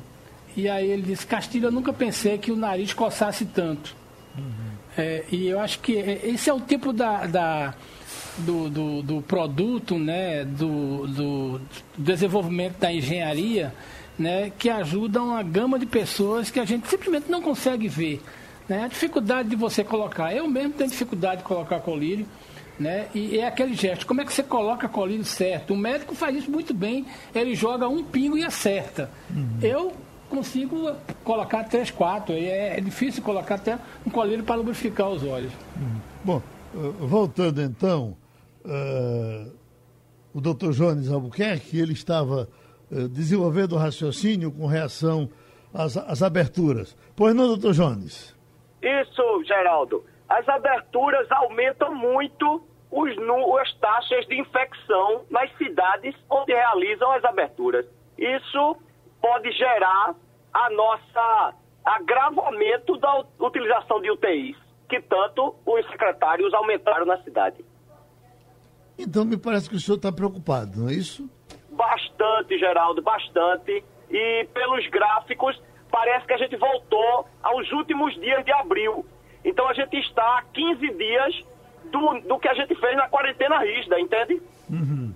E 0.54 0.68
aí 0.68 0.90
ele 0.90 1.00
disse: 1.00 1.26
Castilho, 1.26 1.68
eu 1.68 1.72
nunca 1.72 1.90
pensei 1.90 2.36
que 2.36 2.52
o 2.52 2.56
nariz 2.56 2.92
coçasse 2.92 3.46
tanto. 3.46 3.96
Uhum. 4.36 4.67
É, 4.98 5.24
e 5.30 5.46
eu 5.46 5.60
acho 5.60 5.78
que 5.78 5.96
é, 5.96 6.20
esse 6.24 6.50
é 6.50 6.52
o 6.52 6.60
tipo 6.60 6.92
da, 6.92 7.24
da 7.24 7.74
do, 8.38 8.68
do, 8.68 9.02
do, 9.02 9.22
produto, 9.22 9.96
né, 9.96 10.44
do, 10.44 11.06
do 11.06 11.60
desenvolvimento 11.96 12.78
da 12.78 12.92
engenharia, 12.92 13.72
né, 14.18 14.50
que 14.58 14.68
ajuda 14.68 15.22
uma 15.22 15.42
gama 15.42 15.78
de 15.78 15.86
pessoas 15.86 16.50
que 16.50 16.58
a 16.58 16.64
gente 16.64 16.88
simplesmente 16.88 17.30
não 17.30 17.40
consegue 17.40 17.88
ver. 17.88 18.20
Né? 18.68 18.84
A 18.84 18.88
dificuldade 18.88 19.48
de 19.48 19.56
você 19.56 19.82
colocar. 19.82 20.34
Eu 20.34 20.48
mesmo 20.48 20.72
tenho 20.72 20.90
dificuldade 20.90 21.38
de 21.38 21.44
colocar 21.44 21.80
colírio. 21.80 22.26
Né? 22.78 23.08
E 23.12 23.38
é 23.38 23.46
aquele 23.46 23.74
gesto. 23.74 24.06
Como 24.06 24.20
é 24.20 24.24
que 24.24 24.32
você 24.32 24.42
coloca 24.42 24.88
colírio 24.88 25.24
certo? 25.24 25.74
O 25.74 25.76
médico 25.76 26.14
faz 26.14 26.36
isso 26.36 26.50
muito 26.50 26.72
bem. 26.74 27.06
Ele 27.34 27.54
joga 27.54 27.88
um 27.88 28.04
pingo 28.04 28.36
e 28.36 28.44
acerta. 28.44 29.10
Uhum. 29.30 29.58
Eu 29.62 29.92
consigo 30.28 30.94
colocar 31.24 31.64
três, 31.64 31.90
quatro. 31.90 32.34
É, 32.34 32.78
é, 32.78 32.80
difícil 32.80 33.22
colocar 33.22 33.56
até 33.56 33.78
um 34.06 34.10
colírio 34.10 34.44
para 34.44 34.56
lubrificar 34.56 35.08
os 35.08 35.22
olhos. 35.24 35.52
Uhum. 35.76 36.00
Bom, 36.24 36.42
voltando 36.72 37.62
então, 37.62 38.16
uh, 38.64 39.52
o 40.32 40.40
doutor 40.40 40.72
Jones 40.72 41.10
Albuquerque, 41.10 41.78
ele 41.78 41.92
estava 41.92 42.48
uh, 42.90 43.08
desenvolvendo 43.08 43.72
o 43.72 43.78
raciocínio 43.78 44.52
com 44.52 44.66
reação 44.66 45.28
às, 45.72 45.96
às 45.96 46.22
aberturas. 46.22 46.96
Pois 47.16 47.34
não, 47.34 47.48
doutor 47.48 47.72
Jones? 47.72 48.36
Isso, 48.82 49.44
Geraldo. 49.44 50.04
As 50.28 50.46
aberturas 50.48 51.26
aumentam 51.32 51.94
muito 51.94 52.62
os, 52.90 53.10
as 53.60 53.74
taxas 53.74 54.26
de 54.26 54.40
infecção 54.40 55.22
nas 55.30 55.50
cidades 55.56 56.14
onde 56.30 56.52
realizam 56.52 57.10
as 57.12 57.24
aberturas. 57.24 57.86
Isso 58.16 58.76
pode 59.20 59.50
gerar 59.52 60.14
a 60.52 60.70
nossa 60.70 61.54
agravamento 61.84 62.98
da 62.98 63.24
utilização 63.40 64.00
de 64.00 64.10
UTIs, 64.10 64.56
que 64.88 65.00
tanto 65.00 65.54
os 65.64 65.86
secretários 65.86 66.52
aumentaram 66.52 67.06
na 67.06 67.22
cidade. 67.22 67.64
Então 68.98 69.24
me 69.24 69.36
parece 69.36 69.70
que 69.70 69.76
o 69.76 69.80
senhor 69.80 69.96
está 69.96 70.12
preocupado, 70.12 70.80
não 70.80 70.88
é 70.88 70.92
isso? 70.92 71.28
Bastante, 71.70 72.58
Geraldo, 72.58 73.00
bastante. 73.00 73.84
E 74.10 74.48
pelos 74.52 74.86
gráficos, 74.88 75.60
parece 75.90 76.26
que 76.26 76.32
a 76.32 76.38
gente 76.38 76.56
voltou 76.56 77.26
aos 77.42 77.70
últimos 77.72 78.14
dias 78.20 78.44
de 78.44 78.52
abril. 78.52 79.06
Então 79.44 79.68
a 79.68 79.72
gente 79.72 79.96
está 79.98 80.38
a 80.38 80.42
15 80.52 80.94
dias 80.94 81.44
do, 81.84 82.20
do 82.20 82.38
que 82.38 82.48
a 82.48 82.54
gente 82.54 82.74
fez 82.74 82.96
na 82.96 83.08
quarentena 83.08 83.60
rígida, 83.60 84.00
entende? 84.00 84.42
Uhum. 84.68 85.14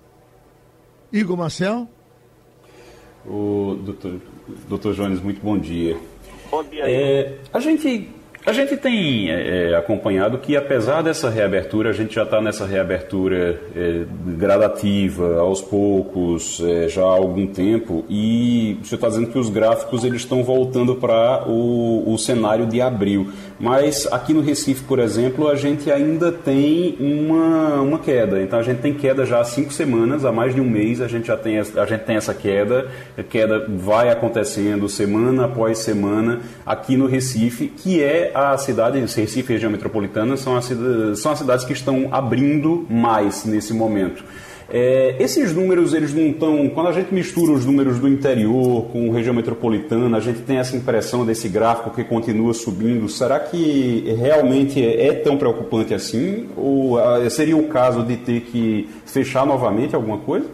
Igor 1.12 1.36
Marcel? 1.36 1.88
O 3.26 3.78
doutor, 3.82 4.20
doutor 4.68 4.94
Jones, 4.94 5.20
muito 5.20 5.40
bom 5.42 5.58
dia. 5.58 5.96
Bom 6.50 6.64
dia. 6.64 6.84
É, 6.86 7.38
a 7.52 7.60
gente 7.60 8.08
a 8.44 8.52
gente 8.52 8.76
tem 8.76 9.30
é, 9.30 9.76
acompanhado 9.76 10.36
que, 10.38 10.56
apesar 10.56 11.00
dessa 11.00 11.30
reabertura, 11.30 11.90
a 11.90 11.92
gente 11.92 12.16
já 12.16 12.24
está 12.24 12.40
nessa 12.40 12.66
reabertura 12.66 13.60
é, 13.74 14.04
gradativa, 14.36 15.38
aos 15.38 15.62
poucos, 15.62 16.60
é, 16.60 16.88
já 16.88 17.02
há 17.02 17.04
algum 17.04 17.46
tempo, 17.46 18.04
e 18.10 18.76
você 18.82 18.96
está 18.96 19.08
dizendo 19.08 19.28
que 19.28 19.38
os 19.38 19.48
gráficos 19.48 20.02
eles 20.02 20.22
estão 20.22 20.42
voltando 20.42 20.96
para 20.96 21.48
o, 21.48 22.12
o 22.12 22.18
cenário 22.18 22.66
de 22.66 22.80
abril. 22.80 23.30
Mas 23.62 24.08
aqui 24.10 24.34
no 24.34 24.40
Recife, 24.40 24.82
por 24.82 24.98
exemplo, 24.98 25.46
a 25.46 25.54
gente 25.54 25.88
ainda 25.88 26.32
tem 26.32 26.96
uma, 26.98 27.80
uma 27.80 27.98
queda. 28.00 28.42
Então 28.42 28.58
a 28.58 28.62
gente 28.62 28.80
tem 28.80 28.92
queda 28.92 29.24
já 29.24 29.38
há 29.38 29.44
cinco 29.44 29.72
semanas, 29.72 30.24
há 30.24 30.32
mais 30.32 30.52
de 30.52 30.60
um 30.60 30.68
mês 30.68 31.00
a 31.00 31.06
gente 31.06 31.28
já 31.28 31.36
tem, 31.36 31.60
a 31.60 31.86
gente 31.86 32.00
tem 32.00 32.16
essa 32.16 32.34
queda. 32.34 32.88
A 33.16 33.22
queda 33.22 33.64
vai 33.68 34.10
acontecendo 34.10 34.88
semana 34.88 35.44
após 35.44 35.78
semana 35.78 36.40
aqui 36.66 36.96
no 36.96 37.06
Recife, 37.06 37.68
que 37.68 38.02
é 38.02 38.32
a 38.34 38.58
cidade, 38.58 38.98
Recife 38.98 39.38
e 39.38 39.54
região 39.54 39.70
metropolitana, 39.70 40.36
são 40.36 40.56
as, 40.56 40.68
são 41.14 41.30
as 41.30 41.38
cidades 41.38 41.64
que 41.64 41.72
estão 41.72 42.08
abrindo 42.10 42.84
mais 42.90 43.44
nesse 43.44 43.72
momento. 43.72 44.24
É, 44.74 45.16
esses 45.18 45.54
números, 45.54 45.92
eles 45.92 46.14
não 46.14 46.28
estão. 46.28 46.66
Quando 46.70 46.88
a 46.88 46.92
gente 46.92 47.12
mistura 47.12 47.52
os 47.52 47.66
números 47.66 47.98
do 47.98 48.08
interior 48.08 48.90
com 48.90 49.10
região 49.10 49.34
metropolitana, 49.34 50.16
a 50.16 50.20
gente 50.20 50.40
tem 50.40 50.56
essa 50.56 50.74
impressão 50.74 51.26
desse 51.26 51.46
gráfico 51.46 51.90
que 51.90 52.02
continua 52.02 52.54
subindo. 52.54 53.06
Será 53.06 53.38
que 53.38 54.14
realmente 54.18 54.82
é, 54.82 55.08
é 55.08 55.12
tão 55.12 55.36
preocupante 55.36 55.92
assim? 55.92 56.50
Ou 56.56 56.98
ah, 56.98 57.28
seria 57.28 57.54
o 57.54 57.68
caso 57.68 58.02
de 58.02 58.16
ter 58.16 58.40
que 58.40 58.88
fechar 59.04 59.44
novamente 59.44 59.94
alguma 59.94 60.16
coisa? 60.16 60.50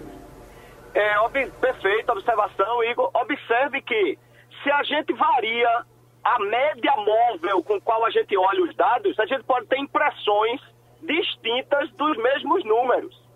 É, 0.93 1.15
perfeita 1.61 2.11
observação, 2.11 2.83
Igor. 2.83 3.13
Observe 3.15 3.81
que 3.83 4.19
se 4.65 4.69
a 4.69 4.83
gente 4.83 5.13
varia 5.13 5.85
a 6.25 6.39
média 6.41 6.93
móvel 6.97 7.63
com 7.63 7.81
qual 7.81 8.05
a 8.05 8.11
gente 8.11 8.37
olha 8.37 8.65
os 8.65 8.75
dados, 8.75 9.17
a 9.21 9.27
gente 9.27 9.45
pode 9.45 9.67
ter 9.67 9.79
impressões 9.79 10.61
distintas 11.05 11.89
dos 11.93 12.17
mesmos 12.17 12.65
números. 12.65 13.28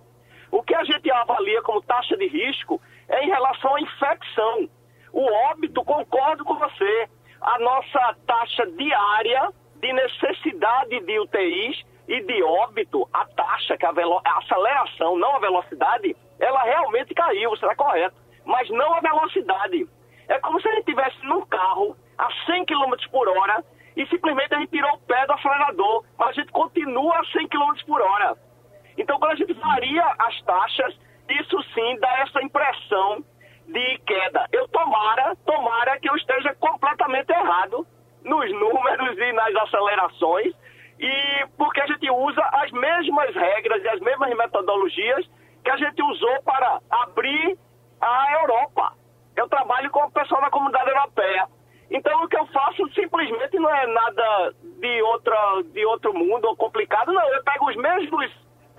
O 0.53 0.62
que 0.62 0.74
a 0.74 0.84
gente 0.84 1.11
avalia 1.11 1.62
como 1.62 1.80
taxa 1.80 2.14
de 2.14 2.28
risco 2.28 2.78
é 3.09 3.24
em 3.24 3.28
relação 3.28 3.74
à 3.74 3.80
infecção. 3.80 4.68
O 5.11 5.24
óbito, 5.50 5.82
concordo 5.82 6.44
com 6.44 6.55
você, 6.57 7.09
a 7.40 7.59
nossa 7.59 8.16
taxa 8.26 8.66
diária 8.66 9.48
de 9.76 9.92
necessidade 9.94 11.00
de 11.00 11.18
UTIs 11.18 11.82
e 12.07 12.20
de 12.20 12.42
óbito, 12.42 13.09
a 13.14 13.24
taxa, 13.24 13.78
que 13.78 13.86
é 13.86 13.88
a, 13.88 13.92
a 13.92 14.38
aceleração, 14.38 15.16
não 15.16 15.36
a 15.36 15.38
velocidade, 15.38 16.14
ela 16.38 16.62
realmente 16.64 17.14
caiu, 17.14 17.50
você 17.50 17.64
está 17.64 17.74
correto, 17.74 18.14
mas 18.44 18.68
não 18.68 18.94
a 18.94 19.00
velocidade. 19.00 19.88
É 20.28 20.38
como 20.40 20.61
se 20.61 20.68
a 20.68 20.72
gente 20.72 20.90
estivesse 20.90 21.24
num 21.24 21.46
carro 21.46 21.96
a 22.18 22.28
100 22.44 22.66
km 22.66 22.92
por 23.11 23.26
hora 23.26 23.64
e 23.96 24.07
simplesmente 24.07 24.55
a 24.55 24.59
gente 24.59 24.70
tirou 24.70 24.92
o 24.92 25.00
pé 25.00 25.26
do 25.26 25.32
acelerador, 25.32 26.05
mas 26.18 26.28
a 26.28 26.32
gente 26.32 26.53
continua 26.53 27.18
a 27.18 27.24
100 27.24 27.48
km 27.48 27.72
por 27.86 28.03
hora. 28.03 28.36
Então, 28.99 29.18
quando 29.18 29.32
a 29.32 29.36
gente 29.36 29.53
varia 29.55 30.05
as 30.18 30.43
taxas, 30.43 30.99
isso 31.28 31.62
sim 31.74 31.99
dá 32.01 32.20
essa 32.20 32.43
impressão 32.43 33.24
de 33.66 33.99
queda. 33.99 34.47
Eu 34.53 34.68
tomara, 34.68 35.36
tomara 35.47 35.99
que 35.99 36.09
eu 36.09 36.16
esteja 36.16 36.55
completamente 36.55 37.30
errado 37.30 37.86
nos 38.24 38.51
números 38.53 39.18
e 39.18 39.32
nas 39.32 39.55
acelerações, 39.57 40.55
e 40.99 41.47
porque 41.57 41.80
a 41.80 41.86
gente 41.86 42.09
usa 42.11 42.43
as 42.53 42.70
mesmas 42.70 43.34
regras 43.34 43.82
e 43.82 43.88
as 43.88 44.01
mesmas 44.01 44.36
metodologias 44.36 45.28
que 45.64 45.70
a 45.70 45.76
gente 45.76 46.03
usou 46.03 46.43
para 46.43 46.80
abrir 46.90 47.59
a 48.01 48.32
Europa. 48.40 48.93
Eu 49.36 49.49
trabalho 49.49 49.90
com 49.90 50.05
o 50.05 50.11
pessoal 50.11 50.40
da 50.40 50.51
comunidade 50.51 50.90
europeia. 50.90 51.47
Então 51.90 52.22
o 52.22 52.28
que 52.28 52.36
eu 52.36 52.47
faço 52.47 52.88
simplesmente 52.95 53.59
não 53.59 53.74
é 53.74 53.86
nada 53.86 54.55
de, 54.80 55.03
outra, 55.03 55.62
de 55.72 55.84
outro 55.86 56.14
mundo 56.14 56.47
ou 56.47 56.57
complicado, 56.57 57.12
não. 57.12 57.28
Eu 57.32 57.43
pego 57.43 57.68
os 57.68 57.76
mesmos 57.76 58.30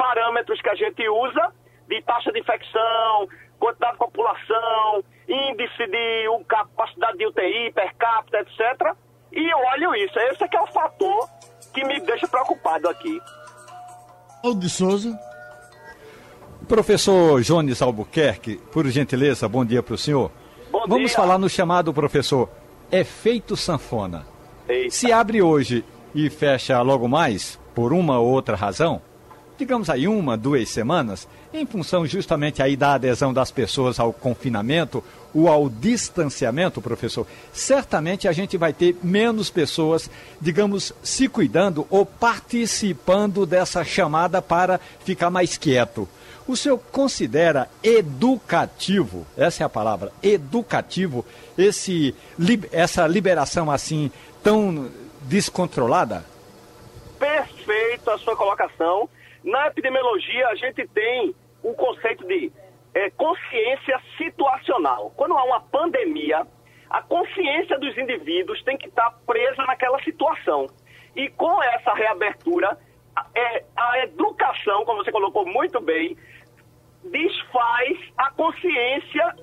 parâmetros 0.04 0.62
que 0.62 0.70
a 0.70 0.76
gente 0.76 1.08
usa 1.08 1.54
de 1.88 2.02
taxa 2.02 2.30
de 2.34 2.40
infecção, 2.42 3.28
quantidade 3.58 3.94
de 3.94 4.00
população, 4.00 5.04
índice 5.30 5.88
de 5.88 6.46
capacidade 6.46 7.18
de 7.18 7.26
UTI 7.28 7.72
per 7.74 7.96
capita, 7.96 8.40
etc. 8.40 8.94
E 9.32 9.54
olho 9.54 9.96
isso. 9.96 10.20
Esse 10.20 10.44
é 10.44 10.48
que 10.50 10.58
é 10.58 10.62
o 10.62 10.68
fator 10.68 11.30
que 11.74 11.86
me 11.86 12.02
deixa 12.02 12.28
preocupado 12.28 12.90
aqui. 12.90 13.18
Aldo 14.44 14.60
de 14.60 14.70
Souza. 14.70 15.18
Professor 16.68 17.42
Jones 17.42 17.82
Albuquerque, 17.82 18.58
por 18.74 18.86
gentileza, 18.88 19.48
bom 19.48 19.64
dia 19.64 19.82
para 19.82 19.96
o 19.96 19.98
senhor. 19.98 20.32
Bom 20.70 20.86
Vamos 20.86 21.12
dia. 21.12 21.16
falar 21.16 21.38
no 21.38 21.48
chamado, 21.50 21.94
professor, 21.94 22.50
efeito 22.92 23.56
sanfona. 23.56 24.26
Eita. 24.68 24.90
Se 24.90 25.14
abre 25.14 25.42
hoje 25.42 25.86
e 26.14 26.30
fecha 26.30 26.82
logo 26.82 27.08
mais, 27.08 27.60
por 27.74 27.94
uma 27.94 28.20
ou 28.20 28.28
outra 28.28 28.56
razão, 28.56 29.02
digamos 29.64 29.90
aí 29.90 30.10
uma, 30.10 30.36
duas 30.36 30.68
semanas, 30.68 31.26
em 31.54 31.66
função 31.66 32.06
justamente 32.06 32.62
aí 32.62 32.76
da 32.76 32.96
adesão 32.96 33.34
das 33.34 33.50
pessoas 33.50 33.98
ao 33.98 34.12
confinamento 34.12 35.02
ou 35.34 35.48
ao 35.48 35.70
distanciamento, 35.70 36.82
professor, 36.82 37.26
certamente 37.54 38.28
a 38.28 38.34
gente 38.34 38.58
vai 38.58 38.74
ter 38.74 38.98
menos 39.02 39.50
pessoas, 39.50 40.10
digamos, 40.40 40.92
se 41.02 41.30
cuidando 41.30 41.88
ou 41.90 42.06
participando 42.06 43.46
dessa 43.46 43.86
chamada 43.86 44.42
para 44.42 44.82
ficar 45.06 45.30
mais 45.30 45.56
quieto. 45.58 46.10
O 46.46 46.58
senhor 46.58 46.78
considera 46.92 47.70
educativo, 47.82 49.26
essa 49.38 49.64
é 49.64 49.66
a 49.66 49.70
palavra, 49.70 50.12
educativo, 50.22 51.26
esse, 51.58 52.14
essa 52.70 53.08
liberação 53.08 53.72
assim 53.72 54.12
tão 54.44 54.90
descontrolada? 55.22 56.26
Perfeito 57.18 58.12
a 58.12 58.18
sua 58.18 58.36
colocação. 58.36 59.08
Na 59.44 59.68
epidemiologia, 59.68 60.48
a 60.48 60.56
gente 60.56 60.88
tem 60.88 61.36
o 61.62 61.74
conceito 61.74 62.26
de 62.28 62.52
eh, 62.94 63.10
consciência 63.12 64.00
situacional. 64.18 65.12
Quando 65.16 65.38
há 65.38 65.44
uma 65.44 65.62
pandemia, 65.62 66.46
a 66.90 67.02
consciência 67.02 67.78
dos 67.80 67.98
indivíduos 67.98 68.62
tem 68.64 68.78
que 68.78 68.88
estar 68.88 69.12
presa 69.26 69.64
naquela 69.66 70.02
situação. 70.04 70.68
E 71.16 71.30
com 71.30 71.62
essa 71.64 71.94
reabertura, 71.94 72.78
a, 73.16 73.26
é, 73.36 73.66
a 73.76 74.00
educação, 74.00 74.86
como 74.86 75.04
você 75.04 75.12
colocou 75.12 75.46
muito 75.46 75.80
bem, 75.82 76.16
desfaz 77.04 77.98
a 78.18 78.32
consciência 78.32 79.36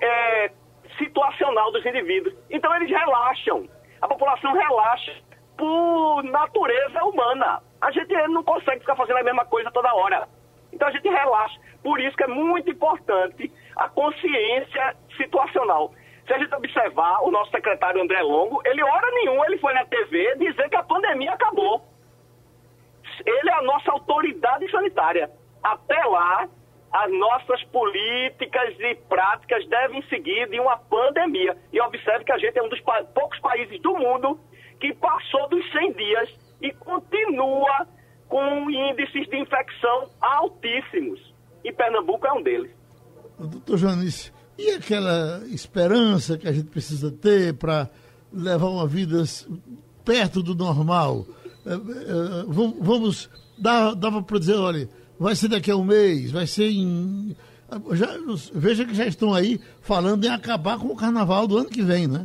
é, 0.00 0.50
situacional 0.98 1.72
dos 1.72 1.84
indivíduos. 1.86 2.34
Então 2.50 2.74
eles 2.74 2.90
relaxam. 2.90 3.68
A 4.00 4.08
população 4.08 4.52
relaxa 4.52 5.14
por 5.56 6.22
natureza 6.24 7.04
humana. 7.04 7.62
A 7.80 7.90
gente 7.90 8.12
não 8.28 8.42
consegue 8.42 8.80
ficar 8.80 8.96
fazendo 8.96 9.18
a 9.18 9.22
mesma 9.22 9.44
coisa 9.44 9.70
toda 9.70 9.94
hora. 9.94 10.28
Então 10.72 10.88
a 10.88 10.90
gente 10.90 11.08
relaxa. 11.08 11.58
Por 11.82 12.00
isso 12.00 12.16
que 12.16 12.24
é 12.24 12.28
muito 12.28 12.70
importante 12.70 13.52
a 13.76 13.88
consciência 13.88 14.96
situacional. 15.16 15.92
Se 16.26 16.34
a 16.34 16.38
gente 16.38 16.54
observar, 16.54 17.22
o 17.22 17.30
nosso 17.30 17.50
secretário 17.50 18.02
André 18.02 18.20
Longo, 18.20 18.60
ele 18.66 18.82
hora 18.82 19.10
nenhuma 19.12 19.46
ele 19.46 19.58
foi 19.58 19.72
na 19.72 19.84
TV 19.86 20.36
dizer 20.36 20.68
que 20.68 20.76
a 20.76 20.82
pandemia 20.82 21.32
acabou. 21.32 21.82
Ele 23.24 23.50
é 23.50 23.54
a 23.54 23.62
nossa 23.62 23.90
autoridade 23.92 24.70
sanitária. 24.70 25.30
Até 25.62 26.04
lá, 26.04 26.48
as 26.92 27.12
nossas 27.12 27.62
políticas 27.64 28.74
e 28.78 28.94
práticas 29.08 29.66
devem 29.68 30.02
seguir 30.02 30.48
de 30.48 30.60
uma 30.60 30.76
pandemia. 30.76 31.56
E 31.72 31.80
observe 31.80 32.24
que 32.24 32.32
a 32.32 32.38
gente 32.38 32.58
é 32.58 32.62
um 32.62 32.68
dos 32.68 32.80
pa- 32.80 33.04
poucos 33.14 33.38
países 33.40 33.80
do 33.80 33.94
mundo 33.94 34.38
que 34.80 34.94
passou 34.94 35.48
dos 35.48 35.70
100 35.72 35.92
dias 35.92 36.47
e 36.62 36.72
continua 36.72 37.86
com 38.28 38.70
índices 38.70 39.26
de 39.28 39.36
infecção 39.40 40.10
altíssimos. 40.20 41.20
E 41.64 41.72
Pernambuco 41.72 42.26
é 42.26 42.32
um 42.32 42.42
deles. 42.42 42.70
Doutor 43.38 43.78
Janice, 43.78 44.32
e 44.58 44.70
aquela 44.70 45.42
esperança 45.46 46.36
que 46.36 46.48
a 46.48 46.52
gente 46.52 46.68
precisa 46.68 47.10
ter 47.10 47.54
para 47.54 47.88
levar 48.32 48.66
uma 48.68 48.86
vida 48.86 49.22
perto 50.04 50.42
do 50.42 50.54
normal? 50.54 51.24
Eh, 51.64 52.44
vam- 52.48 52.74
vamos, 52.80 53.30
dá- 53.56 53.94
dava 53.94 54.22
para 54.22 54.38
dizer, 54.38 54.56
olha, 54.56 54.88
vai 55.18 55.34
ser 55.36 55.48
daqui 55.48 55.70
a 55.70 55.76
um 55.76 55.84
mês, 55.84 56.30
vai 56.32 56.46
ser 56.46 56.68
em. 56.70 57.36
Já, 57.92 58.06
veja 58.54 58.84
que 58.84 58.94
já 58.94 59.04
estão 59.06 59.34
aí 59.34 59.60
falando 59.82 60.24
em 60.24 60.28
acabar 60.30 60.78
com 60.78 60.88
o 60.88 60.96
carnaval 60.96 61.46
do 61.46 61.58
ano 61.58 61.68
que 61.68 61.82
vem, 61.82 62.06
né? 62.08 62.24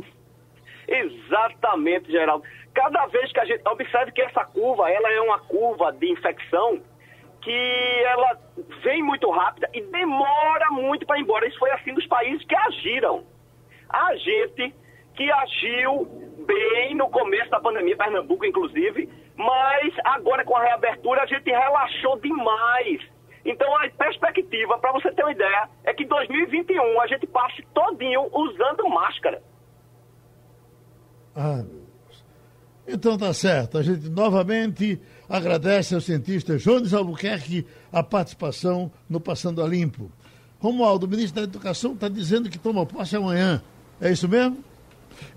Exatamente, 0.87 2.11
Geraldo. 2.11 2.43
Cada 2.73 3.05
vez 3.07 3.31
que 3.31 3.39
a 3.39 3.45
gente 3.45 3.67
observe 3.67 4.11
que 4.11 4.21
essa 4.21 4.43
curva, 4.45 4.89
ela 4.89 5.11
é 5.11 5.21
uma 5.21 5.39
curva 5.39 5.91
de 5.91 6.11
infecção 6.11 6.81
que 7.41 8.03
ela 8.05 8.39
vem 8.83 9.03
muito 9.03 9.29
rápida 9.29 9.69
e 9.73 9.81
demora 9.81 10.71
muito 10.71 11.05
para 11.05 11.17
ir 11.17 11.21
embora. 11.21 11.47
Isso 11.47 11.59
foi 11.59 11.71
assim 11.71 11.93
dos 11.93 12.07
países 12.07 12.43
que 12.45 12.55
agiram. 12.55 13.25
A 13.89 14.15
gente 14.15 14.73
que 15.15 15.31
agiu 15.31 16.05
bem 16.47 16.95
no 16.95 17.09
começo 17.09 17.49
da 17.51 17.59
pandemia, 17.59 17.95
Pernambuco 17.95 18.45
inclusive, 18.45 19.09
mas 19.35 19.93
agora 20.05 20.43
com 20.43 20.55
a 20.55 20.63
reabertura 20.63 21.23
a 21.23 21.25
gente 21.25 21.49
relaxou 21.49 22.19
demais. 22.19 23.01
Então 23.45 23.75
a 23.77 23.89
perspectiva, 23.89 24.77
para 24.79 24.93
você 24.93 25.11
ter 25.11 25.23
uma 25.23 25.31
ideia, 25.31 25.69
é 25.83 25.93
que 25.93 26.03
em 26.03 26.07
2021 26.07 27.01
a 27.01 27.07
gente 27.07 27.27
passe 27.27 27.61
todinho 27.73 28.27
usando 28.31 28.89
máscara. 28.89 29.43
Ah. 31.35 31.63
Então 32.87 33.17
tá 33.17 33.33
certo. 33.33 33.77
A 33.77 33.83
gente 33.83 34.09
novamente 34.09 34.99
agradece 35.29 35.95
ao 35.95 36.01
cientista 36.01 36.57
Jones 36.57 36.93
Albuquerque 36.93 37.65
a 37.91 38.03
participação 38.03 38.91
no 39.09 39.19
Passando 39.19 39.63
a 39.63 39.67
Limpo. 39.67 40.11
Romualdo, 40.59 41.05
o 41.05 41.09
ministro 41.09 41.35
da 41.35 41.43
Educação, 41.43 41.93
está 41.93 42.07
dizendo 42.07 42.49
que 42.49 42.57
toma 42.57 42.85
posse 42.85 43.15
amanhã. 43.15 43.61
É 43.99 44.11
isso 44.11 44.27
mesmo? 44.27 44.63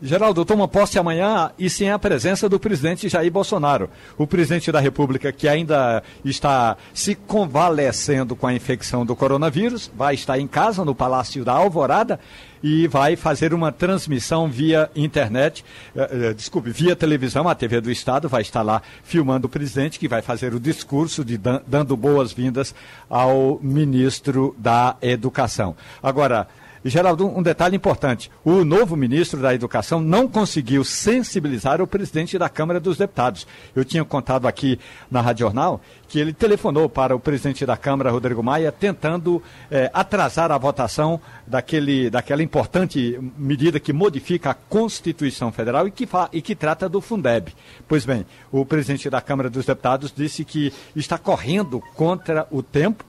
Geraldo, 0.01 0.45
toma 0.45 0.69
posse 0.69 0.99
amanhã 0.99 1.51
e 1.59 1.69
sem 1.71 1.91
a 1.91 1.99
presença 1.99 2.49
do 2.49 2.59
presidente 2.59 3.09
Jair 3.09 3.31
Bolsonaro. 3.31 3.91
O 4.17 4.27
presidente 4.27 4.71
da 4.71 4.81
República, 4.81 5.33
que 5.33 5.49
ainda 5.49 6.03
está 6.25 6.77
se 6.93 7.15
convalescendo 7.15 8.37
com 8.37 8.47
a 8.47 8.55
infecção 8.55 9.05
do 9.05 9.17
coronavírus, 9.17 9.91
vai 9.95 10.15
estar 10.15 10.39
em 10.39 10.47
casa, 10.47 10.85
no 10.85 10.95
Palácio 10.95 11.45
da 11.45 11.53
Alvorada, 11.53 12.21
e 12.63 12.87
vai 12.87 13.17
fazer 13.17 13.53
uma 13.55 13.71
transmissão 13.73 14.49
via 14.49 14.91
internet, 14.95 15.65
eh, 15.95 16.09
eh, 16.31 16.35
desculpe, 16.35 16.71
via 16.71 16.97
televisão, 16.97 17.49
a 17.49 17.55
TV 17.55 17.81
do 17.81 17.91
Estado 17.91 18.29
vai 18.29 18.43
estar 18.43 18.63
lá 18.63 18.83
filmando 19.05 19.47
o 19.47 19.51
presidente, 19.51 19.99
que 19.99 20.09
vai 20.09 20.23
fazer 20.23 20.55
o 20.55 20.61
discurso 20.61 21.25
de 21.25 21.37
dan- 21.39 21.61
dando 21.67 21.97
boas-vindas 21.97 22.75
ao 23.09 23.59
ministro 23.63 24.55
da 24.59 24.97
Educação. 25.03 25.77
Agora, 26.03 26.49
Geraldo, 26.89 27.27
um 27.27 27.43
detalhe 27.43 27.77
importante: 27.77 28.31
o 28.45 28.65
novo 28.65 28.97
ministro 28.97 29.41
da 29.41 29.55
Educação 29.55 30.01
não 30.01 30.29
conseguiu 30.29 30.85
sensibilizar 30.85 31.81
o 31.81 31.87
presidente 31.87 32.39
da 32.39 32.49
Câmara 32.49 32.79
dos 32.79 32.97
Deputados. 32.97 33.47
Eu 33.75 33.85
tinha 33.85 34.05
contado 34.05 34.47
aqui 34.47 34.79
na 35.11 35.21
Rádio 35.21 35.47
Jornal 35.47 35.81
que 36.09 36.21
ele 36.21 36.33
telefonou 36.33 36.89
para 36.89 37.17
o 37.17 37.21
presidente 37.21 37.67
da 37.67 37.77
Câmara, 37.77 38.11
Rodrigo 38.11 38.43
Maia, 38.43 38.71
tentando 38.71 39.43
eh, 39.71 39.91
atrasar 39.93 40.53
a 40.53 40.59
votação 40.59 41.21
daquele, 41.47 42.09
daquela 42.09 42.43
importante 42.43 43.19
medida 43.37 43.81
que 43.81 43.93
modifica 43.93 44.51
a 44.51 44.55
Constituição 44.55 45.51
Federal 45.51 45.89
e 45.89 45.91
que, 45.91 46.09
e 46.33 46.41
que 46.41 46.55
trata 46.55 46.89
do 46.89 47.01
Fundeb. 47.01 47.53
Pois 47.89 48.07
bem, 48.07 48.25
o 48.53 48.65
presidente 48.65 49.11
da 49.11 49.21
Câmara 49.21 49.51
dos 49.51 49.67
Deputados 49.67 50.13
disse 50.15 50.45
que 50.45 50.73
está 50.95 51.19
correndo 51.19 51.83
contra 51.97 52.47
o 52.51 52.63
tempo 52.63 53.05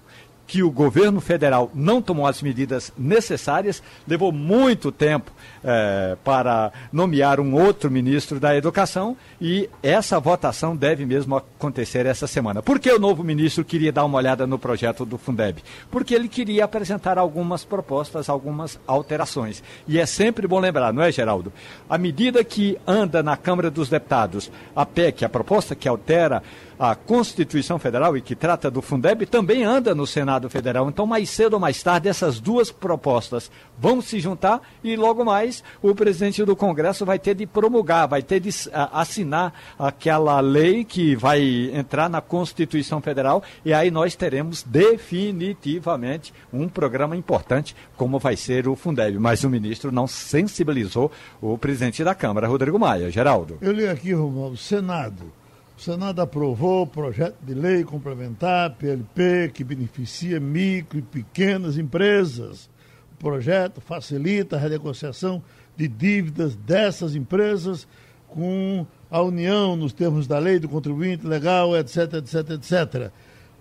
que 0.48 0.64
o 0.64 0.72
governo 0.72 1.20
federal 1.20 1.70
não 1.76 2.02
tomou 2.02 2.26
as 2.26 2.42
medidas 2.42 2.92
necessárias, 2.98 3.84
levou 4.08 4.32
muito 4.32 4.92
tempo 4.94 5.30
eh, 5.64 6.16
para 6.24 6.72
nomear 6.92 7.42
um 7.42 7.54
outro 7.54 7.92
ministro 7.92 8.40
da 8.40 8.56
Educação 8.56 9.18
e 9.42 9.70
essa 9.84 10.18
votação 10.20 10.76
deve 10.76 11.06
mesmo 11.06 11.36
acontecer 11.36 12.06
essa 12.06 12.26
semana. 12.26 12.64
Por 12.64 12.80
que 12.80 12.90
o 12.90 12.98
novo 12.98 13.26
ministro 13.26 13.66
queria 13.66 13.92
dar 13.92 14.06
uma 14.06 14.18
olhada 14.18 14.48
no 14.48 14.58
projeto 14.58 15.06
do 15.06 15.18
Fundeb? 15.18 15.62
Porque 15.92 16.16
ele 16.16 16.30
queria 16.30 16.64
apresentar 16.64 17.18
algumas 17.18 17.66
propostas, 17.66 18.30
algumas 18.30 18.80
alterações. 18.88 19.62
E 19.86 20.00
é 20.00 20.06
sempre 20.06 20.48
bom 20.48 20.60
lembrar, 20.60 20.94
não 20.94 21.04
é, 21.04 21.12
Geraldo? 21.12 21.52
A 21.90 21.98
medida 21.98 22.42
que 22.44 22.78
anda 22.88 23.22
na 23.22 23.36
Câmara 23.36 23.70
dos 23.70 23.90
Deputados, 23.90 24.50
a 24.74 24.86
PEC, 24.86 25.26
a 25.26 25.30
proposta 25.30 25.76
que 25.76 25.90
altera 25.90 26.42
a 26.80 26.96
Constituição 26.96 27.80
Federal 27.80 28.16
e 28.16 28.22
que 28.22 28.36
trata 28.36 28.70
do 28.70 28.82
Fundeb 28.82 29.26
também 29.26 29.64
anda 29.64 29.96
no 29.96 30.06
Senado 30.06 30.50
Federal. 30.50 30.88
Então, 30.90 31.06
mais 31.06 31.30
cedo 31.30 31.54
ou 31.56 31.60
mais 31.60 31.82
tarde, 31.82 32.08
essas 32.08 32.40
duas 32.40 32.72
propostas 32.72 33.52
vão 33.78 34.02
se 34.02 34.20
juntar 34.20 34.62
e 34.84 34.96
logo 34.96 35.26
mais 35.26 35.64
o 35.82 35.94
presidente 35.96 36.44
do 36.44 36.56
Congresso 36.56 37.06
vai 37.06 37.20
ter 37.20 37.36
de 37.36 37.46
promulgar, 37.46 38.08
vai 38.08 38.22
ter 38.22 38.40
de 38.40 38.50
assinar 38.92 39.54
aquela 39.78 40.40
lei 40.40 40.84
que 40.84 41.16
vai 41.16 41.72
entrar 41.74 42.10
na 42.10 42.22
Constituição 42.22 43.02
Federal 43.02 43.44
e 43.66 43.74
aí 43.74 43.90
nós 43.90 44.16
teremos 44.16 44.64
definitivamente 44.64 46.34
um 46.54 46.70
programa 46.70 47.16
importante 47.16 47.76
como 47.96 48.20
vai 48.20 48.36
ser 48.36 48.68
o 48.68 48.76
Fundeb. 48.76 49.18
Mas 49.18 49.44
o 49.44 49.50
ministro 49.50 49.92
não 49.92 50.08
sensibilizou 50.08 51.12
o 51.42 51.58
presidente 51.58 52.04
da 52.04 52.14
Câmara, 52.14 52.48
Rodrigo 52.48 52.78
Maia. 52.78 53.08
Geraldo. 53.10 53.58
Eu 53.62 53.72
li 53.72 53.88
aqui, 53.88 54.14
Romualdo, 54.14 54.58
Senado. 54.58 55.32
O 55.78 55.80
Senado 55.80 56.20
aprovou 56.24 56.82
o 56.82 56.88
projeto 56.88 57.36
de 57.44 57.54
lei 57.54 57.84
complementar, 57.84 58.72
PLP, 58.78 59.52
que 59.54 59.64
beneficia 59.64 60.40
micro 60.40 60.98
e 60.98 61.04
pequenas 61.04 61.78
empresas. 61.78 62.68
O 63.14 63.18
projeto 63.18 63.80
facilita 63.80 64.56
a 64.56 64.60
renegociação 64.60 65.44
de 65.76 65.88
dívidas 65.88 66.56
dessas 66.56 67.14
empresas 67.16 67.88
com 68.28 68.88
a 69.12 69.22
União 69.22 69.76
nos 69.76 69.94
termos 69.94 70.26
da 70.26 70.40
lei 70.40 70.58
do 70.58 70.68
contribuinte 70.68 71.28
legal, 71.28 71.78
etc, 71.78 72.16
etc, 72.16 72.50
etc. 72.50 73.12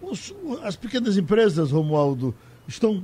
Os, 0.00 0.34
as 0.62 0.74
pequenas 0.74 1.18
empresas, 1.18 1.70
Romualdo, 1.70 2.34
estão 2.66 3.02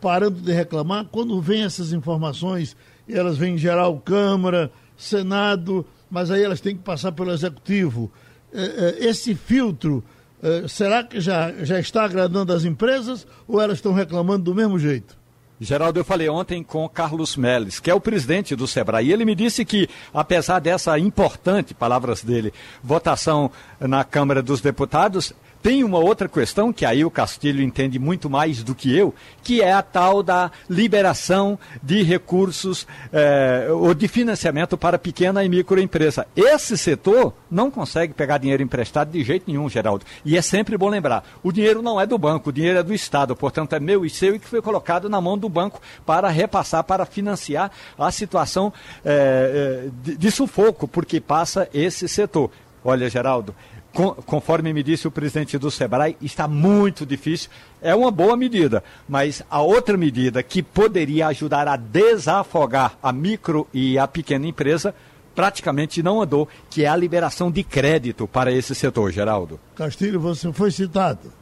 parando 0.00 0.40
de 0.40 0.52
reclamar 0.52 1.04
quando 1.12 1.38
vêm 1.38 1.64
essas 1.64 1.92
informações, 1.92 2.74
elas 3.06 3.36
vêm 3.36 3.56
em 3.56 3.58
geral 3.58 4.00
Câmara, 4.00 4.72
Senado, 4.96 5.84
mas 6.10 6.30
aí 6.30 6.42
elas 6.42 6.62
têm 6.62 6.74
que 6.74 6.82
passar 6.82 7.12
pelo 7.12 7.30
Executivo. 7.30 8.10
Eh, 8.54 8.96
eh, 9.00 9.06
esse 9.08 9.34
filtro, 9.34 10.04
eh, 10.40 10.66
será 10.68 11.02
que 11.02 11.20
já, 11.20 11.52
já 11.64 11.80
está 11.80 12.04
agradando 12.04 12.52
as 12.52 12.64
empresas 12.64 13.26
ou 13.48 13.60
elas 13.60 13.78
estão 13.78 13.92
reclamando 13.92 14.44
do 14.44 14.54
mesmo 14.54 14.78
jeito? 14.78 15.16
Geraldo, 15.60 15.98
eu 15.98 16.04
falei 16.04 16.28
ontem 16.28 16.62
com 16.62 16.88
Carlos 16.88 17.36
Melles, 17.36 17.80
que 17.80 17.90
é 17.90 17.94
o 17.94 18.00
presidente 18.00 18.54
do 18.54 18.66
Sebrae, 18.66 19.08
e 19.08 19.12
ele 19.12 19.24
me 19.24 19.34
disse 19.34 19.64
que, 19.64 19.88
apesar 20.12 20.60
dessa 20.60 20.96
importante, 20.98 21.74
palavras 21.74 22.22
dele, 22.22 22.52
votação 22.82 23.50
na 23.80 24.04
Câmara 24.04 24.42
dos 24.42 24.60
Deputados, 24.60 25.32
tem 25.64 25.82
uma 25.82 25.98
outra 25.98 26.28
questão 26.28 26.70
que 26.70 26.84
aí 26.84 27.06
o 27.06 27.10
Castilho 27.10 27.62
entende 27.62 27.98
muito 27.98 28.28
mais 28.28 28.62
do 28.62 28.74
que 28.74 28.94
eu, 28.94 29.14
que 29.42 29.62
é 29.62 29.72
a 29.72 29.80
tal 29.80 30.22
da 30.22 30.50
liberação 30.68 31.58
de 31.82 32.02
recursos 32.02 32.86
eh, 33.10 33.68
ou 33.70 33.94
de 33.94 34.06
financiamento 34.06 34.76
para 34.76 34.98
pequena 34.98 35.42
e 35.42 35.48
microempresa. 35.48 36.26
Esse 36.36 36.76
setor 36.76 37.32
não 37.50 37.70
consegue 37.70 38.12
pegar 38.12 38.36
dinheiro 38.36 38.62
emprestado 38.62 39.10
de 39.10 39.24
jeito 39.24 39.44
nenhum, 39.46 39.66
Geraldo. 39.66 40.04
E 40.22 40.36
é 40.36 40.42
sempre 40.42 40.76
bom 40.76 40.90
lembrar: 40.90 41.24
o 41.42 41.50
dinheiro 41.50 41.80
não 41.80 41.98
é 41.98 42.06
do 42.06 42.18
banco, 42.18 42.50
o 42.50 42.52
dinheiro 42.52 42.80
é 42.80 42.82
do 42.82 42.92
Estado, 42.92 43.34
portanto 43.34 43.72
é 43.72 43.80
meu 43.80 44.04
e 44.04 44.10
seu 44.10 44.34
e 44.34 44.38
que 44.38 44.46
foi 44.46 44.60
colocado 44.60 45.08
na 45.08 45.18
mão 45.18 45.38
do 45.38 45.48
banco 45.48 45.80
para 46.04 46.28
repassar, 46.28 46.84
para 46.84 47.06
financiar 47.06 47.70
a 47.98 48.12
situação 48.12 48.70
eh, 49.02 49.86
eh 49.86 49.90
de, 50.02 50.14
de 50.14 50.30
sufoco, 50.30 50.86
porque 50.86 51.22
passa 51.22 51.66
esse 51.72 52.06
setor. 52.06 52.50
Olha, 52.84 53.08
Geraldo, 53.08 53.54
conforme 53.94 54.72
me 54.72 54.82
disse 54.82 55.06
o 55.06 55.10
presidente 55.10 55.56
do 55.56 55.70
Sebrae, 55.70 56.16
está 56.20 56.48
muito 56.48 57.06
difícil. 57.06 57.48
É 57.80 57.94
uma 57.94 58.10
boa 58.10 58.36
medida, 58.36 58.82
mas 59.08 59.42
a 59.48 59.62
outra 59.62 59.96
medida 59.96 60.42
que 60.42 60.62
poderia 60.62 61.28
ajudar 61.28 61.68
a 61.68 61.76
desafogar 61.76 62.98
a 63.00 63.12
micro 63.12 63.68
e 63.72 63.96
a 63.96 64.08
pequena 64.08 64.46
empresa 64.46 64.94
praticamente 65.34 66.02
não 66.02 66.20
andou, 66.20 66.48
que 66.68 66.84
é 66.84 66.88
a 66.88 66.96
liberação 66.96 67.50
de 67.50 67.62
crédito 67.62 68.26
para 68.26 68.52
esse 68.52 68.74
setor, 68.74 69.10
Geraldo. 69.10 69.58
Castilho, 69.74 70.20
você 70.20 70.52
foi 70.52 70.70
citado. 70.70 71.32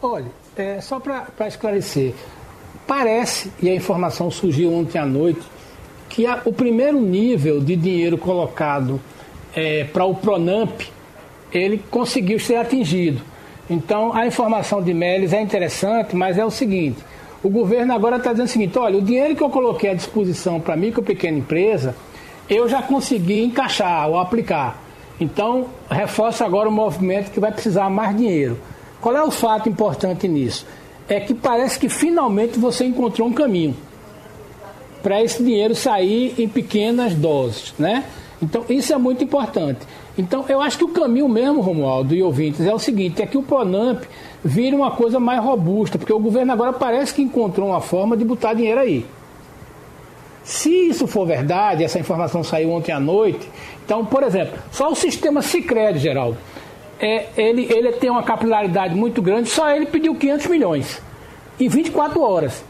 Olha, 0.00 0.30
é, 0.56 0.80
só 0.80 1.00
para 1.00 1.48
esclarecer, 1.48 2.14
parece, 2.86 3.52
e 3.60 3.68
a 3.68 3.74
informação 3.74 4.30
surgiu 4.30 4.72
ontem 4.72 4.98
à 4.98 5.04
noite, 5.04 5.42
que 6.08 6.24
a, 6.24 6.40
o 6.44 6.52
primeiro 6.52 7.00
nível 7.00 7.60
de 7.60 7.74
dinheiro 7.74 8.16
colocado 8.16 9.00
é, 9.58 9.82
para 9.82 10.04
o 10.04 10.14
Pronamp, 10.14 10.82
ele 11.52 11.82
conseguiu 11.90 12.38
ser 12.38 12.56
atingido. 12.56 13.20
Então, 13.68 14.14
a 14.14 14.24
informação 14.24 14.80
de 14.80 14.94
Meles 14.94 15.32
é 15.32 15.40
interessante, 15.42 16.14
mas 16.14 16.38
é 16.38 16.44
o 16.44 16.50
seguinte: 16.50 16.98
o 17.42 17.50
governo 17.50 17.92
agora 17.92 18.16
está 18.16 18.30
dizendo 18.30 18.46
o 18.46 18.50
seguinte: 18.50 18.78
olha, 18.78 18.96
o 18.96 19.02
dinheiro 19.02 19.34
que 19.34 19.42
eu 19.42 19.50
coloquei 19.50 19.90
à 19.90 19.94
disposição 19.94 20.60
para 20.60 20.76
micro 20.76 21.02
e 21.02 21.04
pequena 21.04 21.38
empresa, 21.38 21.96
eu 22.48 22.68
já 22.68 22.80
consegui 22.80 23.42
encaixar 23.42 24.08
ou 24.08 24.16
aplicar. 24.18 24.80
Então, 25.20 25.66
reforça 25.90 26.44
agora 26.44 26.68
o 26.68 26.72
movimento 26.72 27.32
que 27.32 27.40
vai 27.40 27.50
precisar 27.50 27.90
mais 27.90 28.16
dinheiro. 28.16 28.56
Qual 29.00 29.16
é 29.16 29.22
o 29.22 29.30
fato 29.32 29.68
importante 29.68 30.28
nisso? 30.28 30.64
É 31.08 31.18
que 31.18 31.34
parece 31.34 31.78
que 31.80 31.88
finalmente 31.88 32.58
você 32.58 32.84
encontrou 32.84 33.26
um 33.26 33.32
caminho 33.32 33.76
para 35.02 35.20
esse 35.20 35.42
dinheiro 35.42 35.74
sair 35.74 36.34
em 36.38 36.48
pequenas 36.48 37.14
doses, 37.14 37.74
né? 37.76 38.04
Então, 38.40 38.64
isso 38.68 38.92
é 38.92 38.98
muito 38.98 39.22
importante. 39.24 39.80
Então, 40.16 40.44
eu 40.48 40.60
acho 40.60 40.78
que 40.78 40.84
o 40.84 40.88
caminho 40.88 41.28
mesmo, 41.28 41.60
Romualdo 41.60 42.14
e 42.14 42.22
ouvintes, 42.22 42.60
é 42.60 42.72
o 42.72 42.78
seguinte: 42.78 43.22
é 43.22 43.26
que 43.26 43.36
o 43.36 43.42
Pronamp 43.42 44.02
vire 44.44 44.74
uma 44.74 44.90
coisa 44.92 45.18
mais 45.18 45.42
robusta, 45.42 45.98
porque 45.98 46.12
o 46.12 46.20
governo 46.20 46.52
agora 46.52 46.72
parece 46.72 47.12
que 47.12 47.22
encontrou 47.22 47.68
uma 47.68 47.80
forma 47.80 48.16
de 48.16 48.24
botar 48.24 48.54
dinheiro 48.54 48.80
aí. 48.80 49.04
Se 50.44 50.70
isso 50.88 51.06
for 51.06 51.26
verdade, 51.26 51.84
essa 51.84 51.98
informação 51.98 52.42
saiu 52.42 52.70
ontem 52.70 52.92
à 52.92 52.98
noite, 52.98 53.46
então, 53.84 54.04
por 54.04 54.22
exemplo, 54.22 54.58
só 54.70 54.90
o 54.90 54.94
sistema 54.94 55.42
Sicredi, 55.42 55.98
Geraldo, 55.98 56.38
é, 56.98 57.26
ele, 57.36 57.66
ele 57.70 57.92
tem 57.92 58.08
uma 58.08 58.22
capilaridade 58.22 58.94
muito 58.94 59.20
grande, 59.20 59.50
só 59.50 59.70
ele 59.70 59.86
pediu 59.86 60.14
500 60.14 60.46
milhões 60.46 61.02
em 61.60 61.68
24 61.68 62.20
horas. 62.22 62.64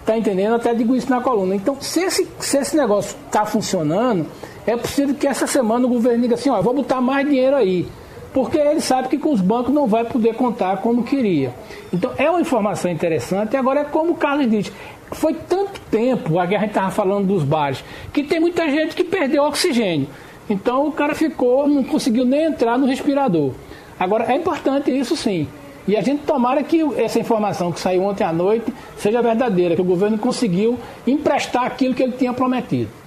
Está 0.00 0.16
entendendo? 0.16 0.54
Até 0.54 0.72
digo 0.72 0.96
isso 0.96 1.10
na 1.10 1.20
coluna. 1.20 1.54
Então, 1.54 1.76
se 1.80 2.00
esse, 2.00 2.26
se 2.38 2.56
esse 2.56 2.74
negócio 2.74 3.14
está 3.26 3.44
funcionando, 3.44 4.26
é 4.68 4.76
possível 4.76 5.14
que 5.14 5.26
essa 5.26 5.46
semana 5.46 5.86
o 5.86 5.88
governo 5.88 6.20
diga 6.20 6.34
assim, 6.34 6.50
ó, 6.50 6.60
vou 6.60 6.74
botar 6.74 7.00
mais 7.00 7.26
dinheiro 7.26 7.56
aí. 7.56 7.86
Porque 8.34 8.58
ele 8.58 8.82
sabe 8.82 9.08
que 9.08 9.16
com 9.16 9.32
os 9.32 9.40
bancos 9.40 9.72
não 9.72 9.86
vai 9.86 10.04
poder 10.04 10.34
contar 10.34 10.76
como 10.82 11.02
queria. 11.02 11.54
Então 11.90 12.12
é 12.18 12.28
uma 12.28 12.42
informação 12.42 12.90
interessante. 12.90 13.56
Agora 13.56 13.80
é 13.80 13.84
como 13.84 14.12
o 14.12 14.14
Carlos 14.14 14.50
diz, 14.50 14.70
foi 15.10 15.32
tanto 15.32 15.80
tempo, 15.90 16.38
a 16.38 16.44
gente 16.44 16.66
estava 16.66 16.90
falando 16.90 17.28
dos 17.28 17.42
bares, 17.44 17.82
que 18.12 18.22
tem 18.22 18.38
muita 18.38 18.68
gente 18.68 18.94
que 18.94 19.02
perdeu 19.02 19.44
oxigênio. 19.44 20.06
Então 20.50 20.86
o 20.86 20.92
cara 20.92 21.14
ficou, 21.14 21.66
não 21.66 21.82
conseguiu 21.82 22.26
nem 22.26 22.44
entrar 22.44 22.76
no 22.76 22.86
respirador. 22.86 23.52
Agora 23.98 24.30
é 24.30 24.36
importante 24.36 24.90
isso 24.90 25.16
sim. 25.16 25.48
E 25.86 25.96
a 25.96 26.02
gente 26.02 26.24
tomara 26.24 26.62
que 26.62 26.82
essa 27.00 27.18
informação 27.18 27.72
que 27.72 27.80
saiu 27.80 28.02
ontem 28.02 28.22
à 28.22 28.34
noite 28.34 28.70
seja 28.98 29.22
verdadeira, 29.22 29.74
que 29.74 29.80
o 29.80 29.84
governo 29.84 30.18
conseguiu 30.18 30.78
emprestar 31.06 31.64
aquilo 31.64 31.94
que 31.94 32.02
ele 32.02 32.12
tinha 32.12 32.34
prometido. 32.34 32.97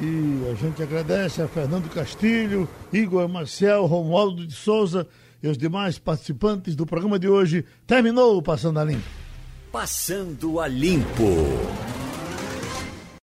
E 0.00 0.48
a 0.50 0.54
gente 0.54 0.80
agradece 0.80 1.42
a 1.42 1.48
Fernando 1.48 1.88
Castilho, 1.90 2.68
Igor 2.92 3.28
Marcel, 3.28 3.84
Romualdo 3.84 4.46
de 4.46 4.54
Souza 4.54 5.06
e 5.42 5.48
os 5.48 5.58
demais 5.58 5.98
participantes 5.98 6.76
do 6.76 6.86
programa 6.86 7.18
de 7.18 7.28
hoje. 7.28 7.64
Terminou 7.84 8.36
o 8.36 8.42
Passando 8.42 8.78
a 8.78 8.84
Limpo. 8.84 9.08
Passando 9.72 10.60
a 10.60 10.68
Limpo. 10.68 11.24